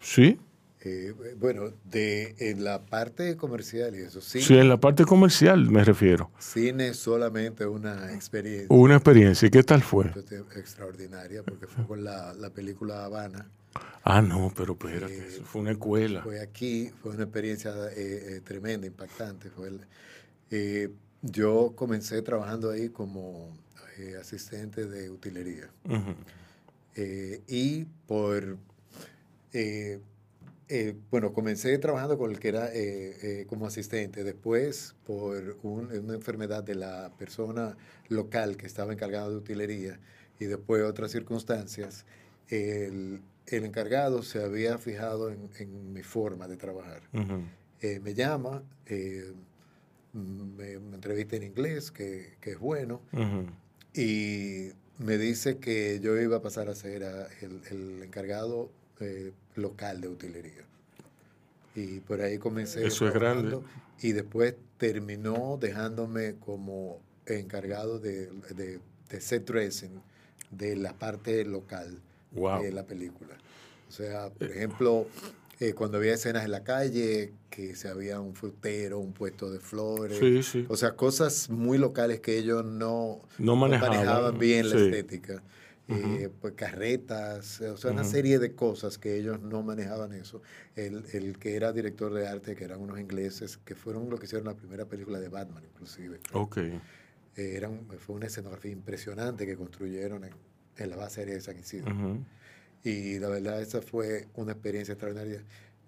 ¿Sí? 0.00 0.38
Eh, 0.80 1.12
bueno, 1.38 1.72
de 1.84 2.34
en 2.38 2.62
la 2.62 2.80
parte 2.80 3.36
comercial 3.36 3.94
y 3.96 3.98
eso. 3.98 4.20
sí, 4.20 4.40
en 4.56 4.68
la 4.68 4.78
parte 4.78 5.04
comercial 5.04 5.70
me 5.70 5.84
refiero. 5.84 6.30
Cine 6.38 6.94
solamente 6.94 7.66
una 7.66 8.14
experiencia. 8.14 8.68
Una 8.70 8.94
experiencia. 8.94 9.46
¿Y 9.46 9.50
qué 9.50 9.62
tal 9.62 9.82
fue? 9.82 10.06
Extraordinaria, 10.56 11.42
porque 11.42 11.66
fue 11.66 11.84
con 11.84 12.04
la, 12.04 12.32
la 12.34 12.50
película 12.50 13.04
Habana. 13.04 13.50
Ah, 14.04 14.22
no, 14.22 14.52
pero 14.56 14.72
espérate, 14.72 15.18
eh, 15.18 15.42
fue 15.44 15.60
una 15.60 15.72
escuela. 15.72 16.22
Fue 16.22 16.40
aquí, 16.40 16.90
fue 17.02 17.12
una 17.12 17.24
experiencia 17.24 17.72
eh, 17.94 18.40
tremenda, 18.44 18.86
impactante. 18.86 19.50
Fue 19.50 20.90
yo 21.20 21.72
comencé 21.74 22.22
trabajando 22.22 22.70
ahí 22.70 22.88
como 22.90 23.52
asistente 24.20 24.86
de 24.86 25.10
utilería. 25.10 25.68
y 27.48 27.84
por 28.06 28.56
eh, 30.70 30.94
bueno, 31.10 31.32
comencé 31.32 31.78
trabajando 31.78 32.18
con 32.18 32.30
el 32.30 32.38
que 32.38 32.48
era 32.48 32.68
eh, 32.74 33.40
eh, 33.40 33.46
como 33.48 33.66
asistente. 33.66 34.22
Después, 34.22 34.94
por 35.06 35.56
una 35.62 36.14
enfermedad 36.14 36.62
de 36.62 36.74
la 36.74 37.10
persona 37.18 37.76
local 38.08 38.58
que 38.58 38.66
estaba 38.66 38.92
encargado 38.92 39.30
de 39.30 39.36
utilería 39.36 39.98
y 40.38 40.44
después 40.44 40.82
otras 40.82 41.10
circunstancias, 41.10 42.04
el, 42.48 43.22
encargado 43.56 44.22
se 44.22 44.42
había 44.42 44.78
fijado 44.78 45.30
en, 45.30 45.92
mi 45.92 46.02
forma 46.02 46.48
de 46.48 46.56
trabajar. 46.56 47.02
me 47.12 48.14
llama, 48.14 48.62
me, 50.12 50.72
entrevista 50.72 51.36
en 51.36 51.42
inglés, 51.44 51.90
que, 51.90 52.36
es 52.42 52.58
bueno, 52.58 53.00
y 53.94 54.70
me 54.98 55.18
dice 55.18 55.58
que 55.58 56.00
yo 56.00 56.20
iba 56.20 56.36
a 56.36 56.42
pasar 56.42 56.68
a 56.68 56.74
ser 56.74 57.02
el, 57.40 57.60
el 57.70 58.02
encargado 58.02 58.70
eh, 59.00 59.32
local 59.54 60.00
de 60.00 60.08
utilería. 60.08 60.64
Y 61.74 62.00
por 62.00 62.20
ahí 62.20 62.38
comencé. 62.38 62.84
Eso 62.84 63.06
es 63.06 63.14
grande. 63.14 63.60
Y 64.00 64.10
después 64.12 64.56
terminó 64.76 65.56
dejándome 65.60 66.34
como 66.34 67.00
encargado 67.26 68.00
de, 68.00 68.28
de, 68.56 68.80
set 69.20 69.46
dressing 69.46 70.00
de 70.50 70.74
la 70.76 70.94
parte 70.94 71.44
local 71.44 72.00
de 72.30 72.72
la 72.72 72.84
película. 72.84 73.36
O 73.88 73.90
sea, 73.90 74.30
por 74.30 74.50
ejemplo, 74.50 75.06
eh, 75.60 75.72
cuando 75.72 75.98
había 75.98 76.14
escenas 76.14 76.44
en 76.44 76.52
la 76.52 76.62
calle, 76.62 77.32
que 77.50 77.74
se 77.74 77.88
había 77.88 78.20
un 78.20 78.34
frutero, 78.34 78.98
un 78.98 79.12
puesto 79.12 79.50
de 79.50 79.58
flores. 79.58 80.54
O 80.68 80.76
sea, 80.76 80.94
cosas 80.94 81.50
muy 81.50 81.78
locales 81.78 82.20
que 82.20 82.38
ellos 82.38 82.64
no, 82.64 83.20
no 83.38 83.56
manejaban, 83.56 84.38
bien 84.38 84.68
la 84.70 84.76
estética. 84.76 85.42
Eh, 85.90 86.28
pues 86.42 86.52
carretas, 86.52 87.62
o 87.62 87.78
sea, 87.78 87.92
una 87.92 88.04
serie 88.04 88.38
de 88.38 88.54
cosas 88.54 88.98
que 88.98 89.16
ellos 89.16 89.40
no 89.40 89.62
manejaban 89.62 90.12
eso. 90.12 90.42
El, 90.76 91.02
el, 91.14 91.38
que 91.38 91.56
era 91.56 91.72
director 91.72 92.12
de 92.12 92.28
arte, 92.28 92.54
que 92.54 92.64
eran 92.64 92.80
unos 92.80 93.00
ingleses, 93.00 93.56
que 93.56 93.74
fueron 93.74 94.10
los 94.10 94.20
que 94.20 94.26
hicieron 94.26 94.46
la 94.46 94.54
primera 94.54 94.84
película 94.84 95.18
de 95.18 95.28
Batman, 95.28 95.64
inclusive. 95.64 96.20
Ok. 96.34 96.58
Eh, 96.58 96.80
eran, 97.36 97.86
fue 97.98 98.16
una 98.16 98.26
escenografía 98.26 98.70
impresionante 98.70 99.46
que 99.46 99.56
construyeron 99.56 100.24
en, 100.24 100.32
en 100.78 100.90
la 100.90 100.96
base 100.96 101.20
aérea 101.20 101.34
de 101.34 101.40
San 101.40 101.58
Isidro. 101.58 101.94
Y 102.84 103.18
la 103.18 103.28
verdad, 103.28 103.60
esa 103.60 103.82
fue 103.82 104.28
una 104.34 104.52
experiencia 104.52 104.92
extraordinaria. 104.92 105.42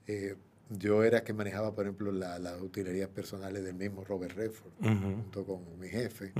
Eh, 0.06 0.34
yo 0.78 1.02
era 1.02 1.24
que 1.24 1.32
manejaba, 1.32 1.74
por 1.74 1.84
ejemplo, 1.84 2.12
las 2.12 2.60
utilerías 2.60 3.08
personales 3.08 3.64
del 3.64 3.74
mismo 3.74 4.04
Robert 4.04 4.36
Redford, 4.36 4.70
junto 4.80 5.44
con 5.44 5.60
mi 5.80 5.88
jefe. 5.88 6.32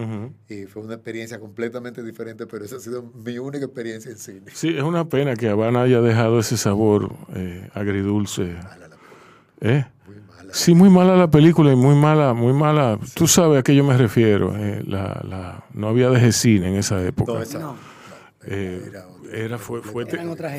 Y 0.48 0.66
fue 0.66 0.82
una 0.82 0.94
experiencia 0.94 1.40
completamente 1.40 2.02
diferente, 2.02 2.46
pero 2.46 2.64
esa 2.64 2.76
ha 2.76 2.80
sido 2.80 3.02
mi 3.24 3.38
única 3.38 3.64
experiencia 3.64 4.10
en 4.10 4.18
cine. 4.18 4.42
Sí, 4.52 4.68
es 4.76 4.82
una 4.82 5.08
pena 5.08 5.34
que 5.34 5.48
Habana 5.48 5.82
haya 5.82 6.00
dejado 6.00 6.38
ese 6.38 6.56
sabor 6.56 7.12
eh, 7.34 7.68
agridulce. 7.74 8.56
¿Eh? 9.60 9.84
Muy 10.06 10.16
mala. 10.20 10.54
Sí, 10.54 10.74
muy 10.74 10.90
mala 10.90 11.16
la 11.16 11.30
película 11.30 11.72
y 11.72 11.76
muy 11.76 11.96
mala, 11.96 12.32
muy 12.32 12.52
mala. 12.52 13.00
Tú 13.14 13.26
sabes 13.26 13.58
a 13.58 13.62
qué 13.64 13.74
yo 13.74 13.82
me 13.82 13.96
refiero. 13.96 14.56
Eh, 14.56 14.84
la, 14.86 15.20
la, 15.28 15.64
no 15.74 15.88
había 15.88 16.08
de 16.08 16.30
cine 16.30 16.68
en 16.68 16.76
esa 16.76 17.04
época. 17.04 17.32
No, 17.58 17.76
eh, 18.46 18.90
era, 19.32 19.58
fue, 19.58 19.82
fue, 19.82 20.06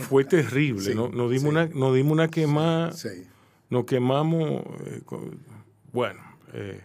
fue 0.02 0.24
terrible. 0.26 0.96
no, 0.96 1.10
nos, 1.10 1.32
dimos 1.32 1.52
una, 1.52 1.66
nos 1.68 1.96
dimos 1.96 2.12
una 2.14 2.28
quemada. 2.28 2.92
Sí 2.92 3.28
nos 3.72 3.86
quemamos, 3.86 4.64
eh, 4.86 5.02
bueno, 5.94 6.20
eh, 6.54 6.82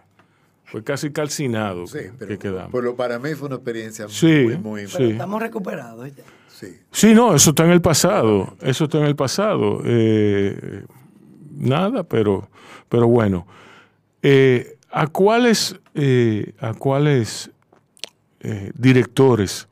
fue 0.65 0.83
casi 0.85 1.11
calcinado 1.11 1.85
que, 1.85 2.39
quedamos. 2.39 2.71
Pero 2.73 2.95
para 2.95 3.19
mí 3.19 3.35
fue 3.35 3.49
una 3.49 3.57
experiencia 3.57 4.07
muy, 4.07 4.57
muy... 4.57 4.87
Pero 4.87 5.11
estamos 5.11 5.43
recuperados 5.43 6.17
ya. 6.17 6.23
Sí. 6.49 6.79
sí, 6.91 7.13
no, 7.13 7.35
eso 7.35 7.51
está 7.51 7.65
en 7.65 7.73
el 7.73 7.83
pasado, 7.83 8.57
eso 8.63 8.85
está 8.85 8.99
en 8.99 9.05
el 9.05 9.17
pasado. 9.17 9.83
Eh, 9.85 10.85
nada, 11.55 12.05
pero, 12.05 12.49
pero 12.89 13.09
bueno. 13.09 13.47
¿A 14.91 15.07
cuáles, 15.09 15.79
a 16.61 16.75
cuáles 16.75 17.51
directores 18.75 19.69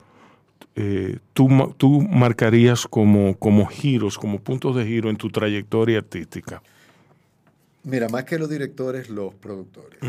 tú, 1.33 1.73
tú 1.77 2.01
marcarías 2.01 2.85
como, 2.85 3.37
como 3.37 3.65
giros, 3.65 4.17
como 4.17 4.39
puntos 4.39 4.75
de 4.75 4.85
giro 4.85 5.09
en 5.09 5.17
tu 5.17 5.29
trayectoria 5.29 5.99
artística? 5.99 6.61
Mira, 7.83 8.09
más 8.09 8.25
que 8.25 8.39
los 8.39 8.49
directores, 8.49 9.09
los 9.09 9.33
productores. 9.35 9.99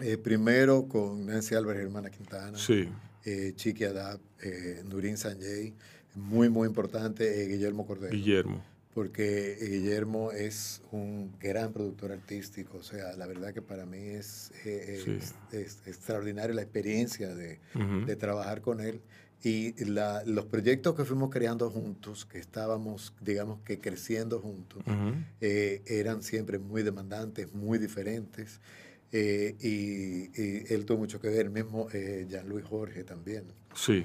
Eh, 0.00 0.16
primero 0.16 0.86
con 0.86 1.26
Nancy 1.26 1.54
Álvarez, 1.54 1.82
hermana 1.82 2.10
Quintana. 2.10 2.56
Sí. 2.56 2.88
Eh, 3.24 3.52
Chiqui 3.56 3.84
Adab, 3.84 4.20
eh, 4.42 4.82
Nurin 4.84 5.16
Sanjay. 5.16 5.74
Muy, 6.14 6.48
muy 6.48 6.66
importante, 6.68 7.46
Guillermo 7.46 7.86
Cordero. 7.86 8.12
Guillermo. 8.12 8.62
Porque 8.98 9.56
Guillermo 9.60 10.32
es 10.32 10.82
un 10.90 11.30
gran 11.38 11.72
productor 11.72 12.10
artístico. 12.10 12.78
O 12.78 12.82
sea, 12.82 13.14
la 13.14 13.28
verdad 13.28 13.54
que 13.54 13.62
para 13.62 13.86
mí 13.86 13.96
es, 13.96 14.50
extraordinaria 15.86 16.52
la 16.52 16.62
experiencia 16.62 17.32
de, 17.32 17.60
de 18.06 18.16
trabajar 18.16 18.60
con 18.60 18.80
él. 18.80 19.00
Y 19.44 19.72
los 19.84 20.46
proyectos 20.46 20.96
que 20.96 21.04
fuimos 21.04 21.30
creando 21.30 21.70
juntos, 21.70 22.26
que 22.26 22.40
estábamos, 22.40 23.14
digamos 23.20 23.60
que 23.60 23.78
creciendo 23.78 24.40
juntos, 24.40 24.82
eh, 25.40 25.80
eran 25.86 26.24
siempre 26.24 26.58
muy 26.58 26.82
demandantes, 26.82 27.54
muy 27.54 27.78
diferentes. 27.78 28.60
Eh, 29.12 29.54
y, 29.60 30.74
él 30.74 30.84
tuvo 30.84 30.98
mucho 30.98 31.20
que 31.20 31.28
ver, 31.28 31.50
mismo 31.50 31.86
eh, 31.92 32.26
Jean-Louis 32.28 32.64
Jorge 32.64 33.04
también. 33.04 33.44
Sí. 33.76 34.04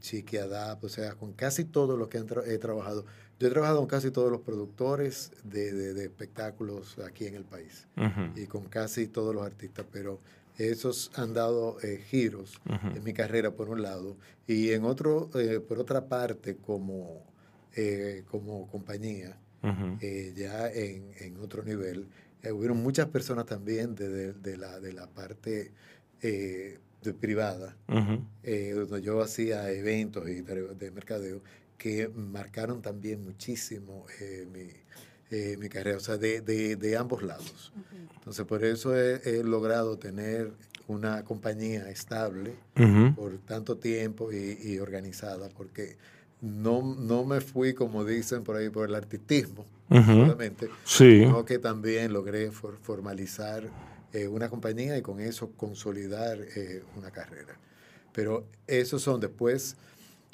Chiqui 0.00 0.36
Adap, 0.36 0.84
o 0.84 0.90
sea, 0.90 1.14
con 1.14 1.32
casi 1.32 1.64
todos 1.64 1.98
los 1.98 2.08
que 2.08 2.18
he 2.18 2.58
trabajado. 2.58 3.06
Yo 3.40 3.48
he 3.48 3.50
trabajado 3.50 3.78
con 3.78 3.86
casi 3.86 4.10
todos 4.10 4.30
los 4.30 4.42
productores 4.42 5.32
de, 5.44 5.72
de, 5.72 6.04
espectáculos 6.04 6.98
aquí 6.98 7.26
en 7.26 7.34
el 7.34 7.44
país 7.44 7.88
y 8.36 8.44
con 8.44 8.64
casi 8.64 9.08
todos 9.08 9.34
los 9.34 9.46
artistas, 9.46 9.86
pero 9.90 10.20
esos 10.58 11.10
han 11.14 11.32
dado 11.32 11.78
eh, 11.82 12.04
giros 12.06 12.60
en 12.66 13.02
mi 13.02 13.14
carrera 13.14 13.50
por 13.52 13.70
un 13.70 13.80
lado 13.80 14.18
y 14.46 14.72
en 14.72 14.84
otro, 14.84 15.30
eh, 15.36 15.58
por 15.58 15.78
otra 15.78 16.06
parte 16.06 16.56
como, 16.56 17.24
eh, 17.74 18.24
como 18.30 18.68
compañía, 18.68 19.38
ya 20.36 20.70
en, 20.70 21.38
otro 21.42 21.62
nivel, 21.62 22.08
hubieron 22.52 22.76
muchas 22.76 23.06
personas 23.06 23.46
también 23.46 23.94
de, 23.94 24.34
de, 24.34 24.56
la, 24.58 24.80
de 24.80 24.92
la 24.92 25.06
parte 25.06 25.72
privada, 27.18 27.74
donde 27.88 29.00
yo 29.00 29.22
hacía 29.22 29.70
eventos 29.72 30.28
y 30.28 30.42
de 30.42 30.90
mercadeo 30.90 31.40
que 31.80 32.08
marcaron 32.08 32.82
también 32.82 33.24
muchísimo 33.24 34.04
mi 34.52 34.68
eh, 35.32 35.56
mi 35.60 35.68
carrera, 35.68 35.96
o 35.96 36.00
sea, 36.00 36.16
de, 36.16 36.40
de, 36.40 36.96
ambos 36.96 37.22
lados. 37.22 37.72
Entonces, 38.16 38.44
por 38.46 38.64
eso 38.64 38.96
he, 38.96 39.44
logrado 39.44 39.96
tener 39.96 40.50
una 40.88 41.22
compañía 41.22 41.88
estable 41.88 42.54
por 43.14 43.38
tanto 43.38 43.76
tiempo 43.76 44.32
y, 44.32 44.76
organizada, 44.80 45.48
porque 45.50 45.96
no, 46.40 46.82
no 46.82 47.24
me 47.24 47.40
fui, 47.40 47.74
como 47.74 48.04
dicen 48.04 48.42
por 48.42 48.56
ahí, 48.56 48.70
por 48.70 48.88
el 48.88 48.94
artistismo, 48.96 49.66
solamente, 49.88 50.68
sino 50.84 51.44
que 51.44 51.60
también 51.60 52.12
logré 52.12 52.50
formalizar 52.50 53.70
eh, 54.12 54.26
una 54.26 54.48
compañía 54.48 54.98
y 54.98 55.02
con 55.02 55.20
eso 55.20 55.52
consolidar 55.56 56.40
eh, 56.56 56.82
una 56.96 57.12
carrera. 57.12 57.56
Pero 58.12 58.46
esos 58.66 59.00
son 59.00 59.20
después 59.20 59.76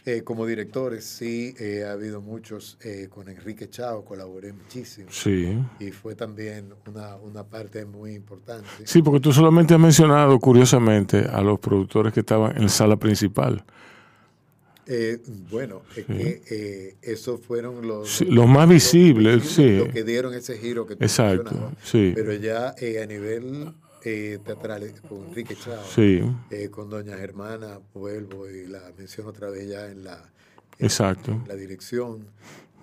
eh, 0.08 0.22
como 0.22 0.46
directores, 0.46 1.04
sí, 1.04 1.52
eh, 1.58 1.82
ha 1.84 1.90
habido 1.90 2.20
muchos. 2.20 2.78
Eh, 2.84 3.08
con 3.10 3.28
Enrique 3.28 3.68
Chao 3.68 4.04
colaboré 4.04 4.52
muchísimo. 4.52 5.08
Sí. 5.10 5.58
Y 5.80 5.90
fue 5.90 6.14
también 6.14 6.72
una, 6.86 7.16
una, 7.16 7.42
parte 7.42 7.84
muy 7.84 8.14
importante. 8.14 8.68
Sí, 8.84 9.02
porque 9.02 9.18
tú 9.18 9.32
solamente 9.32 9.74
has 9.74 9.80
mencionado, 9.80 10.38
curiosamente, 10.38 11.26
a 11.28 11.42
los 11.42 11.58
productores 11.58 12.12
que 12.12 12.20
estaban 12.20 12.56
en 12.56 12.62
la 12.62 12.68
sala 12.68 12.96
principal. 12.96 13.64
bueno, 15.50 15.82
es 15.96 16.04
que 16.04 16.94
esos 17.02 17.40
fueron 17.40 17.84
los, 17.84 18.20
los 18.20 18.46
más 18.46 18.68
visibles, 18.68 19.42
sí. 19.42 19.78
Los 19.78 19.88
que 19.88 20.04
dieron 20.04 20.34
ese 20.34 20.56
giro 20.56 20.86
que 20.86 20.94
tú 20.94 21.02
Exacto, 21.02 21.72
sí. 21.82 22.12
Pero 22.14 22.32
ya 22.34 22.68
a 22.68 23.06
nivel 23.06 23.74
eh, 24.08 24.38
teatrales 24.44 25.00
con 25.00 25.26
Enrique 25.26 25.56
Chao, 25.56 25.82
eh, 26.50 26.68
con 26.70 26.88
Doña 26.88 27.16
Germana, 27.16 27.80
vuelvo 27.92 28.48
y 28.48 28.68
la 28.68 28.92
menciono 28.96 29.30
otra 29.30 29.50
vez 29.50 29.68
ya 29.68 29.90
en 29.90 30.04
la, 30.04 30.30
Exacto. 30.78 31.42
la 31.48 31.56
dirección, 31.56 32.24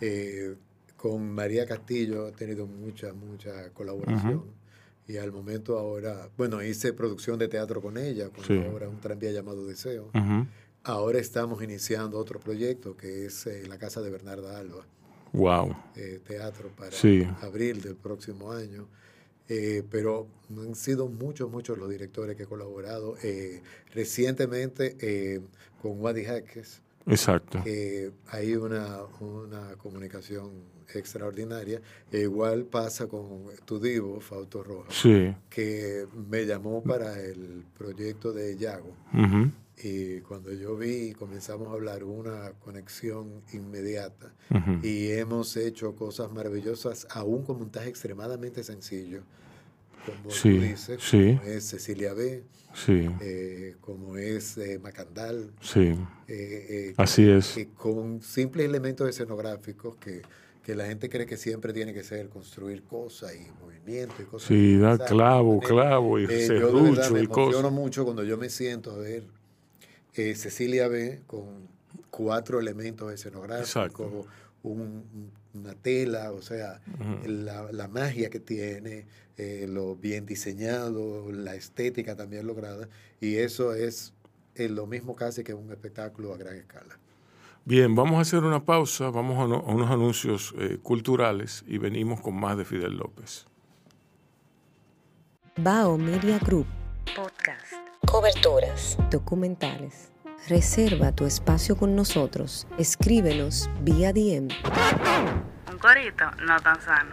eh, 0.02 0.56
con 0.98 1.32
María 1.32 1.66
Castillo 1.66 2.28
he 2.28 2.34
tenido 2.34 2.68
mucha, 2.68 3.14
mucha 3.14 3.70
colaboración. 3.70 4.44
Y 5.08 5.16
al 5.16 5.32
momento 5.32 5.80
ahora, 5.80 6.28
bueno, 6.38 6.62
hice 6.62 6.92
producción 6.92 7.40
de 7.40 7.48
teatro 7.48 7.82
con 7.82 7.98
ella, 7.98 8.30
con 8.30 8.44
ahora 8.66 8.90
un 8.90 9.00
tranvía 9.00 9.32
llamado 9.32 9.66
Deseo. 9.66 10.12
Ahora 10.84 11.20
estamos 11.20 11.64
iniciando 11.64 12.18
otro 12.18 12.42
proyecto 12.42 12.98
que 12.98 13.28
es 13.28 13.48
eh, 13.48 13.64
la 13.70 13.78
casa 13.78 14.02
de 14.02 14.12
Bernarda 14.12 14.60
Alba. 14.60 14.86
Wow. 15.32 15.74
Eh, 15.96 16.20
teatro 16.28 16.70
para 16.76 16.92
abril 17.42 17.82
del 17.82 17.96
próximo 17.96 18.52
año. 18.52 18.90
Eh, 19.50 19.84
pero 19.90 20.28
han 20.50 20.76
sido 20.76 21.08
muchos, 21.08 21.52
muchos 21.52 21.78
los 21.78 21.90
directores 21.90 22.36
que 22.36 22.44
he 22.44 22.48
colaborado. 22.48 23.16
recientemente 23.94 25.42
con 25.82 26.00
Wadi 26.02 26.24
Jaques. 26.24 26.82
Exacto. 27.06 27.62
hay 28.30 28.56
una, 28.56 29.02
una 29.20 29.76
comunicación 29.78 30.52
extraordinaria. 30.94 31.82
E 32.12 32.22
igual 32.22 32.66
pasa 32.66 33.08
con 33.08 33.46
tu 33.66 33.80
divo, 33.80 34.20
Fausto 34.20 34.64
Rojas, 34.64 35.04
que 35.50 36.08
me 36.30 36.46
llamó 36.46 36.82
para 36.82 37.20
el 37.20 37.66
proyecto 37.78 38.32
de 38.32 38.56
Yago. 38.58 38.96
Y 39.82 40.20
cuando 40.22 40.54
yo 40.54 40.78
vi, 40.78 41.14
comenzamos 41.14 41.68
a 41.70 41.72
hablar, 41.72 42.04
una 42.04 42.52
conexión 42.60 43.42
inmediata. 43.54 44.34
Y 44.84 45.12
hemos 45.12 45.58
hecho 45.58 45.96
cosas 45.96 46.32
maravillosas, 46.32 47.08
aún 47.10 47.44
con 47.44 47.60
montaje 47.60 47.90
extremadamente 47.90 48.64
sencillo. 48.64 49.22
Como 50.06 50.30
tú 50.30 50.50
dices, 50.50 51.00
como 51.10 51.42
es 51.44 51.70
Cecilia 51.70 52.14
B., 52.14 52.44
eh, 52.88 53.76
como 53.82 54.18
es 54.18 54.58
eh, 54.58 54.80
Macandal. 54.80 55.52
Sí. 55.62 55.96
Eh, 56.28 56.94
Así 56.98 57.30
es. 57.30 57.58
con 57.76 58.22
simples 58.22 58.66
elementos 58.66 59.08
escenográficos 59.08 59.96
que, 59.98 60.22
que, 60.64 60.76
la 60.76 60.86
gente 60.86 61.10
cree 61.10 61.26
que 61.26 61.38
siempre 61.38 61.72
tiene 61.72 61.94
que 61.94 62.04
ser 62.04 62.30
construir 62.30 62.84
cosas 62.84 63.34
y 63.36 63.64
movimiento 63.64 64.16
y 64.22 64.26
cosas. 64.26 64.48
Sí, 64.48 64.78
da 64.78 64.98
clavo, 64.98 65.60
clavo 65.60 66.20
y 66.20 66.26
eh, 66.26 66.48
Yo 66.48 66.72
de 66.72 66.92
verdad 66.92 67.12
me 67.12 67.20
emociono 67.22 67.72
mucho 67.72 68.04
cuando 68.04 68.24
yo 68.24 68.38
me 68.38 68.50
siento 68.50 68.92
a 68.92 68.98
ver 68.98 69.24
eh, 70.16 70.36
Cecilia 70.36 70.88
B 70.88 71.22
con 71.26 71.68
cuatro 72.10 72.60
elementos 72.60 73.12
escenográficos, 73.12 74.28
una 74.64 75.76
tela, 75.82 76.32
o 76.32 76.42
sea, 76.42 76.80
la, 77.26 77.88
magia 77.88 78.30
que 78.30 78.40
tiene, 78.40 79.06
eh, 79.38 79.68
lo 79.70 79.96
bien 79.96 80.26
diseñado, 80.26 81.32
la 81.32 81.56
estética 81.56 82.16
también 82.16 82.48
lograda, 82.48 82.88
y 83.20 83.36
eso 83.36 83.74
es 83.74 84.14
eh, 84.56 84.70
lo 84.70 84.88
mismo 84.88 85.16
casi 85.16 85.44
que 85.44 85.54
un 85.54 85.72
espectáculo 85.72 86.34
a 86.34 86.38
gran 86.38 86.56
escala. 86.56 86.98
Bien, 87.66 87.96
vamos 87.96 88.18
a 88.18 88.22
hacer 88.22 88.44
una 88.44 88.64
pausa, 88.64 89.10
vamos 89.10 89.38
a, 89.40 89.72
unos 89.72 89.90
anuncios 89.90 90.54
culturales 90.82 91.64
y 91.68 91.78
venimos 91.78 92.22
con 92.22 92.36
más 92.36 92.58
de 92.58 92.66
Fidel 92.66 92.98
López. 92.98 93.46
Bao 95.58 95.98
Media 95.98 96.40
Group. 96.40 96.68
Podcast 97.16 97.83
coberturas, 98.14 98.96
documentales. 99.10 100.12
Reserva 100.48 101.12
tu 101.14 101.26
espacio 101.26 101.76
con 101.76 101.96
nosotros. 101.96 102.68
Escríbenos 102.78 103.72
vía 103.82 104.14
DM. 104.14 104.50
Un 105.72 105.78
corito 105.80 106.26
no 106.46 106.56
tan 106.60 106.80
sano. 106.80 107.10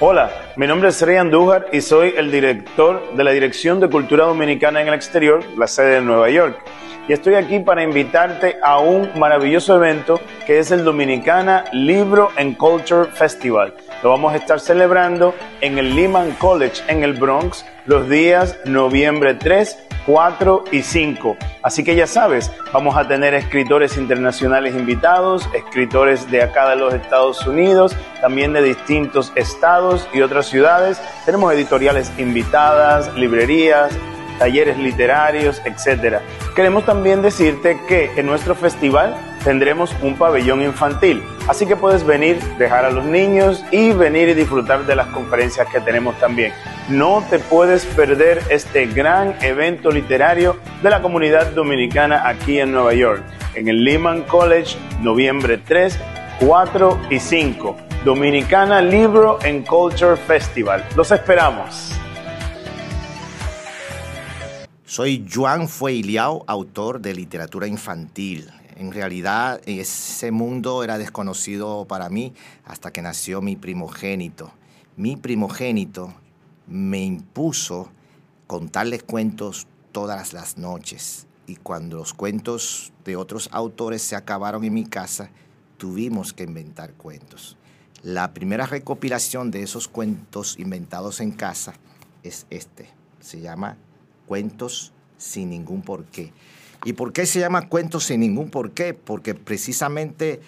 Hola, 0.00 0.30
mi 0.56 0.66
nombre 0.66 0.90
es 0.90 1.00
Rey 1.00 1.16
Andújar 1.16 1.68
y 1.72 1.80
soy 1.80 2.12
el 2.14 2.30
director 2.30 3.16
de 3.16 3.24
la 3.24 3.30
Dirección 3.30 3.80
de 3.80 3.88
Cultura 3.88 4.26
Dominicana 4.26 4.82
en 4.82 4.88
el 4.88 4.94
Exterior, 4.94 5.42
la 5.56 5.66
sede 5.66 5.94
de 5.94 6.00
Nueva 6.02 6.28
York. 6.28 6.62
Y 7.08 7.14
estoy 7.14 7.36
aquí 7.36 7.60
para 7.60 7.82
invitarte 7.82 8.58
a 8.62 8.80
un 8.80 9.18
maravilloso 9.18 9.76
evento 9.76 10.20
que 10.46 10.58
es 10.58 10.70
el 10.70 10.84
Dominicana 10.84 11.64
Libro 11.72 12.32
and 12.36 12.58
Culture 12.58 13.10
Festival. 13.12 13.74
Lo 14.02 14.10
vamos 14.10 14.34
a 14.34 14.36
estar 14.36 14.60
celebrando 14.60 15.34
en 15.62 15.78
el 15.78 15.96
Lehman 15.96 16.32
College 16.32 16.82
en 16.86 17.02
el 17.02 17.14
Bronx 17.14 17.64
los 17.86 18.10
días 18.10 18.58
noviembre 18.66 19.32
3 19.32 19.87
4 20.08 20.64
y 20.72 20.80
5. 20.80 21.36
Así 21.62 21.84
que 21.84 21.94
ya 21.94 22.06
sabes, 22.06 22.50
vamos 22.72 22.96
a 22.96 23.06
tener 23.06 23.34
escritores 23.34 23.98
internacionales 23.98 24.74
invitados, 24.74 25.46
escritores 25.54 26.30
de 26.30 26.42
acá 26.42 26.70
de 26.70 26.76
los 26.76 26.94
Estados 26.94 27.46
Unidos, 27.46 27.94
también 28.22 28.54
de 28.54 28.62
distintos 28.62 29.32
estados 29.34 30.08
y 30.14 30.22
otras 30.22 30.46
ciudades. 30.46 30.98
Tenemos 31.26 31.52
editoriales 31.52 32.10
invitadas, 32.16 33.14
librerías, 33.16 33.92
talleres 34.38 34.78
literarios, 34.78 35.60
etc. 35.66 36.20
Queremos 36.56 36.86
también 36.86 37.20
decirte 37.20 37.78
que 37.86 38.10
en 38.16 38.24
nuestro 38.24 38.54
festival 38.54 39.14
tendremos 39.48 39.96
un 40.02 40.14
pabellón 40.14 40.60
infantil, 40.62 41.22
así 41.48 41.64
que 41.64 41.74
puedes 41.74 42.04
venir, 42.04 42.38
dejar 42.58 42.84
a 42.84 42.90
los 42.90 43.06
niños 43.06 43.64
y 43.70 43.92
venir 43.92 44.28
y 44.28 44.34
disfrutar 44.34 44.84
de 44.84 44.94
las 44.94 45.06
conferencias 45.06 45.66
que 45.72 45.80
tenemos 45.80 46.18
también. 46.18 46.52
No 46.90 47.24
te 47.30 47.38
puedes 47.38 47.86
perder 47.86 48.42
este 48.50 48.84
gran 48.84 49.42
evento 49.42 49.90
literario 49.90 50.58
de 50.82 50.90
la 50.90 51.00
comunidad 51.00 51.52
dominicana 51.52 52.28
aquí 52.28 52.60
en 52.60 52.72
Nueva 52.72 52.92
York, 52.92 53.22
en 53.54 53.68
el 53.68 53.84
Lehman 53.84 54.24
College, 54.24 54.76
noviembre 55.00 55.56
3, 55.56 55.98
4 56.40 57.00
y 57.08 57.18
5. 57.18 57.76
Dominicana 58.04 58.82
Libro 58.82 59.38
and 59.46 59.66
Culture 59.66 60.18
Festival. 60.18 60.84
Los 60.94 61.10
esperamos. 61.10 61.94
Soy 64.84 65.26
Juan 65.32 65.68
Fueiliao, 65.68 66.44
autor 66.46 67.00
de 67.00 67.14
literatura 67.14 67.66
infantil. 67.66 68.50
En 68.78 68.92
realidad, 68.92 69.60
ese 69.66 70.30
mundo 70.30 70.84
era 70.84 70.98
desconocido 70.98 71.84
para 71.88 72.08
mí 72.08 72.32
hasta 72.64 72.92
que 72.92 73.02
nació 73.02 73.42
mi 73.42 73.56
primogénito. 73.56 74.52
Mi 74.96 75.16
primogénito 75.16 76.14
me 76.68 77.04
impuso 77.04 77.90
contarles 78.46 79.02
cuentos 79.02 79.66
todas 79.90 80.32
las 80.32 80.58
noches. 80.58 81.26
Y 81.48 81.56
cuando 81.56 81.96
los 81.96 82.14
cuentos 82.14 82.92
de 83.04 83.16
otros 83.16 83.48
autores 83.50 84.00
se 84.00 84.14
acabaron 84.14 84.62
en 84.62 84.74
mi 84.74 84.84
casa, 84.84 85.28
tuvimos 85.76 86.32
que 86.32 86.44
inventar 86.44 86.92
cuentos. 86.92 87.56
La 88.04 88.32
primera 88.32 88.64
recopilación 88.64 89.50
de 89.50 89.64
esos 89.64 89.88
cuentos 89.88 90.56
inventados 90.56 91.18
en 91.18 91.32
casa 91.32 91.74
es 92.22 92.46
este. 92.48 92.88
Se 93.18 93.40
llama 93.40 93.76
cuentos 94.26 94.92
sin 95.16 95.50
ningún 95.50 95.82
porqué. 95.82 96.32
¿Y 96.84 96.92
por 96.92 97.12
qué 97.12 97.26
se 97.26 97.40
llama 97.40 97.68
cuentos 97.68 98.04
sin 98.04 98.20
ningún 98.20 98.50
porqué? 98.50 98.94
Porque 98.94 99.34
precisamente 99.34 100.40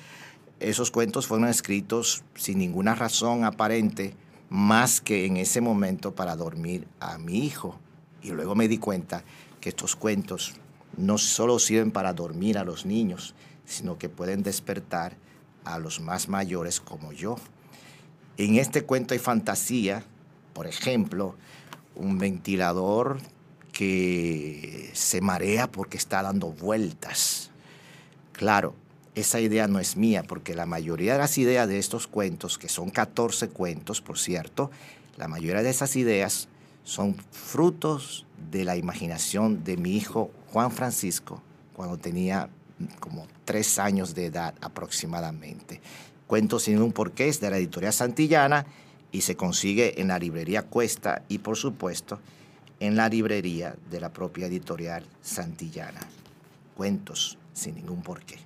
esos 0.60 0.90
cuentos 0.90 1.26
fueron 1.26 1.48
escritos 1.48 2.22
sin 2.34 2.58
ninguna 2.58 2.94
razón 2.94 3.44
aparente, 3.44 4.14
más 4.48 5.00
que 5.00 5.26
en 5.26 5.36
ese 5.36 5.60
momento 5.60 6.14
para 6.14 6.36
dormir 6.36 6.86
a 7.00 7.18
mi 7.18 7.44
hijo. 7.44 7.78
Y 8.22 8.30
luego 8.30 8.54
me 8.54 8.68
di 8.68 8.78
cuenta 8.78 9.24
que 9.60 9.70
estos 9.70 9.96
cuentos 9.96 10.54
no 10.96 11.18
solo 11.18 11.58
sirven 11.58 11.90
para 11.90 12.12
dormir 12.12 12.58
a 12.58 12.64
los 12.64 12.84
niños, 12.86 13.34
sino 13.64 13.98
que 13.98 14.08
pueden 14.08 14.42
despertar 14.42 15.16
a 15.64 15.78
los 15.78 16.00
más 16.00 16.28
mayores 16.28 16.80
como 16.80 17.12
yo. 17.12 17.36
En 18.36 18.56
este 18.56 18.82
cuento 18.82 19.14
hay 19.14 19.20
fantasía, 19.20 20.04
por 20.52 20.66
ejemplo, 20.66 21.36
un 21.94 22.18
ventilador 22.18 23.18
que 23.80 24.90
se 24.92 25.22
marea 25.22 25.66
porque 25.66 25.96
está 25.96 26.22
dando 26.22 26.52
vueltas. 26.52 27.50
Claro, 28.32 28.74
esa 29.14 29.40
idea 29.40 29.68
no 29.68 29.78
es 29.78 29.96
mía, 29.96 30.22
porque 30.22 30.54
la 30.54 30.66
mayoría 30.66 31.14
de 31.14 31.20
las 31.20 31.38
ideas 31.38 31.66
de 31.66 31.78
estos 31.78 32.06
cuentos, 32.06 32.58
que 32.58 32.68
son 32.68 32.90
14 32.90 33.48
cuentos, 33.48 34.02
por 34.02 34.18
cierto, 34.18 34.70
la 35.16 35.28
mayoría 35.28 35.62
de 35.62 35.70
esas 35.70 35.96
ideas 35.96 36.48
son 36.84 37.16
frutos 37.32 38.26
de 38.50 38.66
la 38.66 38.76
imaginación 38.76 39.64
de 39.64 39.78
mi 39.78 39.96
hijo 39.96 40.30
Juan 40.52 40.72
Francisco 40.72 41.40
cuando 41.72 41.96
tenía 41.96 42.50
como 42.98 43.26
tres 43.46 43.78
años 43.78 44.14
de 44.14 44.26
edad 44.26 44.54
aproximadamente. 44.60 45.80
Cuentos 46.26 46.64
sin 46.64 46.82
un 46.82 46.92
porqué 46.92 47.28
es 47.28 47.40
de 47.40 47.48
la 47.48 47.56
editorial 47.56 47.94
Santillana 47.94 48.66
y 49.10 49.22
se 49.22 49.36
consigue 49.36 50.02
en 50.02 50.08
la 50.08 50.18
librería 50.18 50.64
Cuesta 50.64 51.22
y 51.28 51.38
por 51.38 51.56
supuesto 51.56 52.20
en 52.80 52.96
la 52.96 53.08
librería 53.08 53.76
de 53.90 54.00
la 54.00 54.12
propia 54.12 54.46
editorial 54.46 55.04
Santillana. 55.20 56.00
Cuentos 56.76 57.38
sin 57.52 57.76
ningún 57.76 58.02
porqué. 58.02 58.38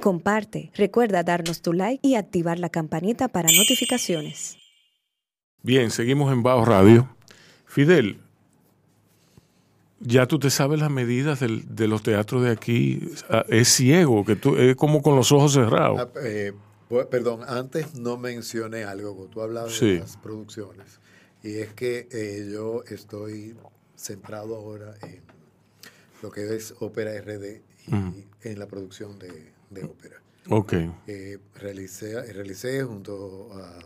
Comparte, 0.00 0.70
recuerda 0.74 1.22
darnos 1.22 1.62
tu 1.62 1.72
like 1.72 2.06
y 2.06 2.16
activar 2.16 2.58
la 2.58 2.68
campanita 2.68 3.28
para 3.28 3.48
notificaciones. 3.50 4.58
Bien, 5.62 5.90
seguimos 5.90 6.30
en 6.32 6.42
Bajo 6.42 6.64
Radio. 6.66 7.08
Fidel, 7.64 8.18
ya 10.00 10.26
tú 10.26 10.38
te 10.38 10.50
sabes 10.50 10.78
las 10.80 10.90
medidas 10.90 11.40
de 11.40 11.88
los 11.88 12.02
teatros 12.02 12.42
de 12.42 12.50
aquí. 12.50 13.00
Ah, 13.30 13.44
es 13.48 13.68
ciego, 13.68 14.24
que 14.24 14.36
tú, 14.36 14.56
es 14.56 14.76
como 14.76 15.00
con 15.00 15.16
los 15.16 15.32
ojos 15.32 15.54
cerrados. 15.54 15.98
Ah, 16.00 16.08
eh, 16.22 16.52
perdón, 17.10 17.40
antes 17.48 17.94
no 17.94 18.18
mencioné 18.18 18.84
algo, 18.84 19.28
tú 19.32 19.40
hablabas 19.40 19.80
de 19.80 20.00
las 20.00 20.18
producciones. 20.18 21.00
Y 21.44 21.58
es 21.58 21.74
que 21.74 22.08
eh, 22.10 22.50
yo 22.50 22.82
estoy 22.88 23.54
centrado 23.94 24.56
ahora 24.56 24.94
en 25.02 25.20
lo 26.22 26.30
que 26.30 26.56
es 26.56 26.74
Ópera 26.80 27.12
RD 27.20 27.60
y 27.86 28.48
en 28.48 28.58
la 28.58 28.66
producción 28.66 29.18
de, 29.18 29.84
ópera. 29.84 30.22
Ok. 30.48 30.72
Eh, 31.06 31.38
realicé, 31.54 32.32
realicé 32.32 32.82
junto 32.82 33.52
a 33.52 33.78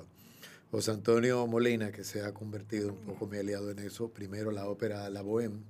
José 0.71 0.93
Antonio 0.93 1.45
Molina, 1.49 1.91
que 1.91 2.05
se 2.05 2.23
ha 2.23 2.33
convertido 2.33 2.91
un 2.93 3.01
poco 3.01 3.27
mi 3.27 3.39
aliado 3.39 3.73
en 3.73 3.81
eso, 3.81 4.09
primero 4.09 4.53
la 4.53 4.69
ópera 4.69 5.11
La 5.11 5.23
Bohème 5.23 5.65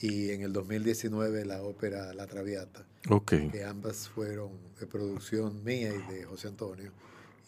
y 0.00 0.30
en 0.30 0.42
el 0.42 0.52
2019 0.52 1.44
la 1.44 1.62
ópera 1.62 2.14
La 2.14 2.26
Traviata, 2.26 2.84
okay. 3.08 3.48
que 3.48 3.62
ambas 3.62 4.08
fueron 4.08 4.50
de 4.80 4.86
producción 4.86 5.62
mía 5.62 5.92
y 5.94 6.12
de 6.12 6.24
José 6.24 6.48
Antonio. 6.48 6.90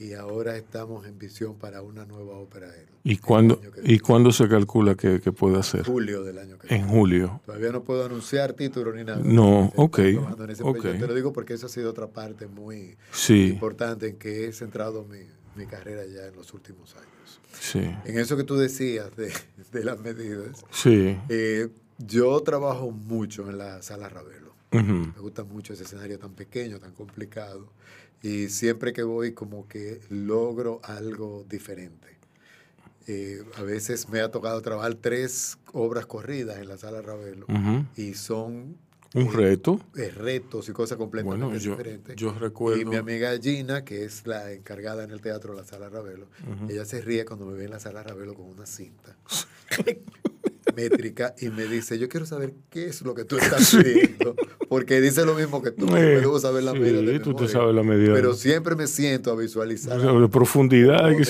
Y 0.00 0.12
ahora 0.12 0.56
estamos 0.56 1.06
en 1.06 1.18
visión 1.18 1.56
para 1.56 1.82
una 1.82 2.04
nueva 2.04 2.38
ópera. 2.38 2.68
¿Y 3.02 3.16
cuándo, 3.16 3.60
¿y 3.82 3.98
cuándo 3.98 4.30
se 4.30 4.48
calcula 4.48 4.94
que, 4.94 5.20
que 5.20 5.32
puede 5.32 5.58
hacer? 5.58 5.84
Julio 5.84 6.22
del 6.22 6.38
año 6.38 6.56
que 6.56 6.68
viene. 6.68 6.84
En 6.84 6.88
julio. 6.88 7.40
Todavía 7.44 7.72
no 7.72 7.82
puedo 7.82 8.04
anunciar 8.04 8.52
título 8.52 8.92
ni 8.92 9.02
nada. 9.02 9.20
No, 9.24 9.72
ok. 9.74 9.98
okay. 10.62 10.98
Te 10.98 11.06
lo 11.06 11.14
digo 11.14 11.32
porque 11.32 11.54
esa 11.54 11.66
ha 11.66 11.68
sido 11.68 11.90
otra 11.90 12.06
parte 12.06 12.46
muy 12.46 12.96
importante 13.28 14.06
en 14.06 14.18
que 14.18 14.46
he 14.46 14.52
centrado 14.52 15.04
mi, 15.04 15.18
mi 15.56 15.66
carrera 15.66 16.06
ya 16.06 16.26
en 16.26 16.36
los 16.36 16.54
últimos 16.54 16.94
años. 16.94 17.40
Sí. 17.58 17.80
En 18.04 18.18
eso 18.20 18.36
que 18.36 18.44
tú 18.44 18.56
decías 18.56 19.16
de, 19.16 19.32
de 19.72 19.84
las 19.84 19.98
medidas. 19.98 20.64
Sí. 20.70 21.18
Eh, 21.28 21.70
yo 21.98 22.40
trabajo 22.42 22.92
mucho 22.92 23.50
en 23.50 23.58
la 23.58 23.82
sala 23.82 24.08
Ravelo. 24.08 24.54
Me 24.70 25.20
gusta 25.20 25.44
mucho 25.44 25.72
ese 25.72 25.82
escenario 25.82 26.18
tan 26.18 26.34
pequeño, 26.34 26.78
tan 26.78 26.92
complicado. 26.92 27.72
Y 28.22 28.48
siempre 28.48 28.92
que 28.92 29.02
voy 29.02 29.32
como 29.32 29.68
que 29.68 30.00
logro 30.10 30.80
algo 30.82 31.44
diferente. 31.48 32.08
Eh, 33.06 33.42
a 33.56 33.62
veces 33.62 34.08
me 34.08 34.20
ha 34.20 34.30
tocado 34.30 34.60
trabajar 34.60 34.94
tres 34.94 35.58
obras 35.72 36.04
corridas 36.04 36.58
en 36.58 36.68
la 36.68 36.76
sala 36.76 37.00
Ravelo 37.00 37.46
y 37.96 38.12
son 38.12 38.76
un 39.14 39.22
eh, 39.22 39.30
reto. 39.32 39.80
Eh, 39.96 40.10
retos 40.10 40.68
y 40.68 40.72
cosas 40.72 40.98
completamente 40.98 41.46
bueno, 41.46 41.58
yo, 41.58 41.70
diferentes. 41.70 42.16
Yo 42.16 42.32
recuerdo. 42.32 42.82
Y 42.82 42.84
mi 42.84 42.96
amiga 42.96 43.36
Gina, 43.40 43.82
que 43.84 44.04
es 44.04 44.26
la 44.26 44.52
encargada 44.52 45.04
en 45.04 45.10
el 45.10 45.22
teatro 45.22 45.54
de 45.54 45.62
la 45.62 45.66
Sala 45.66 45.88
Ravelo, 45.88 46.26
ella 46.68 46.84
se 46.84 47.00
ríe 47.00 47.24
cuando 47.24 47.46
me 47.46 47.54
ve 47.54 47.64
en 47.64 47.70
la 47.70 47.80
Sala 47.80 48.02
Ravelo 48.02 48.34
con 48.34 48.46
una 48.46 48.66
cinta. 48.66 49.16
métrica 50.78 51.34
y 51.40 51.48
me 51.48 51.64
dice, 51.64 51.98
yo 51.98 52.08
quiero 52.08 52.24
saber 52.24 52.54
qué 52.70 52.86
es 52.86 53.02
lo 53.02 53.14
que 53.14 53.24
tú 53.24 53.36
estás 53.36 53.74
pidiendo, 53.82 54.36
porque 54.68 55.00
dice 55.00 55.24
lo 55.24 55.34
mismo 55.34 55.60
que 55.60 55.72
tú, 55.72 55.88
eh, 55.96 56.20
debo 56.20 56.38
saber 56.38 56.62
la 56.62 56.72
medida. 56.72 57.20
tú 57.20 57.34
te 57.34 57.48
sabes 57.48 57.74
la 57.74 57.82
medida. 57.82 58.14
Pero 58.14 58.34
siempre 58.34 58.76
me 58.76 58.86
siento 58.86 59.32
a 59.32 59.36
visualizar. 59.36 60.00
De 60.00 60.28
profundidad, 60.28 61.10
que 61.16 61.22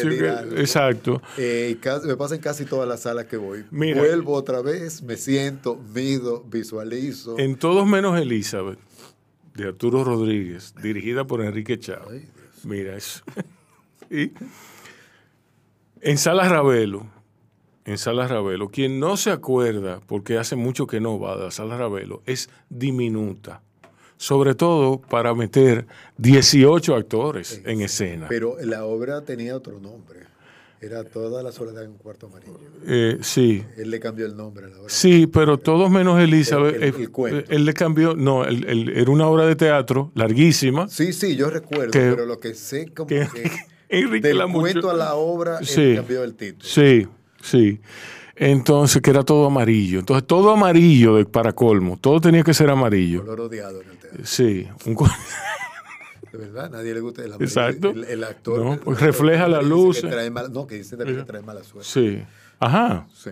exacto. 0.60 1.22
Eh, 1.38 1.78
me 2.04 2.16
pasa 2.16 2.34
en 2.34 2.42
casi 2.42 2.66
todas 2.66 2.86
las 2.86 3.02
salas 3.02 3.24
que 3.24 3.38
voy. 3.38 3.64
Vuelvo 3.70 4.34
otra 4.34 4.60
vez, 4.60 5.02
me 5.02 5.16
siento, 5.16 5.80
mido, 5.94 6.44
visualizo. 6.44 7.38
En 7.38 7.56
todos 7.56 7.86
menos 7.86 8.20
Elizabeth, 8.20 8.78
de 9.54 9.68
Arturo 9.68 10.04
Rodríguez, 10.04 10.74
dirigida 10.82 11.26
por 11.26 11.42
Enrique 11.42 11.78
Chávez. 11.78 12.24
Mira 12.64 12.96
eso. 12.96 13.22
y 14.10 14.32
en 16.00 16.18
Salas 16.18 16.50
Ravelo, 16.50 17.06
en 17.88 17.96
Sala 17.96 18.28
Ravelo. 18.28 18.68
Quien 18.68 19.00
no 19.00 19.16
se 19.16 19.30
acuerda, 19.30 20.00
porque 20.06 20.36
hace 20.36 20.56
mucho 20.56 20.86
que 20.86 21.00
no 21.00 21.18
va 21.18 21.46
a 21.46 21.50
Sala 21.50 21.78
Ravelo, 21.78 22.22
es 22.26 22.50
diminuta. 22.68 23.62
Sobre 24.18 24.54
todo 24.54 25.00
para 25.00 25.32
meter 25.34 25.86
18 26.18 26.94
actores 26.94 27.62
en 27.64 27.80
escena. 27.80 28.26
Pero 28.28 28.56
la 28.60 28.84
obra 28.84 29.22
tenía 29.22 29.56
otro 29.56 29.80
nombre. 29.80 30.18
Era 30.80 31.02
toda 31.02 31.42
la 31.42 31.50
soledad 31.50 31.84
en 31.84 31.92
un 31.92 31.98
cuarto 31.98 32.26
amarillo. 32.26 32.58
Eh, 32.86 33.18
sí. 33.22 33.64
Él 33.76 33.90
le 33.90 33.98
cambió 33.98 34.26
el 34.26 34.36
nombre 34.36 34.66
a 34.66 34.68
la 34.68 34.76
obra. 34.80 34.88
Sí, 34.88 35.26
pero 35.26 35.58
todos 35.58 35.90
menos 35.90 36.20
Elizabeth. 36.20 36.76
El, 36.76 37.10
eh, 37.32 37.44
Él 37.48 37.64
le 37.64 37.74
cambió, 37.74 38.14
no, 38.14 38.44
era 38.44 39.10
una 39.10 39.26
obra 39.26 39.46
de 39.46 39.56
teatro 39.56 40.12
larguísima. 40.14 40.88
Sí, 40.88 41.12
sí, 41.12 41.36
yo 41.36 41.48
recuerdo, 41.48 41.90
pero 41.92 42.26
lo 42.26 42.38
que 42.38 42.54
sé 42.54 42.92
como 42.92 43.08
que, 43.08 43.26
Enrique 43.88 44.28
del 44.28 44.42
cuento 44.52 44.90
a 44.90 44.94
la 44.94 45.14
obra, 45.14 45.64
sí, 45.64 45.80
él 45.80 45.96
cambió 45.96 46.22
el 46.22 46.34
título. 46.34 46.68
Sí, 46.68 47.08
Sí. 47.42 47.80
Entonces, 48.36 49.02
que 49.02 49.10
era 49.10 49.24
todo 49.24 49.46
amarillo. 49.46 49.98
Entonces, 49.98 50.26
todo 50.26 50.50
amarillo 50.50 51.16
de, 51.16 51.24
para 51.24 51.52
colmo. 51.52 51.98
Todo 52.00 52.20
tenía 52.20 52.42
que 52.42 52.54
ser 52.54 52.70
amarillo. 52.70 53.20
Color 53.22 53.40
odiado 53.40 53.82
en 53.82 53.90
el 53.90 53.98
teatro. 53.98 54.24
Sí. 54.24 54.68
de 56.32 56.38
verdad, 56.38 56.70
nadie 56.70 56.94
le 56.94 57.00
gusta 57.00 57.22
el 57.22 57.32
amarillo. 57.32 57.44
Exacto. 57.44 57.90
El, 57.90 58.22
actor. 58.22 58.64
No, 58.64 58.80
pues 58.80 59.00
refleja 59.00 59.48
la 59.48 59.60
luz. 59.60 60.04
no, 60.52 60.66
que 60.66 60.76
dice 60.76 60.96
que 60.96 61.04
trae 61.24 61.42
mala 61.42 61.64
suerte. 61.64 61.88
Sí. 61.88 62.22
Ajá. 62.60 63.06
Sí. 63.12 63.30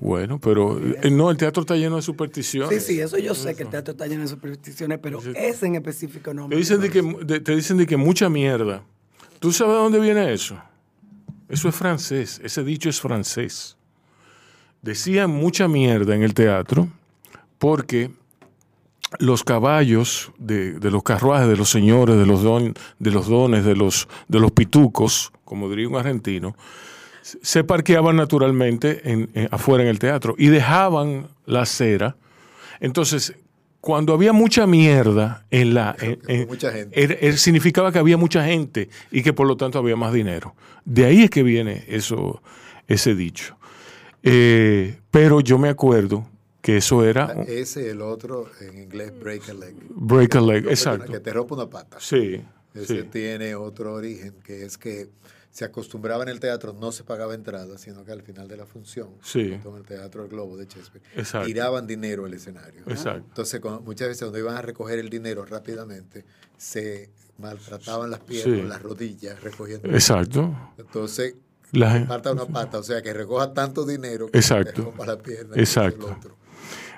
Bueno, 0.00 0.38
pero 0.40 0.78
eh, 0.78 1.10
no, 1.10 1.30
el 1.30 1.36
teatro 1.36 1.62
está 1.62 1.76
lleno 1.76 1.96
de 1.96 2.02
supersticiones. 2.02 2.82
Sí, 2.82 2.94
sí, 2.94 3.00
eso 3.00 3.18
yo 3.18 3.34
sé 3.34 3.54
que 3.54 3.64
el 3.64 3.68
teatro 3.68 3.92
está 3.92 4.06
lleno 4.06 4.22
de 4.22 4.28
supersticiones, 4.28 4.98
pero 5.02 5.20
ese 5.34 5.66
en 5.66 5.74
específico 5.74 6.32
no. 6.32 6.48
Te 6.48 6.56
dicen, 6.56 6.80
de 6.80 6.90
que, 6.90 7.40
te 7.40 7.54
dicen 7.54 7.76
de 7.76 7.86
que 7.86 7.96
mucha 7.96 8.28
mierda. 8.28 8.82
¿Tú 9.38 9.52
sabes 9.52 9.74
de 9.74 9.80
dónde 9.80 10.00
viene 10.00 10.32
eso? 10.32 10.60
Eso 11.50 11.68
es 11.68 11.74
francés, 11.74 12.40
ese 12.44 12.62
dicho 12.62 12.88
es 12.88 13.00
francés. 13.00 13.76
Decían 14.82 15.30
mucha 15.30 15.66
mierda 15.66 16.14
en 16.14 16.22
el 16.22 16.32
teatro 16.32 16.88
porque 17.58 18.10
los 19.18 19.42
caballos 19.42 20.30
de, 20.38 20.78
los 20.80 21.02
carruajes 21.02 21.48
de 21.48 21.56
los 21.56 21.68
señores, 21.68 22.16
de 22.16 22.24
los, 22.24 22.42
de 22.98 23.10
los 23.10 23.26
dones, 23.26 23.64
de 23.64 23.74
los, 23.74 24.08
de 24.28 24.38
los 24.38 24.52
pitucos, 24.52 25.32
como 25.44 25.68
diría 25.68 25.88
un 25.88 25.96
argentino, 25.96 26.54
se 27.20 27.64
parqueaban 27.64 28.14
naturalmente 28.14 29.02
afuera 29.50 29.82
en 29.82 29.90
el 29.90 29.98
teatro 29.98 30.36
y 30.38 30.46
dejaban 30.46 31.28
la 31.46 31.62
acera. 31.62 32.16
Entonces, 32.78 33.34
cuando 33.80 34.12
había 34.12 34.32
mucha 34.32 34.66
mierda 34.66 35.46
en 35.50 35.74
la... 35.74 35.96
significaba 37.36 37.92
que 37.92 37.98
había 37.98 38.16
mucha 38.16 38.44
gente 38.44 38.88
y 39.10 39.22
que 39.22 39.32
por 39.32 39.46
lo 39.46 39.56
tanto 39.56 39.78
había 39.78 39.96
más 39.96 40.12
dinero. 40.12 40.54
De 40.84 41.04
ahí 41.04 41.22
es 41.22 41.30
que 41.30 41.42
viene 41.42 41.84
eso, 41.88 42.42
ese 42.88 43.14
dicho. 43.14 43.56
Eh, 44.22 44.98
pero 45.10 45.40
yo 45.40 45.58
me 45.58 45.68
acuerdo 45.68 46.26
que 46.60 46.76
eso 46.76 47.04
era... 47.04 47.24
Ah, 47.24 47.42
ese, 47.46 47.90
el 47.90 48.02
otro, 48.02 48.50
en 48.60 48.78
inglés, 48.78 49.12
break 49.18 49.48
a 49.48 49.54
leg. 49.54 49.74
Break 49.88 50.36
a 50.36 50.40
leg, 50.40 50.66
exacto. 50.68 51.10
Que 51.10 51.20
te 51.20 51.32
rompa 51.32 51.54
una 51.54 51.70
pata. 51.70 51.96
Sí. 52.00 52.42
Ese 52.74 53.04
tiene 53.04 53.54
otro 53.54 53.94
origen, 53.94 54.34
que 54.44 54.64
es 54.64 54.78
que 54.78 55.08
se 55.50 55.64
acostumbraba 55.64 56.22
en 56.22 56.28
el 56.28 56.38
teatro, 56.38 56.72
no 56.72 56.92
se 56.92 57.02
pagaba 57.02 57.34
entrada, 57.34 57.76
sino 57.76 58.04
que 58.04 58.12
al 58.12 58.22
final 58.22 58.46
de 58.46 58.56
la 58.56 58.66
función, 58.66 59.08
sí. 59.22 59.52
en 59.52 59.76
el 59.76 59.82
Teatro 59.84 60.22
El 60.22 60.28
Globo 60.28 60.56
de 60.56 60.66
Shakespeare, 60.66 61.02
tiraban 61.44 61.86
dinero 61.86 62.24
al 62.24 62.34
escenario. 62.34 62.82
Exacto. 62.86 63.24
Entonces, 63.28 63.60
muchas 63.82 64.08
veces 64.08 64.22
cuando 64.22 64.38
iban 64.38 64.56
a 64.56 64.62
recoger 64.62 64.98
el 64.98 65.10
dinero 65.10 65.44
rápidamente, 65.44 66.24
se 66.56 67.10
maltrataban 67.38 68.10
las 68.10 68.20
piernas, 68.20 68.66
las 68.66 68.82
rodillas, 68.82 69.42
recogiendo. 69.42 69.88
Exacto. 69.88 70.54
Entonces, 70.78 71.34
la... 71.72 72.06
parta 72.06 72.32
una 72.32 72.46
pata, 72.46 72.78
o 72.78 72.82
sea, 72.82 73.02
que 73.02 73.12
recoja 73.12 73.52
tanto 73.52 73.84
dinero 73.84 74.30
que 74.30 74.38
Exacto. 74.38 74.82
rompa 74.82 75.06
la 75.06 75.18
pierna. 75.18 75.56
Exacto. 75.56 76.16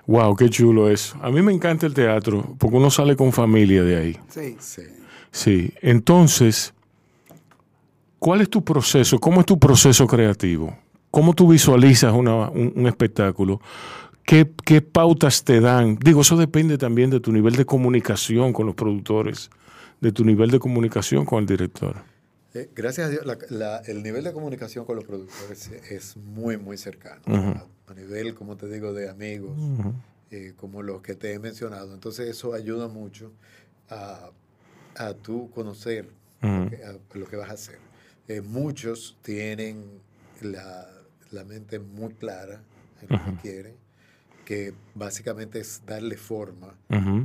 Wow, 0.06 0.36
qué 0.36 0.50
chulo 0.50 0.90
eso. 0.90 1.16
A 1.22 1.30
mí 1.30 1.40
me 1.42 1.52
encanta 1.52 1.86
el 1.86 1.94
teatro 1.94 2.54
porque 2.58 2.76
uno 2.76 2.90
sale 2.90 3.16
con 3.16 3.32
familia 3.32 3.82
de 3.82 3.96
ahí. 3.96 4.20
Sí. 4.28 4.56
Sí. 4.60 4.82
Sí. 5.30 5.74
Entonces, 5.80 6.74
¿Cuál 8.22 8.40
es 8.40 8.48
tu 8.48 8.62
proceso? 8.62 9.18
¿Cómo 9.18 9.40
es 9.40 9.46
tu 9.46 9.58
proceso 9.58 10.06
creativo? 10.06 10.78
¿Cómo 11.10 11.34
tú 11.34 11.48
visualizas 11.48 12.14
un, 12.14 12.86
espectáculo? 12.86 13.60
¿Qué, 14.24 14.46
pautas 14.80 15.42
te 15.42 15.60
dan? 15.60 15.98
Digo, 15.98 16.20
eso 16.20 16.36
depende 16.36 16.78
también 16.78 17.10
de 17.10 17.18
tu 17.18 17.32
nivel 17.32 17.56
de 17.56 17.66
comunicación 17.66 18.52
con 18.52 18.66
los 18.66 18.76
productores, 18.76 19.50
de 20.00 20.12
tu 20.12 20.24
nivel 20.24 20.52
de 20.52 20.60
comunicación 20.60 21.24
con 21.24 21.40
el 21.40 21.46
director. 21.46 21.96
Eh, 22.54 22.70
gracias 22.72 23.08
a 23.08 23.10
Dios, 23.10 23.24
el 23.86 24.04
nivel 24.04 24.22
de 24.22 24.32
comunicación 24.32 24.84
con 24.84 24.94
los 24.94 25.04
productores 25.04 25.72
es 25.90 26.16
muy, 26.16 26.56
muy 26.56 26.78
cercano. 26.78 27.22
a, 27.26 27.94
nivel, 27.94 28.36
como 28.36 28.56
te 28.56 28.68
digo, 28.68 28.92
de 28.92 29.08
amigos, 29.08 29.58
eh, 30.30 30.52
como 30.54 30.84
los 30.84 31.02
que 31.02 31.16
te 31.16 31.32
he 31.32 31.40
mencionado. 31.40 31.92
Entonces, 31.92 32.28
eso 32.28 32.54
ayuda 32.54 32.86
mucho 32.86 33.32
a, 33.90 34.30
a 34.94 35.12
tú 35.12 35.50
conocer 35.50 36.06
lo 36.40 37.26
que 37.26 37.34
vas 37.34 37.50
a 37.50 37.54
hacer. 37.54 37.91
Eh, 38.28 38.40
muchos 38.40 39.16
tienen 39.22 39.84
la, 40.40 40.88
mente 41.44 41.78
muy 41.78 42.14
clara 42.14 42.60
en 43.00 43.08
lo 43.08 43.24
que 43.24 43.40
quieren, 43.40 43.74
que 44.44 44.74
básicamente 44.94 45.60
es 45.60 45.82
darle 45.86 46.16
forma 46.16 46.74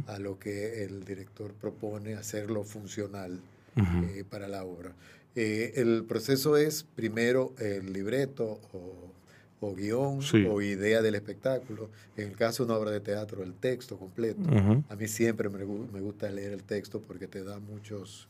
a 0.08 0.20
lo 0.20 0.39
que 0.39 0.84
el 0.84 1.04
director 1.04 1.54
propone, 1.54 2.16
hacerlo 2.16 2.64
funcional 2.64 3.39
eh, 3.76 4.24
para 4.30 4.48
la 4.48 4.64
obra. 4.64 4.93
Eh, 5.36 5.74
el 5.76 6.04
proceso 6.06 6.58
es 6.58 6.84
primero 6.84 7.54
el 7.60 7.93
libreto 7.93 8.60
o, 8.74 9.76
guion 9.76 10.20
o 10.50 10.62
idea 10.62 11.04
del 11.04 11.14
espectáculo. 11.14 11.91
En 12.16 12.30
el 12.30 12.36
caso 12.36 12.66
de 12.66 12.72
una 12.72 12.80
obra 12.80 12.91
de 12.91 13.02
teatro, 13.02 13.43
el 13.43 13.54
texto 13.54 13.98
completo. 13.98 14.41
A 14.89 14.95
mí 14.95 15.08
siempre 15.08 15.50
me, 15.50 15.60
me, 15.60 16.00
gusta 16.02 16.30
leer 16.32 16.54
el 16.54 16.64
texto 16.64 17.02
porque 17.02 17.28
te 17.28 17.43
da 17.43 17.60
muchos 17.60 18.28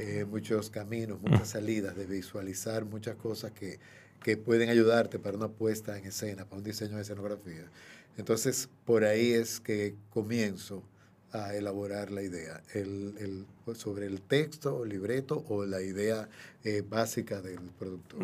eh, 0.00 0.24
muchos 0.24 0.70
caminos, 0.70 1.20
muchas 1.20 1.48
salidas 1.48 1.96
de 1.96 2.06
visualizar 2.06 2.84
muchas 2.84 3.16
cosas 3.16 3.52
que, 3.52 3.78
que 4.22 4.36
pueden 4.36 4.70
ayudarte 4.70 5.18
para 5.18 5.36
una 5.36 5.48
puesta 5.48 5.98
en 5.98 6.06
escena, 6.06 6.44
para 6.44 6.58
un 6.58 6.64
diseño 6.64 6.96
de 6.96 7.02
escenografía. 7.02 7.70
Entonces, 8.16 8.68
por 8.84 9.04
ahí 9.04 9.32
es 9.32 9.60
que 9.60 9.94
comienzo 10.10 10.82
a 11.32 11.54
elaborar 11.54 12.10
la 12.10 12.22
idea, 12.22 12.60
el, 12.74 13.46
pues, 13.64 13.78
sobre 13.78 14.06
el 14.06 14.20
texto, 14.20 14.84
el 14.84 14.90
libreto 14.90 15.44
o 15.48 15.64
la 15.64 15.80
idea 15.80 16.28
eh, 16.64 16.82
básica 16.88 17.40
del 17.40 17.60
productor. 17.78 18.20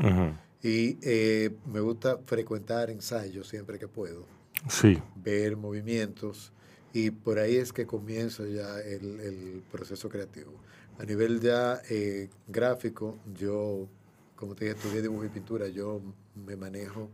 Y 0.62 0.98
eh, 1.02 1.50
me 1.72 1.80
gusta 1.80 2.18
frecuentar 2.26 2.90
ensayos 2.90 3.48
siempre 3.48 3.78
que 3.78 3.86
puedo. 3.86 4.24
Sí. 4.68 5.00
Ver 5.14 5.56
movimientos 5.56 6.52
y 6.92 7.10
por 7.10 7.38
ahí 7.38 7.56
es 7.56 7.72
que 7.72 7.86
comienzo 7.86 8.46
ya 8.46 8.80
el, 8.80 9.62
proceso 9.70 10.08
creativo. 10.08 10.52
A 10.98 11.04
nivel 11.04 11.40
ya 11.40 11.80
eh, 11.90 12.28
gráfico, 12.46 13.18
yo, 13.34 13.86
como 14.34 14.54
te 14.54 14.64
dije, 14.66 14.76
estudié 14.76 15.02
dibujo 15.02 15.24
y 15.24 15.28
pintura, 15.28 15.68
yo 15.68 16.00
me 16.46 16.56
manejo 16.56 17.10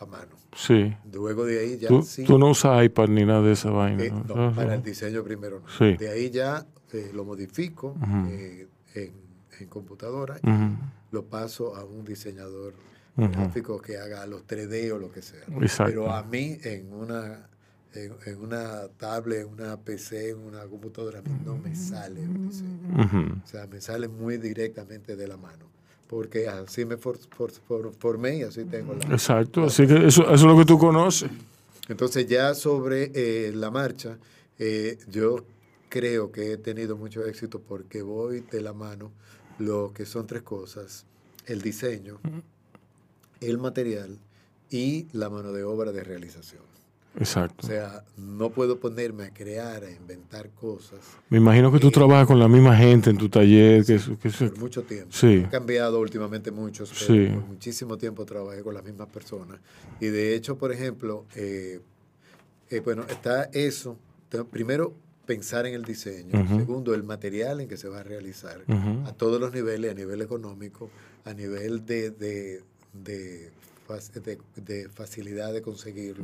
a 0.00 0.06
mano. 0.06 0.36
Sí. 0.54 0.94
Luego 1.12 1.44
de 1.44 1.60
ahí 1.60 1.78
ya... 1.78 1.88
¿Tú, 1.88 2.04
tú 2.26 2.38
no 2.38 2.50
usas 2.50 2.84
iPad 2.84 3.08
ni 3.08 3.24
nada 3.24 3.42
de 3.42 3.52
esa 3.52 3.70
vaina. 3.70 4.04
Eh, 4.04 4.12
¿no? 4.28 4.52
para 4.54 4.74
el 4.74 4.82
diseño 4.82 5.22
primero 5.24 5.62
no. 5.80 5.96
De 5.96 6.08
ahí 6.08 6.30
ya 6.30 6.66
eh, 6.92 7.10
lo 7.12 7.24
modifico 7.24 7.96
en, 8.02 8.68
en, 8.94 9.66
computadora 9.68 10.38
y 10.42 11.14
lo 11.14 11.24
paso 11.24 11.76
a 11.76 11.84
un 11.84 12.04
diseñador 12.04 12.74
gráfico 13.16 13.80
que 13.80 13.96
haga 13.96 14.26
los 14.26 14.44
3D 14.44 14.92
o 14.92 14.98
lo 14.98 15.12
que 15.12 15.22
sea. 15.22 15.44
Pero 15.86 16.10
a 16.10 16.24
mí 16.24 16.58
en 16.64 16.92
una 16.92 17.48
en, 17.94 18.40
una 18.40 18.88
tablet, 18.96 19.46
en 19.46 19.48
una 19.48 19.76
PC, 19.78 20.30
en 20.30 20.38
una 20.38 20.64
computadora, 20.66 21.18
a 21.18 21.22
mí 21.22 21.30
no 21.44 21.56
me 21.56 21.74
sale 21.74 22.20
O 22.26 23.46
sea, 23.46 23.66
me 23.66 23.80
sale 23.80 24.08
muy 24.08 24.38
directamente 24.38 25.16
de 25.16 25.28
la 25.28 25.36
mano. 25.36 25.66
Porque 26.06 26.46
así 26.46 26.84
me 26.84 26.96
formé 26.96 28.36
y 28.36 28.42
así 28.42 28.64
tengo 28.64 28.94
la. 28.94 29.04
Exacto, 29.14 29.64
así 29.64 29.86
que 29.86 30.06
eso, 30.06 30.30
es 30.30 30.42
lo 30.42 30.58
que 30.58 30.66
tú 30.66 30.78
conoces. 30.78 31.30
Entonces, 31.88 32.26
ya 32.26 32.54
sobre 32.54 33.10
eh, 33.14 33.52
la 33.54 33.70
marcha, 33.70 34.18
eh, 34.58 34.98
yo 35.10 35.44
creo 35.88 36.30
que 36.30 36.52
he 36.52 36.56
tenido 36.58 36.96
mucho 36.96 37.24
éxito 37.24 37.60
porque 37.60 38.02
voy 38.02 38.40
de 38.40 38.60
la 38.60 38.74
mano 38.74 39.10
lo 39.58 39.92
que 39.94 40.04
son 40.04 40.26
tres 40.26 40.42
cosas: 40.42 41.06
el 41.46 41.62
diseño, 41.62 42.20
el 43.40 43.56
material 43.56 44.18
y 44.68 45.06
la 45.12 45.30
mano 45.30 45.52
de 45.52 45.64
obra 45.64 45.92
de 45.92 46.04
realización. 46.04 46.71
Exacto. 47.18 47.66
O 47.66 47.68
sea, 47.68 48.04
no 48.16 48.50
puedo 48.50 48.80
ponerme 48.80 49.24
a 49.24 49.30
crear, 49.30 49.84
a 49.84 49.90
inventar 49.90 50.50
cosas. 50.50 51.00
Me 51.28 51.38
imagino 51.38 51.70
que 51.70 51.78
tú 51.78 51.90
trabajas 51.90 52.26
con 52.26 52.38
la 52.38 52.48
misma 52.48 52.76
gente 52.76 53.10
en 53.10 53.18
tu 53.18 53.28
taller. 53.28 53.84
Que, 53.84 53.98
por 53.98 54.58
mucho 54.58 54.82
tiempo. 54.82 55.10
Sí. 55.10 55.44
He 55.46 55.48
cambiado 55.48 56.00
últimamente 56.00 56.50
mucho, 56.50 56.84
pero 56.84 57.34
por 57.34 57.48
muchísimo 57.48 57.98
tiempo 57.98 58.24
trabajé 58.24 58.62
con 58.62 58.74
las 58.74 58.84
mismas 58.84 59.08
personas. 59.08 59.60
Y 60.00 60.06
de 60.06 60.34
hecho, 60.34 60.56
por 60.56 60.72
ejemplo, 60.72 61.26
eh, 61.34 61.80
eh, 62.70 62.80
bueno, 62.80 63.04
está 63.08 63.44
eso. 63.52 63.98
Primero, 64.50 64.94
pensar 65.26 65.66
en 65.66 65.74
el 65.74 65.84
diseño. 65.84 66.46
Segundo, 66.56 66.94
el 66.94 67.02
material 67.02 67.60
en 67.60 67.68
que 67.68 67.76
se 67.76 67.88
va 67.88 68.00
a 68.00 68.02
realizar. 68.02 68.64
A 69.04 69.12
todos 69.12 69.38
los 69.38 69.52
niveles, 69.52 69.90
a 69.90 69.94
nivel 69.94 70.22
económico, 70.22 70.90
a 71.24 71.34
nivel 71.34 71.84
de, 71.84 72.10
de, 72.10 72.62
de 72.94 73.50
de, 73.92 74.88
facilidad 74.88 75.52
de 75.52 75.62
conseguir 75.62 76.16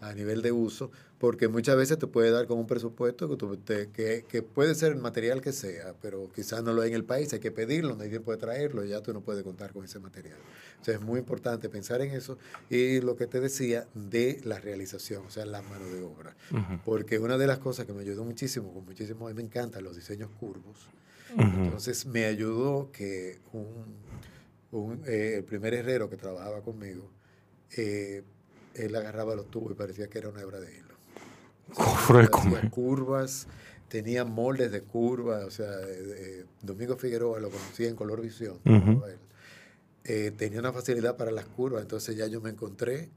a 0.00 0.12
nivel 0.12 0.42
de 0.42 0.52
uso, 0.52 0.90
porque 1.18 1.48
muchas 1.48 1.76
veces 1.76 1.98
te 1.98 2.06
puede 2.06 2.30
dar 2.30 2.46
con 2.46 2.58
un 2.58 2.66
presupuesto 2.66 3.28
que, 3.92 4.24
que, 4.26 4.42
puede 4.42 4.74
ser 4.74 4.92
el 4.92 4.98
material 4.98 5.40
que 5.40 5.52
sea, 5.52 5.94
pero 6.00 6.30
quizás 6.34 6.62
no 6.62 6.72
lo 6.72 6.82
hay 6.82 6.90
en 6.90 6.96
el 6.96 7.04
país, 7.04 7.32
hay 7.32 7.40
que 7.40 7.50
pedirlo, 7.50 7.96
nadie 7.96 8.20
puede 8.20 8.38
traerlo, 8.38 8.84
y 8.84 8.88
ya 8.88 9.02
tú 9.02 9.12
no 9.12 9.20
puedes 9.20 9.42
contar 9.42 9.72
con 9.72 9.84
ese 9.84 9.98
material. 9.98 10.38
O 10.80 10.84
sea, 10.84 10.94
es 10.94 11.00
muy 11.00 11.18
importante 11.18 11.68
pensar 11.68 12.00
en 12.00 12.12
eso 12.12 12.38
y 12.70 13.00
lo 13.00 13.16
que 13.16 13.26
te 13.26 13.40
decía 13.40 13.86
de 13.94 14.40
la 14.44 14.58
realización, 14.58 15.26
o 15.26 15.30
sea, 15.30 15.44
la 15.44 15.62
mano 15.62 15.86
de 15.86 16.02
obra. 16.02 16.34
Porque 16.84 17.18
una 17.18 17.36
de 17.36 17.46
las 17.46 17.58
cosas 17.58 17.86
que 17.86 17.92
me 17.92 18.00
ayudó 18.00 18.24
muchísimo, 18.24 18.72
con 18.72 18.84
muchísimo, 18.84 19.26
a 19.26 19.30
mí 19.30 19.34
me 19.34 19.42
encantan 19.42 19.84
los 19.84 19.96
diseños 19.96 20.30
curvos. 20.38 20.88
Entonces 21.36 22.06
me 22.06 22.24
ayudó 22.24 22.90
que 22.92 23.38
un, 23.52 23.66
eh, 24.72 25.34
el 25.38 25.44
primer 25.44 25.74
herrero 25.74 26.08
que 26.08 26.16
trabajaba 26.16 26.60
conmigo, 26.60 27.10
eh, 27.76 28.22
él 28.74 28.94
agarraba 28.94 29.34
los 29.34 29.50
tubos 29.50 29.72
y 29.72 29.74
parecía 29.74 30.08
que 30.08 30.18
era 30.18 30.28
una 30.28 30.42
hebra 30.42 30.60
de 30.60 30.76
hilo. 30.76 30.94
O 32.66 32.70
curvas, 32.70 33.46
tenía 33.88 34.24
moldes 34.24 34.70
de 34.72 34.82
curvas, 34.82 35.44
o 35.44 35.50
sea, 35.50 35.70
Domingo 36.62 36.96
Figueroa 36.96 37.40
lo 37.40 37.50
conocía 37.50 37.88
en 37.88 37.96
Color 37.96 38.20
Visión. 38.20 38.58
Eh, 40.04 40.32
tenía 40.36 40.60
una 40.60 40.72
facilidad 40.72 41.16
para 41.16 41.30
las 41.30 41.46
curvas, 41.46 41.82
entonces 41.82 42.16
ya 42.16 42.26
yo 42.26 42.40
me 42.40 42.50
encontré 42.50 43.10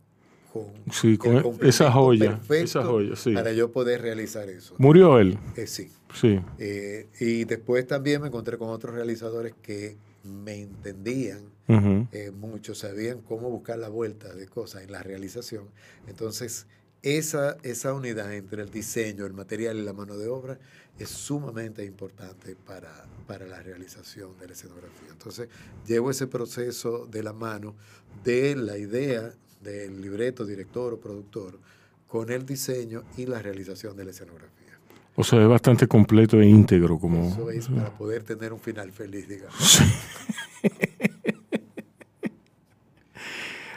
con, 0.51 0.67
esa 1.61 1.91
joya, 1.91 2.39
esa 2.49 2.83
joya 2.83 3.15
para 3.33 3.53
yo 3.53 3.71
poder 3.71 4.01
realizar 4.01 4.49
eso. 4.49 4.75
¿Murió 4.77 5.19
él? 5.19 5.39
sí. 5.65 5.89
sí. 6.13 6.39
y 7.19 7.45
después 7.45 7.87
también 7.87 8.21
me 8.21 8.27
encontré 8.27 8.57
con 8.57 8.69
otros 8.69 8.93
realizadores 8.93 9.55
que 9.63 9.97
me 10.23 10.61
entendían 10.61 11.51
eh, 11.67 12.31
mucho, 12.31 12.75
sabían 12.75 13.21
cómo 13.21 13.49
buscar 13.49 13.79
la 13.79 13.89
vuelta 13.89 14.33
de 14.33 14.47
cosas 14.47 14.83
en 14.83 14.91
la 14.91 15.01
realización. 15.01 15.65
Entonces, 16.07 16.67
esa, 17.01 17.57
esa 17.63 17.93
unidad 17.93 18.33
entre 18.33 18.61
el 18.63 18.69
diseño, 18.69 19.25
el 19.25 19.33
material 19.33 19.77
y 19.77 19.83
la 19.83 19.93
mano 19.93 20.17
de 20.17 20.27
obra 20.27 20.57
es 20.97 21.09
sumamente 21.09 21.83
importante 21.83 22.55
para, 22.55 23.05
para 23.27 23.45
la 23.45 23.61
realización 23.61 24.37
de 24.37 24.47
la 24.47 24.53
escenografía. 24.53 25.09
Entonces, 25.11 25.49
llevo 25.85 26.11
ese 26.11 26.27
proceso 26.27 27.05
de 27.05 27.23
la 27.23 27.33
mano 27.33 27.75
de 28.23 28.55
la 28.55 28.77
idea 28.77 29.33
del 29.61 30.01
libreto, 30.01 30.45
director 30.45 30.93
o 30.93 30.99
productor 30.99 31.59
con 32.07 32.29
el 32.29 32.45
diseño 32.45 33.03
y 33.17 33.25
la 33.25 33.41
realización 33.41 33.97
de 33.97 34.05
la 34.05 34.11
escenografía. 34.11 34.62
O 35.15 35.23
sea, 35.23 35.41
es 35.41 35.47
bastante 35.47 35.87
completo 35.87 36.41
e 36.41 36.47
íntegro. 36.47 36.97
Como, 36.97 37.27
Eso 37.27 37.49
es 37.51 37.67
para 37.67 37.91
poder 37.91 38.23
tener 38.23 38.51
un 38.51 38.59
final 38.59 38.91
feliz, 38.91 39.27
digamos. 39.27 39.79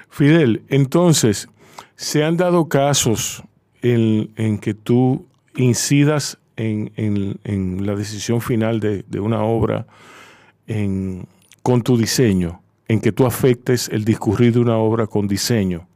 Fidel, 0.09 0.63
entonces, 0.69 1.49
¿se 1.95 2.25
han 2.25 2.39
dado 2.39 2.69
casos 2.69 3.43
en, 3.83 4.59
que 4.61 4.73
tú 4.73 5.27
incidas 5.57 6.39
en, 6.57 7.85
la 7.85 7.95
decisión 7.95 8.41
final 8.41 8.81
de, 8.81 9.05
una 9.21 9.43
obra 9.43 9.87
con 11.63 11.83
tu 11.83 11.99
diseño, 11.99 12.63
en 12.89 13.01
que 13.01 13.13
tú 13.13 13.27
afectes 13.27 13.91
el 13.91 14.07
discurrir 14.07 14.55
de 14.55 14.61
una 14.61 14.79
obra 14.79 15.07
con 15.07 15.29
diseño? 15.29 15.87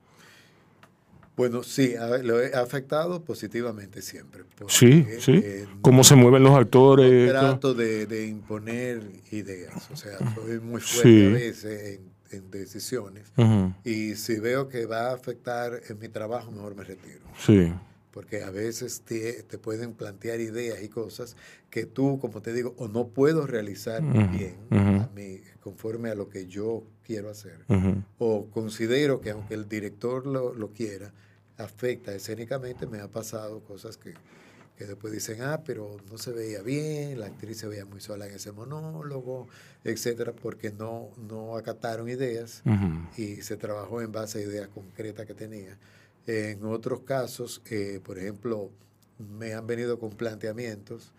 Bueno, 1.40 1.62
sí, 1.62 1.94
lo 2.22 2.42
he 2.42 2.54
afectado 2.54 3.24
positivamente 3.24 4.02
siempre. 4.02 4.42
Sí, 4.68 5.06
sí. 5.20 5.42
Cómo 5.80 6.04
se 6.04 6.14
mueven 6.14 6.42
los 6.42 6.52
actores. 6.52 7.30
trato 7.30 7.72
de, 7.72 8.26
imponer 8.26 9.00
ideas, 9.30 9.90
o 9.90 9.96
sea, 9.96 10.18
soy 10.34 10.60
muy 10.60 10.82
fuerte 10.82 11.26
a 11.28 11.30
veces 11.30 12.00
en, 12.30 12.50
decisiones. 12.50 13.32
Y 13.84 14.16
si 14.16 14.38
veo 14.38 14.68
que 14.68 14.84
va 14.84 15.12
a 15.12 15.14
afectar 15.14 15.80
en 15.88 15.98
mi 15.98 16.08
trabajo, 16.08 16.50
mejor 16.50 16.74
me 16.74 16.84
retiro. 16.84 17.24
Sí. 17.38 17.72
Porque 18.10 18.42
a 18.42 18.50
veces 18.50 19.00
te, 19.00 19.42
pueden 19.56 19.94
plantear 19.94 20.40
ideas 20.40 20.82
y 20.82 20.90
cosas 20.90 21.36
que 21.70 21.86
tú, 21.86 22.18
como 22.20 22.42
te 22.42 22.52
digo, 22.52 22.74
o 22.76 22.86
no 22.86 23.06
puedo 23.06 23.46
realizar 23.46 24.02
bien 24.02 24.58
a 24.72 25.08
mí, 25.16 25.40
conforme 25.60 26.10
a 26.10 26.14
lo 26.14 26.28
que 26.28 26.46
yo 26.46 26.82
quiero 27.02 27.30
hacer. 27.30 27.60
O 28.18 28.50
considero 28.50 29.22
que 29.22 29.30
aunque 29.30 29.54
el 29.54 29.70
director 29.70 30.26
lo, 30.26 30.52
lo 30.52 30.74
quiera, 30.74 31.14
afecta 31.60 32.14
escénicamente, 32.14 32.86
me 32.86 33.00
ha 33.00 33.08
pasado 33.08 33.60
cosas 33.60 33.96
que, 33.96 34.14
después 34.78 35.12
dicen, 35.12 35.42
ah, 35.42 35.62
pero 35.64 35.98
no 36.10 36.16
se 36.16 36.32
veía 36.32 36.62
bien, 36.62 37.20
la 37.20 37.26
actriz 37.26 37.58
se 37.58 37.66
veía 37.68 37.84
muy 37.84 38.00
sola 38.00 38.26
en 38.26 38.34
ese 38.34 38.50
monólogo, 38.50 39.46
etcétera, 39.84 40.32
porque 40.32 40.72
no, 40.72 41.10
no 41.28 41.56
acataron 41.56 42.08
ideas 42.08 42.62
y 43.16 43.42
se 43.42 43.56
trabajó 43.58 44.00
en 44.00 44.10
base 44.10 44.38
a 44.38 44.42
ideas 44.42 44.68
concretas 44.68 45.26
que 45.26 45.34
tenía. 45.34 45.76
En 46.26 46.64
otros 46.64 47.00
casos, 47.00 47.60
eh, 47.70 48.00
por 48.02 48.18
ejemplo, 48.18 48.70
me 49.18 49.52
han 49.52 49.66
venido 49.66 49.98
con 49.98 50.10
planteamientos 50.10 51.12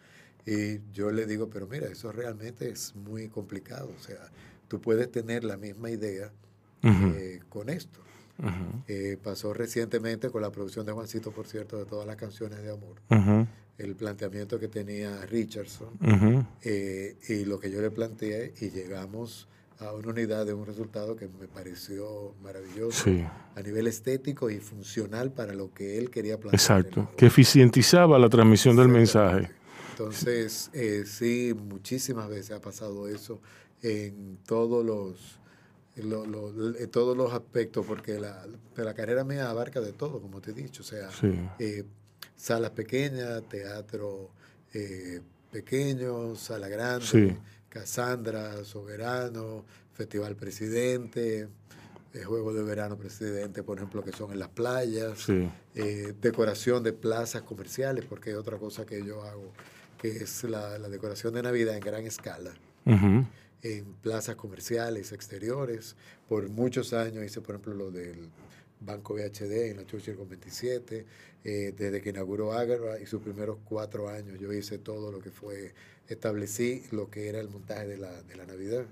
y 0.46 0.80
yo 0.92 1.12
le 1.12 1.28
digo, 1.28 1.50
pero 1.50 1.68
mira, 1.68 1.88
eso 1.88 2.12
realmente 2.12 2.70
es 2.70 2.96
muy 2.96 3.28
complicado, 3.28 3.92
o 3.96 4.02
sea, 4.02 4.32
tú 4.68 4.82
puedes 4.82 5.12
tener 5.12 5.44
la 5.44 5.58
misma 5.58 5.92
idea 5.92 6.32
eh, 6.82 7.42
con 7.50 7.70
esto. 7.70 8.00
Eh, 8.88 9.18
pasó 9.22 9.54
recientemente 9.54 10.30
con 10.30 10.42
la 10.42 10.52
producción 10.52 10.86
de 10.86 10.92
Juancito, 10.92 11.32
por 11.32 11.48
cierto, 11.48 11.78
de 11.78 11.86
todas 11.86 12.08
las 12.08 12.16
canciones 12.16 12.62
de 12.62 12.72
amor. 12.72 13.48
El 13.78 13.96
planteamiento 13.96 14.60
que 14.60 14.68
tenía 14.68 15.26
Richardson 15.26 15.90
eh, 16.62 17.18
y 17.30 17.46
lo 17.46 17.60
que 17.60 17.72
yo 17.72 17.82
le 17.82 17.90
planteé 17.90 18.54
y 18.62 18.70
llegamos 18.70 19.48
a 19.80 19.94
una 19.94 20.10
unidad 20.10 20.46
de 20.46 20.54
un 20.54 20.66
resultado 20.66 21.16
que 21.16 21.28
me 21.28 21.48
pareció 21.48 22.36
maravilloso 22.44 23.10
a 23.56 23.62
nivel 23.62 23.88
estético 23.88 24.50
y 24.52 24.60
funcional 24.60 25.32
para 25.32 25.54
lo 25.54 25.74
que 25.74 25.98
él 25.98 26.12
quería 26.12 26.38
plantear. 26.38 26.54
Exacto, 26.54 27.10
que 27.18 27.26
eficientizaba 27.26 28.20
la 28.20 28.30
transmisión 28.30 28.76
del 28.76 28.90
mensaje. 28.90 29.50
Entonces, 29.92 30.70
eh, 30.74 31.04
sí, 31.06 31.56
muchísimas 31.56 32.30
veces 32.30 32.52
ha 32.52 32.62
pasado 32.62 33.08
eso 33.08 33.42
en 33.82 34.38
todos 34.46 34.86
los 34.86 35.41
lo, 35.98 36.26
lo, 36.26 36.52
todos 36.89 37.18
los 37.18 37.34
aspectos, 37.34 37.86
porque 37.86 38.20
la, 38.20 38.46
la, 38.76 38.94
carrera 38.94 39.24
mía 39.24 39.50
abarca 39.50 39.82
de 39.82 39.94
todo, 39.94 40.22
como 40.22 40.39
te 40.42 40.52
he 40.52 40.54
dicho. 40.54 40.84
O 40.84 40.86
sea, 40.86 41.10
eh, 41.60 41.84
salas 42.36 42.72
pequeñas, 42.72 43.44
teatro 43.50 44.32
eh, 44.74 45.22
pequeño, 45.52 46.36
sala 46.36 46.70
grande, 46.70 47.38
Casandra, 47.68 48.64
Soberano, 48.64 49.66
Festival 49.94 50.36
Presidente, 50.36 51.48
el 52.14 52.26
Juego 52.26 52.54
de 52.54 52.64
Verano 52.64 52.98
Presidente, 52.98 53.64
por 53.64 53.78
ejemplo, 53.78 54.04
que 54.04 54.12
son 54.12 54.32
en 54.32 54.39
las 54.39 54.50
playas, 54.50 55.28
eh, 55.76 56.14
decoración 56.22 56.84
de 56.84 56.94
plazas 56.94 57.42
comerciales, 57.44 58.06
porque 58.06 58.32
hay 58.32 58.36
otra 58.36 58.58
cosa 58.58 58.86
que 58.86 59.06
yo 59.06 59.24
hago, 59.24 59.52
que 59.98 60.10
es 60.10 60.44
la, 60.44 60.78
decoración 60.80 61.34
de 61.34 61.44
Navidad 61.44 61.76
en 61.76 61.82
gran 61.82 62.06
escala. 62.06 62.52
En 63.64 63.93
plazas 64.01 64.36
comerciales, 64.36 65.12
exteriores. 65.12 65.95
Por 66.28 66.49
muchos 66.49 66.93
años 66.93 67.24
hice, 67.24 67.41
por 67.41 67.55
ejemplo, 67.55 67.74
lo 67.74 67.91
del 67.91 68.30
Banco 68.80 69.14
VHD 69.14 69.70
en 69.72 69.78
la 69.78 69.86
Churchill 69.86 70.16
con 70.16 70.28
27. 70.28 71.05
Eh, 71.43 71.74
desde 71.76 72.01
que 72.01 72.09
inauguró 72.09 72.53
Agra 72.53 72.99
y 72.99 73.05
sus 73.05 73.22
primeros 73.22 73.57
cuatro 73.66 74.09
años, 74.09 74.39
yo 74.39 74.51
hice 74.53 74.78
todo 74.78 75.12
lo 75.12 75.20
que 75.20 75.32
fue, 75.32 75.74
establecí 76.07 76.84
lo 76.91 77.09
que 77.09 77.30
era 77.30 77.39
el 77.39 77.49
montaje 77.49 77.88
de 77.88 77.97
la, 77.97 78.22
de 78.24 78.36
la 78.36 78.45
Navidad. 78.45 78.86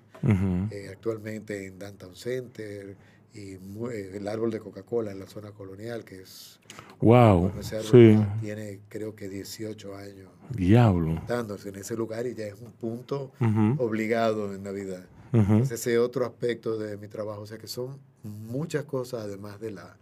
Eh, 0.72 0.90
actualmente 0.92 1.68
en 1.68 1.80
Downtown 1.80 2.16
Center 2.16 2.96
y 3.34 3.54
eh, 3.54 4.12
el 4.16 4.28
árbol 4.28 4.52
de 4.52 4.60
Coca-Cola 4.60 5.12
en 5.12 5.20
la 5.20 5.28
zona 5.28 5.52
colonial, 5.52 6.04
que 6.04 6.22
es. 6.22 6.60
¡Wow! 7.02 7.52
Sí. 7.62 8.18
Tiene 8.42 8.80
creo 8.90 9.16
que 9.16 9.30
18 9.30 9.96
años. 9.96 10.30
Diablo. 10.50 11.16
Estándose 11.16 11.70
en 11.70 11.76
ese 11.76 11.96
lugar 11.96 12.26
y 12.28 12.36
ya 12.36 12.46
es 12.46 12.60
un 12.60 12.72
punto 12.72 13.32
obligado 13.78 14.54
en 14.54 14.64
Navidad. 14.64 15.06
Es 15.32 15.72
ese 15.72 16.00
otro 16.00 16.26
aspecto 16.26 16.78
de 16.78 16.98
mi 16.98 17.08
trabajo, 17.08 17.42
o 17.42 17.46
sea 17.46 17.60
que 17.60 17.68
son 17.68 18.00
muchas 18.24 18.84
cosas 18.86 19.26
además 19.26 19.60
de 19.60 19.72
la, 19.72 19.96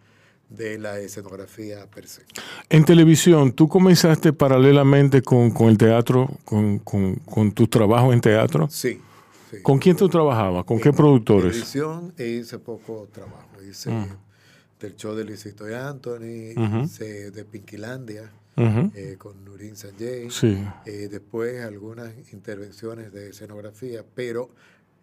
de 0.49 0.77
la 0.77 0.99
escenografía 0.99 1.85
per 1.87 2.07
se. 2.07 2.21
En 2.69 2.85
televisión, 2.85 3.51
¿tú 3.51 3.67
comenzaste 3.67 4.31
paralelamente 4.31 5.21
con, 5.21 5.51
el 5.67 5.77
teatro, 5.77 6.29
con, 6.45 6.79
con, 6.79 7.51
tu 7.51 7.67
trabajo 7.67 8.13
en 8.13 8.21
teatro? 8.21 8.67
Sí, 8.69 9.01
¿Con 9.63 9.79
quién 9.79 9.95
tú 9.95 10.09
trabajabas? 10.09 10.65
¿Con 10.65 10.79
qué 10.79 10.91
productores? 10.91 11.51
Televisión 11.51 12.13
hice 12.17 12.59
poco 12.59 13.07
trabajo. 13.11 13.47
Hice 13.67 13.91
mm. 13.91 14.07
del 14.79 14.95
show 14.95 15.15
de 15.15 15.23
Luisito 15.23 15.69
y 15.69 15.73
Anthony, 15.73 16.83
hice 16.83 17.31
de 17.31 17.45
Pinquilandia. 17.45 18.31
Eh, 18.59 19.17
con 19.19 19.45
Nurin 19.45 19.75
Sanjay, 19.75 20.29
eh, 20.85 21.07
después 21.11 21.63
algunas 21.63 22.11
intervenciones 22.33 23.13
de 23.13 23.29
escenografía, 23.29 24.03
pero 24.15 24.49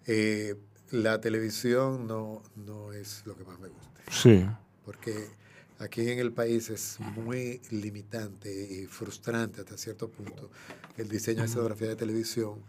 eh, 0.07 0.57
la 0.90 1.20
televisión 1.20 2.09
no, 2.09 2.42
no 2.57 2.92
es 2.92 3.22
lo 3.26 3.36
que 3.36 3.45
más 3.45 3.61
me 3.61 3.68
gusta. 3.68 4.01
Sí. 4.11 4.45
Porque 4.84 5.28
aquí 5.78 6.11
en 6.11 6.18
el 6.18 6.32
país 6.32 6.68
es 6.68 6.99
muy 7.14 7.61
limitante 7.70 8.51
y 8.53 8.86
frustrante 8.86 9.61
hasta 9.61 9.78
cierto 9.78 10.09
punto 10.09 10.51
el 10.97 11.09
diseño 11.09 11.42
de 11.42 11.47
escenografía 11.47 11.90
de 11.90 11.97
televisión, 11.97 12.61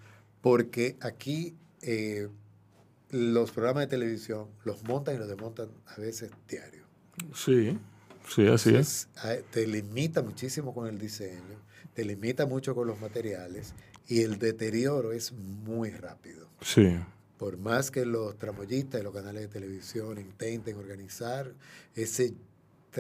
porque 0.42 0.98
aquí 1.02 1.56
eh, 1.86 2.28
los 3.12 3.52
programas 3.52 3.82
de 3.84 3.88
televisión 3.88 4.48
los 4.64 4.84
montan 4.84 5.16
y 5.16 5.18
los 5.18 5.28
desmontan 5.28 5.70
a 5.88 6.00
veces 6.00 6.32
diario. 6.48 6.84
Sí, 7.34 7.78
sí, 8.28 8.48
así 8.48 8.76
es. 8.76 9.08
Te 9.52 9.68
limita 9.68 10.22
muchísimo 10.22 10.74
con 10.74 10.88
el 10.88 10.98
diseño, 10.98 11.62
te 11.94 12.04
limita 12.04 12.46
mucho 12.46 12.76
con 12.76 12.88
los 12.88 13.00
materiales 13.00 13.74
y 14.08 14.22
el 14.22 14.38
deterioro 14.38 15.14
es 15.14 15.32
muy 15.32 15.92
rápido. 15.92 16.50
Sí 16.62 16.98
por 17.38 17.58
más 17.58 17.92
que 17.92 18.06
los 18.06 18.38
tramoyistas 18.38 19.02
y 19.02 19.04
los 19.04 19.14
canales 19.14 19.42
de 19.44 19.48
televisión 19.48 20.18
intenten 20.18 20.78
organizar 20.78 21.52
ese 21.94 22.34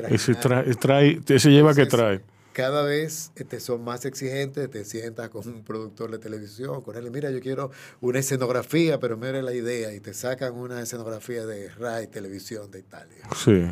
ese, 0.09 0.35
trae, 0.35 1.21
ese 1.25 1.49
lleva 1.49 1.73
que 1.73 1.85
trae. 1.85 2.21
Cada 2.55 2.83
vez 2.83 3.33
este, 3.35 3.59
son 3.59 3.83
más 3.83 4.05
exigentes, 4.05 4.69
te 4.69 4.85
sientas 4.85 5.27
con 5.27 5.45
un 5.45 5.63
productor 5.65 6.09
de 6.09 6.19
televisión, 6.19 6.81
con 6.81 6.95
él, 6.95 7.11
mira, 7.11 7.29
yo 7.29 7.41
quiero 7.41 7.69
una 7.99 8.19
escenografía, 8.19 8.97
pero 8.97 9.17
mira 9.17 9.41
la 9.41 9.53
idea, 9.53 9.93
y 9.93 9.99
te 9.99 10.13
sacan 10.13 10.53
una 10.53 10.81
escenografía 10.81 11.45
de 11.45 11.67
RAI 11.67 12.07
Televisión 12.07 12.71
de 12.71 12.79
Italia. 12.79 13.27
Sí 13.35 13.65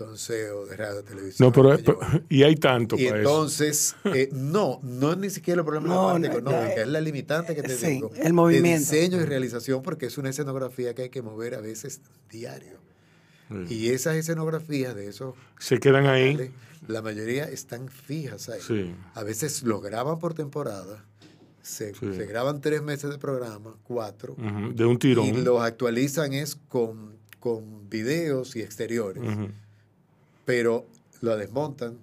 entonces, 0.00 0.50
o 0.52 0.64
de 0.64 0.76
radio 0.76 1.02
televisión. 1.02 1.48
No, 1.48 1.52
pero, 1.52 1.76
y 2.28 2.44
hay 2.44 2.54
tanto 2.54 2.96
y 2.96 3.06
entonces, 3.06 3.96
eh, 4.04 4.28
no, 4.32 4.78
no 4.82 5.12
es 5.12 5.18
ni 5.18 5.28
siquiera 5.28 5.60
el 5.60 5.66
problema 5.66 5.88
no, 5.88 5.94
de 5.94 6.06
la 6.06 6.12
parte 6.12 6.26
económica, 6.38 6.82
es 6.82 6.88
la 6.88 7.00
limitante 7.00 7.54
que 7.56 7.62
te 7.62 7.76
sí, 7.76 7.86
digo. 7.86 8.12
el 8.14 8.32
movimiento. 8.32 8.68
De 8.68 8.78
diseño 8.78 9.20
y 9.20 9.24
realización, 9.24 9.82
porque 9.82 10.06
es 10.06 10.16
una 10.16 10.30
escenografía 10.30 10.94
que 10.94 11.02
hay 11.02 11.08
que 11.10 11.20
mover 11.20 11.54
a 11.56 11.60
veces 11.60 12.00
diario. 12.30 12.78
Y 13.70 13.88
esas 13.88 14.16
escenografías 14.16 14.94
de 14.94 15.08
esos... 15.08 15.34
Se 15.58 15.80
quedan 15.80 16.06
ahí. 16.06 16.52
La 16.88 17.02
mayoría 17.02 17.44
están 17.44 17.88
fijas 17.88 18.48
ahí. 18.48 18.96
A 19.14 19.22
veces 19.22 19.62
los 19.62 19.80
graban 19.80 20.18
por 20.18 20.34
temporada. 20.34 21.04
Se, 21.62 21.92
graban 22.26 22.60
tres 22.60 22.82
meses 22.82 23.10
de 23.10 23.18
programa, 23.18 23.76
cuatro. 23.84 24.34
De 24.74 24.84
un 24.84 24.98
tirón. 24.98 25.26
Y 25.26 25.32
los 25.32 25.62
actualizan 25.62 26.32
es 26.32 26.56
con, 26.56 27.12
con 27.38 27.88
videos 27.88 28.56
y 28.56 28.62
exteriores 28.62 29.22
pero 30.48 30.86
lo 31.20 31.36
desmontan 31.36 31.98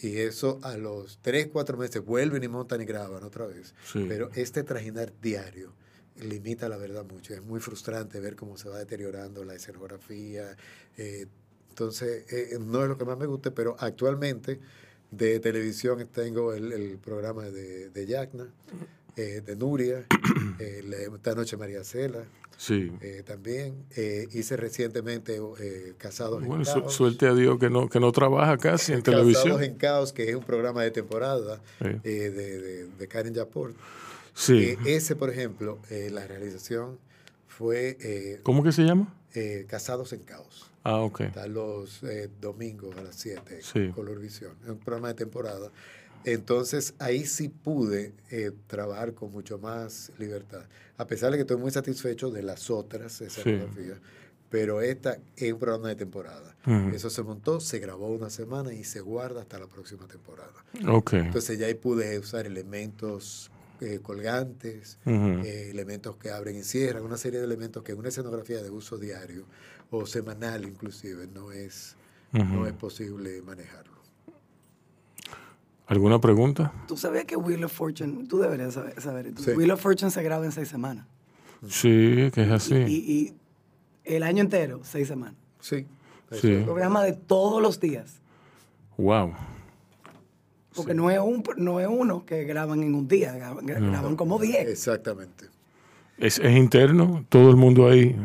y 0.00 0.16
eso 0.16 0.58
a 0.64 0.76
los 0.76 1.20
3, 1.22 1.50
4 1.52 1.78
meses 1.78 2.04
vuelven 2.04 2.42
y 2.42 2.48
montan 2.48 2.80
y 2.80 2.84
graban 2.84 3.22
otra 3.22 3.46
vez. 3.46 3.72
Pero 3.92 4.30
este 4.34 4.64
trajinar 4.64 5.12
diario 5.22 5.72
limita 6.20 6.68
la 6.68 6.76
verdad 6.76 7.04
mucho. 7.08 7.34
Es 7.34 7.42
muy 7.44 7.60
frustrante 7.60 8.18
ver 8.18 8.34
cómo 8.34 8.56
se 8.56 8.68
va 8.68 8.78
deteriorando 8.78 9.44
la 9.44 9.54
escenografía. 9.54 10.56
Eh, 10.96 11.26
entonces, 11.74 12.32
eh, 12.32 12.56
no 12.60 12.84
es 12.84 12.88
lo 12.88 12.96
que 12.96 13.04
más 13.04 13.18
me 13.18 13.26
gusta, 13.26 13.50
pero 13.50 13.74
actualmente 13.80 14.60
de 15.10 15.40
televisión 15.40 16.06
tengo 16.12 16.52
el, 16.52 16.98
programa 17.02 17.42
de, 17.42 17.90
de 17.90 18.06
Yacna, 18.06 18.46
eh, 19.16 19.42
de 19.44 19.56
Nuria, 19.56 20.06
esta 20.60 21.34
noche 21.34 21.56
María 21.56 21.82
Cela. 21.82 22.24
Sí. 22.56 22.92
Eh, 23.00 23.24
también 23.26 23.84
eh, 23.96 24.28
hice 24.32 24.56
recientemente 24.56 25.40
eh, 25.58 25.94
Casados 25.98 26.44
en 26.44 26.62
Caos. 26.62 26.94
suerte 26.94 27.26
a 27.26 27.34
Dios 27.34 27.58
que 27.58 27.68
no, 27.68 27.88
que 27.88 27.98
no 27.98 28.12
trabaja 28.12 28.56
casi 28.56 28.92
en 28.92 29.02
televisión. 29.02 29.42
Casados 29.42 29.62
en 29.62 29.74
Caos, 29.74 30.12
que 30.12 30.30
es 30.30 30.36
un 30.36 30.44
programa 30.44 30.84
de 30.84 30.92
temporada 30.92 31.60
de, 31.80 32.30
de, 32.30 32.86
de, 32.86 33.08
Karen 33.08 33.34
Yaport. 33.34 33.74
Sí. 34.32 34.76
ese, 34.86 35.16
por 35.16 35.30
ejemplo, 35.30 35.80
la 35.90 36.24
realización 36.28 37.00
fue... 37.48 38.38
¿Cómo 38.44 38.62
que 38.62 38.70
se 38.70 38.82
llama? 38.82 39.12
Casados 39.66 40.12
en 40.12 40.20
Caos. 40.20 40.70
Ah, 40.84 41.00
ok. 41.00 41.22
Está 41.22 41.46
los 41.48 42.02
domingos 42.40 42.96
a 42.96 43.02
las 43.02 43.16
7, 43.16 43.60
sí. 43.62 43.88
Color 43.94 44.20
Visión. 44.20 44.52
Es 44.62 44.70
un 44.70 44.78
programa 44.78 45.08
de 45.08 45.14
temporada. 45.14 45.70
Entonces 46.24 46.94
ahí 46.98 47.26
sí 47.26 47.48
pude 47.48 48.12
trabajar 48.66 49.12
con 49.12 49.32
mucho 49.32 49.58
más 49.58 50.12
libertad 50.18 50.64
a 50.96 51.06
pesar 51.06 51.30
de 51.30 51.38
que 51.38 51.42
estoy 51.42 51.56
muy 51.56 51.70
satisfecho 51.70 52.30
de 52.30 52.42
las 52.42 52.70
otras 52.70 53.20
escenografías, 53.20 53.98
pero 54.48 54.80
esta 54.80 55.18
es 55.36 55.52
un 55.52 55.58
programa 55.58 55.88
de 55.88 55.96
temporada. 55.96 56.54
Eso 56.94 57.10
se 57.10 57.22
montó, 57.22 57.60
se 57.60 57.78
grabó 57.78 58.08
una 58.08 58.30
semana 58.30 58.72
y 58.72 58.84
se 58.84 59.00
guarda 59.00 59.42
hasta 59.42 59.58
la 59.58 59.66
próxima 59.66 60.06
temporada. 60.06 60.64
Okay. 60.88 61.20
Entonces 61.20 61.58
ya 61.58 61.66
ahí 61.66 61.74
pude 61.74 62.18
usar 62.18 62.46
elementos 62.46 63.50
eh, 63.80 63.98
colgantes, 64.02 64.98
eh, 65.04 65.68
elementos 65.70 66.16
que 66.16 66.30
abren 66.30 66.56
y 66.56 66.62
cierran, 66.62 67.02
una 67.02 67.18
serie 67.18 67.40
de 67.40 67.44
elementos 67.44 67.82
que 67.82 67.92
en 67.92 67.98
una 67.98 68.08
escenografía 68.08 68.62
de 68.62 68.70
uso 68.70 68.96
diario 68.96 69.44
o 69.90 70.06
semanal 70.06 70.64
inclusive 70.64 71.26
no 71.26 71.52
es, 71.52 71.96
no 72.32 72.66
es 72.66 72.72
posible 72.72 73.42
manejarlo. 73.42 73.94
¿Alguna 75.86 76.20
pregunta? 76.20 76.72
Tú 76.88 76.96
sabías 76.96 77.24
que 77.26 77.36
Wheel 77.36 77.64
of 77.64 77.72
Fortune, 77.72 78.26
tú 78.26 78.38
deberías 78.38 78.74
saber, 78.74 79.34
Wheel 79.54 79.70
of 79.70 79.80
Fortune 79.80 80.10
se 80.10 80.22
graba 80.22 80.44
en 80.44 80.52
seis 80.52 80.68
semanas. 80.68 81.06
Sí, 81.68 82.30
que 82.32 82.42
es 82.42 82.50
así. 82.50 82.74
Y, 82.74 83.34
el 84.04 84.22
año 84.22 84.42
entero, 84.42 84.80
seis 84.82 85.08
semanas. 85.08 85.36
Sí. 85.60 85.86
sí. 86.32 86.54
Un 86.54 86.64
programa 86.64 87.02
de 87.02 87.12
todos 87.12 87.62
los 87.62 87.80
días. 87.80 88.20
Wow. 88.96 89.32
Porque 90.74 90.94
no, 90.94 91.10
es 91.10 91.18
un, 91.20 91.42
no 91.56 91.80
es 91.80 91.88
uno 91.88 92.24
que 92.26 92.44
graban 92.44 92.82
en 92.82 92.94
un 92.94 93.06
día, 93.06 93.32
graban, 93.32 94.16
como 94.16 94.38
diez. 94.38 94.68
Exactamente. 94.68 95.46
Es, 96.18 96.38
es, 96.38 96.56
interno, 96.56 97.24
todo 97.28 97.50
el 97.50 97.56
mundo 97.56 97.88
ahí. 97.88 98.16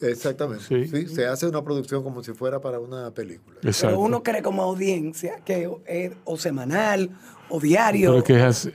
Exactamente. 0.00 0.64
Sí. 0.86 1.08
Se 1.08 1.26
hace 1.26 1.46
una 1.46 1.64
producción 1.64 2.02
como 2.02 2.22
si 2.22 2.32
fuera 2.32 2.60
para 2.60 2.78
una 2.78 3.10
película. 3.10 3.58
Pero 3.62 3.98
uno 3.98 4.22
cree 4.22 4.42
como 4.42 4.62
audiencia 4.62 5.40
que 5.44 5.70
es 5.86 6.12
o 6.24 6.36
semanal 6.36 7.10
o 7.52 7.60
diario. 7.60 8.12
Pero 8.12 8.24
que 8.24 8.46
es, 8.46 8.68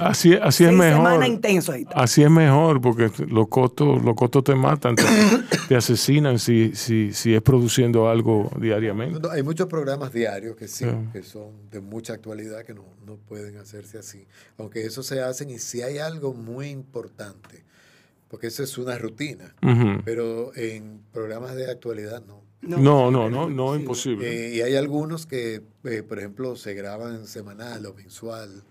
así, 0.00 0.34
así, 0.34 0.64
es 0.64 0.72
mejor. 0.72 1.24
intenso 1.26 1.72
ahí 1.72 1.86
Así 1.94 2.22
es 2.22 2.30
mejor, 2.30 2.80
porque 2.80 3.10
los 3.28 3.48
costos, 3.48 4.02
los 4.02 4.14
costos 4.14 4.44
te 4.44 4.54
matan, 4.54 4.96
te, 5.68 5.76
asesinan 5.76 6.38
si, 6.38 6.74
si, 6.74 7.12
si 7.12 7.34
es 7.34 7.42
produciendo 7.42 8.08
algo 8.08 8.50
diariamente. 8.58 9.20
hay 9.30 9.42
muchos 9.42 9.66
programas 9.66 10.12
diarios 10.12 10.56
que 10.56 10.66
sí, 10.66 10.86
que 11.12 11.22
son 11.22 11.70
de 11.70 11.80
mucha 11.80 12.14
actualidad 12.14 12.64
que 12.64 12.72
no, 12.72 12.84
no 13.04 13.16
pueden 13.16 13.58
hacerse 13.58 13.98
así. 13.98 14.26
Aunque 14.56 14.86
eso 14.86 15.02
se 15.02 15.20
hacen 15.20 15.50
y 15.50 15.58
si 15.58 15.82
hay 15.82 15.98
algo 15.98 16.32
muy 16.32 16.68
importante, 16.68 17.64
porque 18.28 18.46
eso 18.46 18.62
es 18.62 18.78
una 18.78 18.96
rutina, 18.96 19.54
pero 20.04 20.56
en 20.56 21.02
programas 21.12 21.54
de 21.54 21.70
actualidad 21.70 22.24
no 22.26 22.43
No, 22.66 23.10
no, 23.10 23.30
no, 23.30 23.48
no, 23.48 23.76
imposible. 23.76 24.28
Eh, 24.28 24.56
y 24.56 24.60
hay 24.62 24.76
algunos 24.76 25.26
que, 25.26 25.62
eh, 25.84 26.02
por 26.02 26.18
ejemplo, 26.18 26.56
se 26.56 26.74
graban 26.74 27.26
semanal 27.26 27.86
o 27.86 27.94
mensual, 27.94 28.64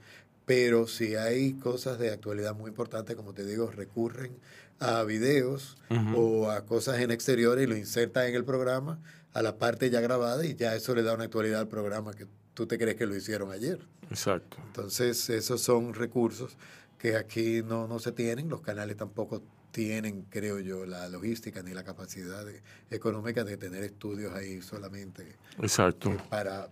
pero 0.46 0.88
si 0.88 1.16
hay 1.16 1.54
cosas 1.54 2.00
de 2.00 2.12
actualidad 2.12 2.56
muy 2.56 2.70
importantes, 2.70 3.16
como 3.16 3.34
te 3.34 3.46
digo, 3.46 3.70
recurren 3.72 4.38
a 4.80 5.04
videos 5.04 5.78
o 6.16 6.50
a 6.50 6.66
cosas 6.66 7.00
en 7.00 7.12
exteriores 7.12 7.64
y 7.64 7.68
lo 7.68 7.78
insertan 7.78 8.28
en 8.28 8.36
el 8.36 8.44
programa 8.44 9.00
a 9.34 9.42
la 9.42 9.58
parte 9.58 9.90
ya 9.90 10.02
grabada 10.02 10.46
y 10.46 10.56
ya 10.56 10.76
eso 10.76 10.94
le 10.94 11.04
da 11.04 11.14
una 11.14 11.24
actualidad 11.24 11.62
al 11.62 11.68
programa 11.68 12.14
que 12.14 12.28
tú 12.54 12.68
te 12.68 12.78
crees 12.78 12.98
que 12.98 13.06
lo 13.06 13.16
hicieron 13.16 13.52
ayer. 13.52 13.80
Exacto. 14.10 14.58
Entonces, 14.68 15.30
esos 15.30 15.62
son 15.62 15.94
recursos 15.94 16.58
que 16.98 17.16
aquí 17.16 17.62
no, 17.64 17.88
no 17.88 18.00
se 18.00 18.12
tienen, 18.12 18.50
los 18.50 18.62
canales 18.62 18.96
tampoco 18.98 19.42
tienen, 19.74 20.28
creo 20.30 20.60
yo, 20.60 20.86
la 20.86 21.10
logística 21.10 21.64
ni 21.64 21.74
la 21.74 21.84
capacidad 21.84 22.46
económica 22.92 23.44
de 23.44 23.58
tener 23.58 23.84
estudios 23.84 24.34
ahí 24.34 24.62
solamente. 24.62 25.36
Exacto. 25.60 26.12
Eh, 26.12 26.18
para, 26.30 26.70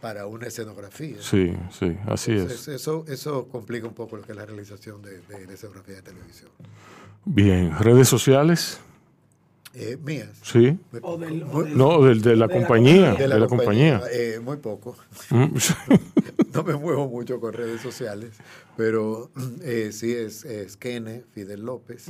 para 0.00 0.26
una 0.26 0.46
escenografía. 0.46 1.16
Sí, 1.20 1.52
sí, 1.70 1.96
así 2.06 2.32
es. 2.32 2.68
Eso, 2.68 3.04
eso 3.08 3.48
complica 3.48 3.88
un 3.88 3.94
poco 3.94 4.16
lo 4.16 4.22
que 4.22 4.32
es 4.32 4.38
la 4.38 4.46
realización 4.46 5.02
de, 5.02 5.20
de, 5.22 5.52
escenografía 5.52 5.96
de 5.96 6.02
televisión. 6.02 6.50
Bien, 7.24 7.76
redes 7.76 8.08
sociales. 8.08 8.80
Eh, 9.74 9.98
mías. 10.02 10.30
Sí. 10.42 10.78
no, 11.74 12.02
del, 12.02 12.22
de, 12.22 12.36
la 12.36 12.48
compañía. 12.48 13.14
De 13.14 13.26
la, 13.26 13.46
compañía. 13.46 14.00
Eh, 14.12 14.40
muy 14.42 14.58
poco. 14.58 14.96
Mm. 15.30 15.56
no 16.54 16.62
me 16.62 16.76
muevo 16.76 17.08
mucho 17.08 17.40
con 17.40 17.52
redes 17.52 17.80
sociales, 17.80 18.30
pero 18.76 19.30
eh, 19.62 19.90
sí 19.92 20.12
es, 20.12 20.44
es, 20.44 20.76
Kene 20.76 21.24
Fidel 21.32 21.62
López, 21.62 22.06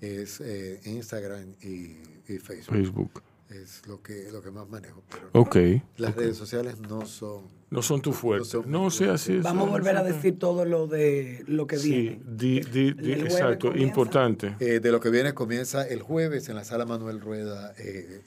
es 0.00 0.40
eh, 0.40 0.80
Instagram 0.84 1.54
y, 1.62 1.96
Facebook. 2.40 2.74
Facebook. 2.74 3.22
Es 3.50 3.86
lo 3.86 4.02
que, 4.02 4.28
lo 4.32 4.42
que 4.42 4.50
más 4.50 4.68
manejo. 4.68 5.04
Pero 5.08 5.30
okay, 5.32 5.82
las 5.96 6.16
redes 6.16 6.36
sociales 6.36 6.80
no 6.80 7.06
son... 7.06 7.44
No 7.70 7.82
son 7.82 8.00
tu 8.00 8.12
fuerte. 8.12 8.58
No, 8.66 8.90
sé, 8.90 9.08
así 9.08 9.34
es. 9.38 9.42
Vamos 9.42 9.68
a 9.68 9.70
volver 9.72 9.96
a 9.96 10.04
decir 10.04 10.38
todo 10.38 10.64
lo 10.64 10.86
de 10.86 11.44
lo 11.48 11.66
que 11.66 11.76
viene. 11.78 12.20
Sí, 12.38 12.62
exacto, 13.04 13.76
importante. 13.76 14.56
Eh, 14.60 14.80
de 14.80 14.92
lo 14.92 15.00
que 15.00 15.10
viene 15.10 15.34
comienza 15.34 15.86
el 15.86 16.00
jueves 16.02 16.48
en 16.48 16.56
la 16.56 16.64
sala 16.64 16.86
Manuel 16.86 17.20
Rueda 17.20 17.74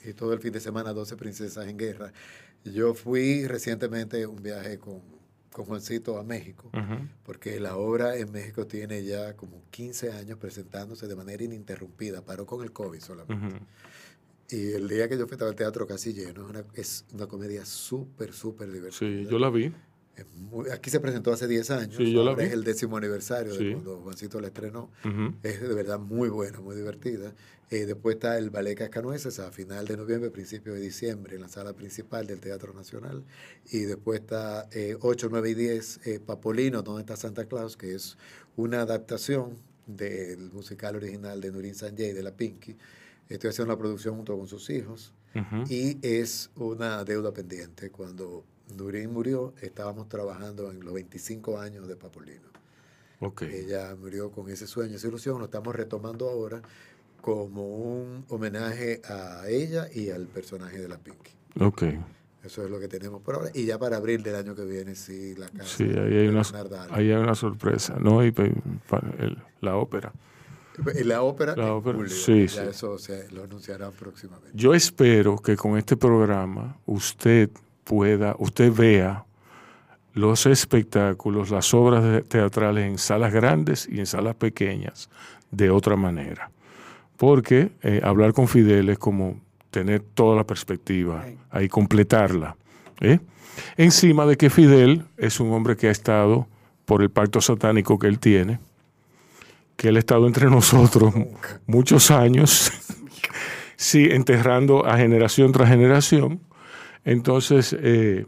y 0.04 0.12
todo 0.12 0.34
el 0.34 0.40
fin 0.40 0.52
de 0.52 0.60
semana 0.60 0.92
12 0.92 1.16
Princesas 1.16 1.66
en 1.68 1.78
Guerra. 1.78 2.12
Yo 2.64 2.94
fui 2.94 3.46
recientemente 3.46 4.26
un 4.26 4.42
viaje 4.42 4.78
con 4.78 5.00
con 5.52 5.64
Juancito 5.64 6.18
a 6.18 6.22
México, 6.22 6.70
porque 7.24 7.58
la 7.58 7.76
obra 7.76 8.16
en 8.16 8.30
México 8.30 8.66
tiene 8.66 9.02
ya 9.02 9.34
como 9.36 9.62
15 9.70 10.12
años 10.12 10.38
presentándose 10.38 11.08
de 11.08 11.16
manera 11.16 11.42
ininterrumpida, 11.42 12.22
paró 12.22 12.46
con 12.46 12.62
el 12.62 12.72
COVID 12.72 13.00
solamente. 13.00 13.56
Y 14.50 14.72
el 14.72 14.88
día 14.88 15.08
que 15.08 15.16
yo 15.16 15.26
fui 15.26 15.36
al 15.40 15.54
teatro 15.54 15.86
casi 15.86 16.12
lleno, 16.12 16.44
es 16.44 16.50
una, 16.50 16.64
es 16.74 17.04
una 17.12 17.26
comedia 17.26 17.64
súper, 17.64 18.32
súper 18.32 18.70
divertida. 18.70 18.98
Sí, 18.98 19.26
yo 19.30 19.38
la 19.38 19.50
vi. 19.50 19.72
aquí 20.72 20.90
se 20.90 21.00
presentó 21.00 21.32
hace 21.32 21.46
10 21.46 21.70
años. 21.70 21.96
Sí, 21.96 22.12
yo 22.12 22.24
la 22.24 22.34
vi. 22.34 22.44
Es 22.44 22.52
el 22.52 22.64
décimo 22.64 22.96
aniversario 22.96 23.54
de 23.54 23.72
cuando 23.72 24.00
Juancito 24.00 24.40
la 24.40 24.48
estrenó. 24.48 24.90
Es 25.42 25.60
de 25.60 25.74
verdad 25.74 25.98
muy 25.98 26.28
buena, 26.28 26.60
muy 26.60 26.74
divertida. 26.74 27.32
Eh, 27.70 27.86
después 27.86 28.16
está 28.16 28.36
el 28.36 28.50
Ballet 28.50 28.76
Cascanueces 28.76 29.38
a 29.38 29.52
final 29.52 29.86
de 29.86 29.96
noviembre, 29.96 30.30
principio 30.30 30.74
de 30.74 30.80
diciembre, 30.80 31.36
en 31.36 31.42
la 31.42 31.48
sala 31.48 31.72
principal 31.72 32.26
del 32.26 32.40
Teatro 32.40 32.74
Nacional. 32.74 33.22
Y 33.70 33.82
después 33.82 34.20
está 34.20 34.68
8, 35.00 35.26
eh, 35.26 35.30
9 35.30 35.50
y 35.50 35.54
10, 35.54 36.00
eh, 36.04 36.18
Papolino, 36.18 36.82
donde 36.82 37.02
está 37.02 37.14
Santa 37.14 37.44
Claus, 37.44 37.76
que 37.76 37.94
es 37.94 38.18
una 38.56 38.80
adaptación 38.80 39.56
del 39.86 40.50
musical 40.50 40.96
original 40.96 41.40
de 41.40 41.52
Nurin 41.52 41.76
Sanjay, 41.76 42.12
de 42.12 42.22
la 42.24 42.32
Pinky. 42.32 42.76
Estoy 43.30 43.50
haciendo 43.50 43.72
la 43.72 43.78
producción 43.78 44.16
junto 44.16 44.36
con 44.36 44.48
sus 44.48 44.68
hijos. 44.70 45.14
Y 45.68 45.98
es 46.02 46.50
una 46.56 47.04
deuda 47.04 47.32
pendiente. 47.32 47.90
Cuando 47.90 48.44
Nurin 48.76 49.12
murió, 49.12 49.54
estábamos 49.62 50.08
trabajando 50.08 50.70
en 50.72 50.84
los 50.84 50.92
25 50.92 51.58
años 51.60 51.86
de 51.86 51.94
Papolino. 51.94 52.50
Okay. 53.20 53.54
Ella 53.54 53.94
murió 53.94 54.32
con 54.32 54.50
ese 54.50 54.66
sueño, 54.66 54.96
esa 54.96 55.06
ilusión. 55.06 55.38
Lo 55.38 55.44
estamos 55.44 55.76
retomando 55.76 56.28
ahora 56.28 56.60
como 57.20 57.76
un 57.76 58.24
homenaje 58.28 59.00
a 59.04 59.44
ella 59.48 59.86
y 59.94 60.10
al 60.10 60.26
personaje 60.26 60.78
de 60.78 60.88
la 60.88 60.98
Pinky. 60.98 61.32
Ok. 61.60 61.84
Eso 62.42 62.64
es 62.64 62.70
lo 62.70 62.80
que 62.80 62.88
tenemos 62.88 63.20
por 63.22 63.36
ahora. 63.36 63.50
Y 63.54 63.66
ya 63.66 63.78
para 63.78 63.98
abril 63.98 64.22
del 64.22 64.34
año 64.34 64.54
que 64.56 64.64
viene, 64.64 64.96
sí, 64.96 65.36
la 65.36 65.48
casa. 65.48 65.76
Sí, 65.76 65.84
ahí 65.84 66.16
hay, 66.16 66.28
una, 66.28 66.42
ahí 66.90 67.12
hay 67.12 67.22
una 67.22 67.34
sorpresa, 67.34 67.96
¿no? 68.00 68.24
Y 68.24 68.34
la 69.60 69.76
ópera. 69.76 70.12
La 71.04 71.22
ópera, 71.22 71.54
la 71.56 71.74
ópera 71.74 71.98
sí, 72.08 72.46
ya 72.46 72.64
eso 72.64 72.96
se 72.96 73.30
lo 73.32 73.44
anunciarán 73.44 73.92
próximamente. 73.92 74.50
Yo 74.54 74.72
espero 74.72 75.36
que 75.36 75.56
con 75.56 75.76
este 75.76 75.96
programa 75.96 76.76
usted 76.86 77.50
pueda, 77.84 78.34
usted 78.38 78.72
vea 78.72 79.24
los 80.14 80.46
espectáculos, 80.46 81.50
las 81.50 81.74
obras 81.74 82.24
teatrales 82.28 82.86
en 82.86 82.98
salas 82.98 83.32
grandes 83.32 83.88
y 83.90 83.98
en 83.98 84.06
salas 84.06 84.36
pequeñas 84.36 85.10
de 85.50 85.70
otra 85.70 85.96
manera 85.96 86.50
porque 87.20 87.70
eh, 87.82 88.00
hablar 88.02 88.32
con 88.32 88.48
Fidel 88.48 88.88
es 88.88 88.98
como 88.98 89.38
tener 89.70 90.00
toda 90.00 90.36
la 90.36 90.44
perspectiva, 90.44 91.22
ahí 91.50 91.68
completarla. 91.68 92.56
¿eh? 92.98 93.20
Encima 93.76 94.24
de 94.24 94.38
que 94.38 94.48
Fidel 94.48 95.04
es 95.18 95.38
un 95.38 95.52
hombre 95.52 95.76
que 95.76 95.88
ha 95.88 95.90
estado 95.90 96.48
por 96.86 97.02
el 97.02 97.10
pacto 97.10 97.42
satánico 97.42 97.98
que 97.98 98.06
él 98.06 98.18
tiene, 98.18 98.58
que 99.80 99.88
él 99.88 99.96
ha 99.96 100.00
estado 100.00 100.26
entre 100.26 100.50
nosotros 100.50 101.14
muchos 101.66 102.10
años, 102.10 102.70
sí, 103.76 104.08
enterrando 104.10 104.84
a 104.84 104.98
generación 104.98 105.52
tras 105.52 105.70
generación. 105.70 106.42
Entonces, 107.02 107.74
eh, 107.80 108.26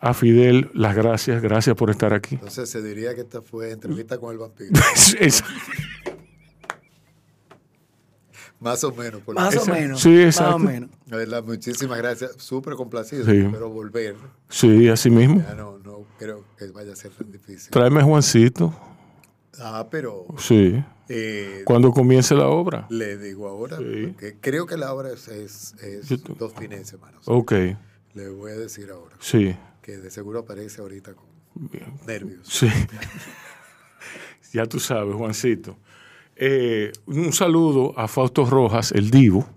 a 0.00 0.14
Fidel, 0.14 0.70
las 0.72 0.96
gracias, 0.96 1.42
gracias 1.42 1.76
por 1.76 1.90
estar 1.90 2.14
aquí. 2.14 2.36
Entonces 2.36 2.70
se 2.70 2.80
diría 2.80 3.14
que 3.14 3.20
esta 3.20 3.42
fue 3.42 3.70
entrevista 3.70 4.16
con 4.16 4.32
el 4.32 4.38
vampiro. 4.38 4.70
Más 8.58 8.82
o 8.84 8.92
menos. 8.92 9.20
Por 9.20 9.34
más 9.34 9.54
o 9.54 9.66
menos. 9.66 10.00
Sí, 10.00 10.22
exacto. 10.22 10.58
Más 10.58 10.68
o 10.68 10.72
menos. 10.72 10.90
Verdad, 11.04 11.44
muchísimas 11.44 11.98
gracias. 11.98 12.36
Súper 12.38 12.72
complacido. 12.72 13.30
Espero 13.30 13.68
volver. 13.68 14.16
Sí, 14.48 14.88
así 14.88 15.10
mismo. 15.10 15.44
Ya 15.46 15.54
no, 15.54 15.78
no 15.84 16.06
creo 16.18 16.42
que 16.58 16.68
vaya 16.68 16.94
a 16.94 16.96
ser 16.96 17.10
tan 17.10 17.30
difícil. 17.30 17.70
Tráeme 17.70 18.00
a 18.00 18.04
Juancito. 18.04 18.95
Ah, 19.60 19.86
pero. 19.90 20.26
Sí. 20.38 20.82
Eh, 21.08 21.62
Cuando 21.64 21.92
comience 21.92 22.34
la 22.34 22.48
obra. 22.48 22.86
Le 22.90 23.16
digo 23.16 23.48
ahora. 23.48 23.76
Porque 23.76 24.36
creo 24.40 24.66
que 24.66 24.76
la 24.76 24.92
obra 24.92 25.10
es, 25.12 25.28
es, 25.28 25.74
dos 26.38 26.52
fines 26.54 26.80
de 26.80 26.84
semana. 26.84 27.18
ok. 27.26 27.52
Le 28.14 28.30
voy 28.30 28.52
a 28.52 28.56
decir 28.56 28.90
ahora. 28.90 29.14
Sí. 29.20 29.54
Que 29.82 29.98
de 29.98 30.10
seguro 30.10 30.40
aparece 30.40 30.80
ahorita 30.80 31.12
con 31.14 31.26
nervios. 32.06 32.48
Sí. 32.48 32.68
ya 34.52 34.66
tú 34.66 34.80
sabes, 34.80 35.14
Juancito. 35.14 35.76
Eh, 36.34 36.92
un 37.06 37.32
saludo 37.32 37.98
a 37.98 38.08
Fausto 38.08 38.44
Rojas, 38.44 38.92
el 38.92 39.10
divo, 39.10 39.48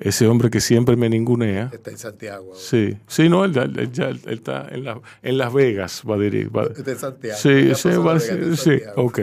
ese 0.00 0.26
hombre 0.26 0.50
que 0.50 0.60
siempre 0.60 0.96
me 0.96 1.08
ningunea. 1.08 1.70
Está 1.72 1.90
en 1.90 1.98
Santiago. 1.98 2.54
Sí, 2.54 2.96
sí, 3.06 3.28
no, 3.28 3.44
él, 3.44 3.52
ya 3.92 4.10
está 4.26 4.66
en, 4.70 4.86
en, 5.22 5.38
Las 5.38 5.52
Vegas, 5.52 6.02
va 6.08 6.14
a 6.14 6.18
decir. 6.18 6.50
Está 6.76 6.90
en 6.90 6.98
Santiago. 6.98 7.38
Sí, 7.38 7.74
sí, 7.74 7.88
va, 7.90 8.18
sí, 8.18 8.80
ok. 8.96 9.18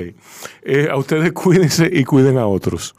Eh, 0.61 0.87
a 0.89 0.97
ustedes 0.97 1.31
cuídense 1.33 1.89
y 1.91 2.03
cuiden 2.03 2.37
a 2.37 2.47
otros. 2.47 2.95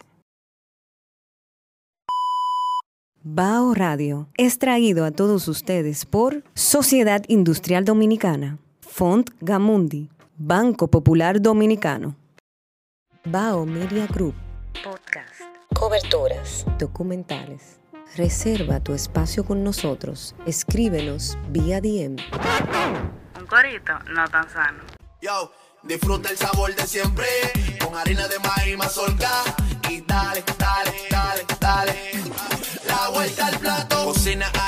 Bao 3.22 3.74
Radio 3.74 4.28
es 4.36 4.58
traído 4.58 5.04
a 5.04 5.10
todos 5.10 5.48
ustedes 5.48 6.06
por 6.06 6.42
Sociedad 6.54 7.22
Industrial 7.28 7.84
Dominicana, 7.84 8.58
Font 8.80 9.30
Gamundi, 9.40 10.08
Banco 10.36 10.88
Popular 10.88 11.40
Dominicano. 11.40 12.16
Bao 13.24 13.66
Media 13.66 14.06
Group. 14.06 14.34
Podcast. 14.82 15.47
Coberturas. 15.78 16.66
Documentales. 16.76 17.78
Reserva 18.16 18.80
tu 18.80 18.94
espacio 18.94 19.44
con 19.44 19.62
nosotros. 19.62 20.34
Escríbenos 20.44 21.38
vía 21.50 21.80
DM. 21.80 22.16
Un 23.38 23.46
corito 23.46 23.92
no 24.10 24.26
tan 24.26 24.50
sano. 24.50 24.82
Yo, 25.22 25.52
disfruta 25.84 26.30
el 26.30 26.36
sabor 26.36 26.74
de 26.74 26.84
siempre. 26.84 27.26
Con 27.80 27.94
harina 27.96 28.26
de 28.26 28.40
maíz 28.40 28.76
mazorca. 28.76 29.30
Y 29.88 30.00
dale, 30.00 30.42
dale, 30.58 30.92
dale, 31.10 31.46
dale. 31.60 31.94
La 32.88 33.10
vuelta 33.10 33.46
al 33.46 33.58
plato. 33.60 34.04
Cocina 34.06 34.46
arepa, 34.48 34.67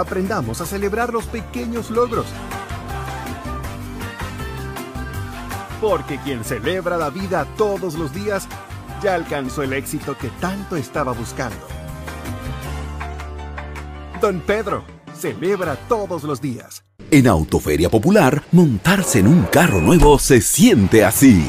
Aprendamos 0.00 0.60
a 0.60 0.66
celebrar 0.66 1.12
los 1.12 1.26
pequeños 1.26 1.90
logros. 1.90 2.26
Porque 5.80 6.18
quien 6.18 6.44
celebra 6.44 6.96
la 6.96 7.10
vida 7.10 7.46
todos 7.56 7.94
los 7.94 8.12
días 8.12 8.46
ya 9.02 9.14
alcanzó 9.14 9.62
el 9.62 9.72
éxito 9.72 10.16
que 10.18 10.28
tanto 10.40 10.76
estaba 10.76 11.12
buscando. 11.12 11.66
Don 14.20 14.40
Pedro 14.40 14.84
celebra 15.18 15.76
todos 15.88 16.24
los 16.24 16.40
días. 16.40 16.84
En 17.10 17.26
Autoferia 17.26 17.88
Popular, 17.88 18.42
montarse 18.52 19.20
en 19.20 19.26
un 19.26 19.42
carro 19.44 19.80
nuevo 19.80 20.18
se 20.18 20.40
siente 20.40 21.04
así. 21.04 21.48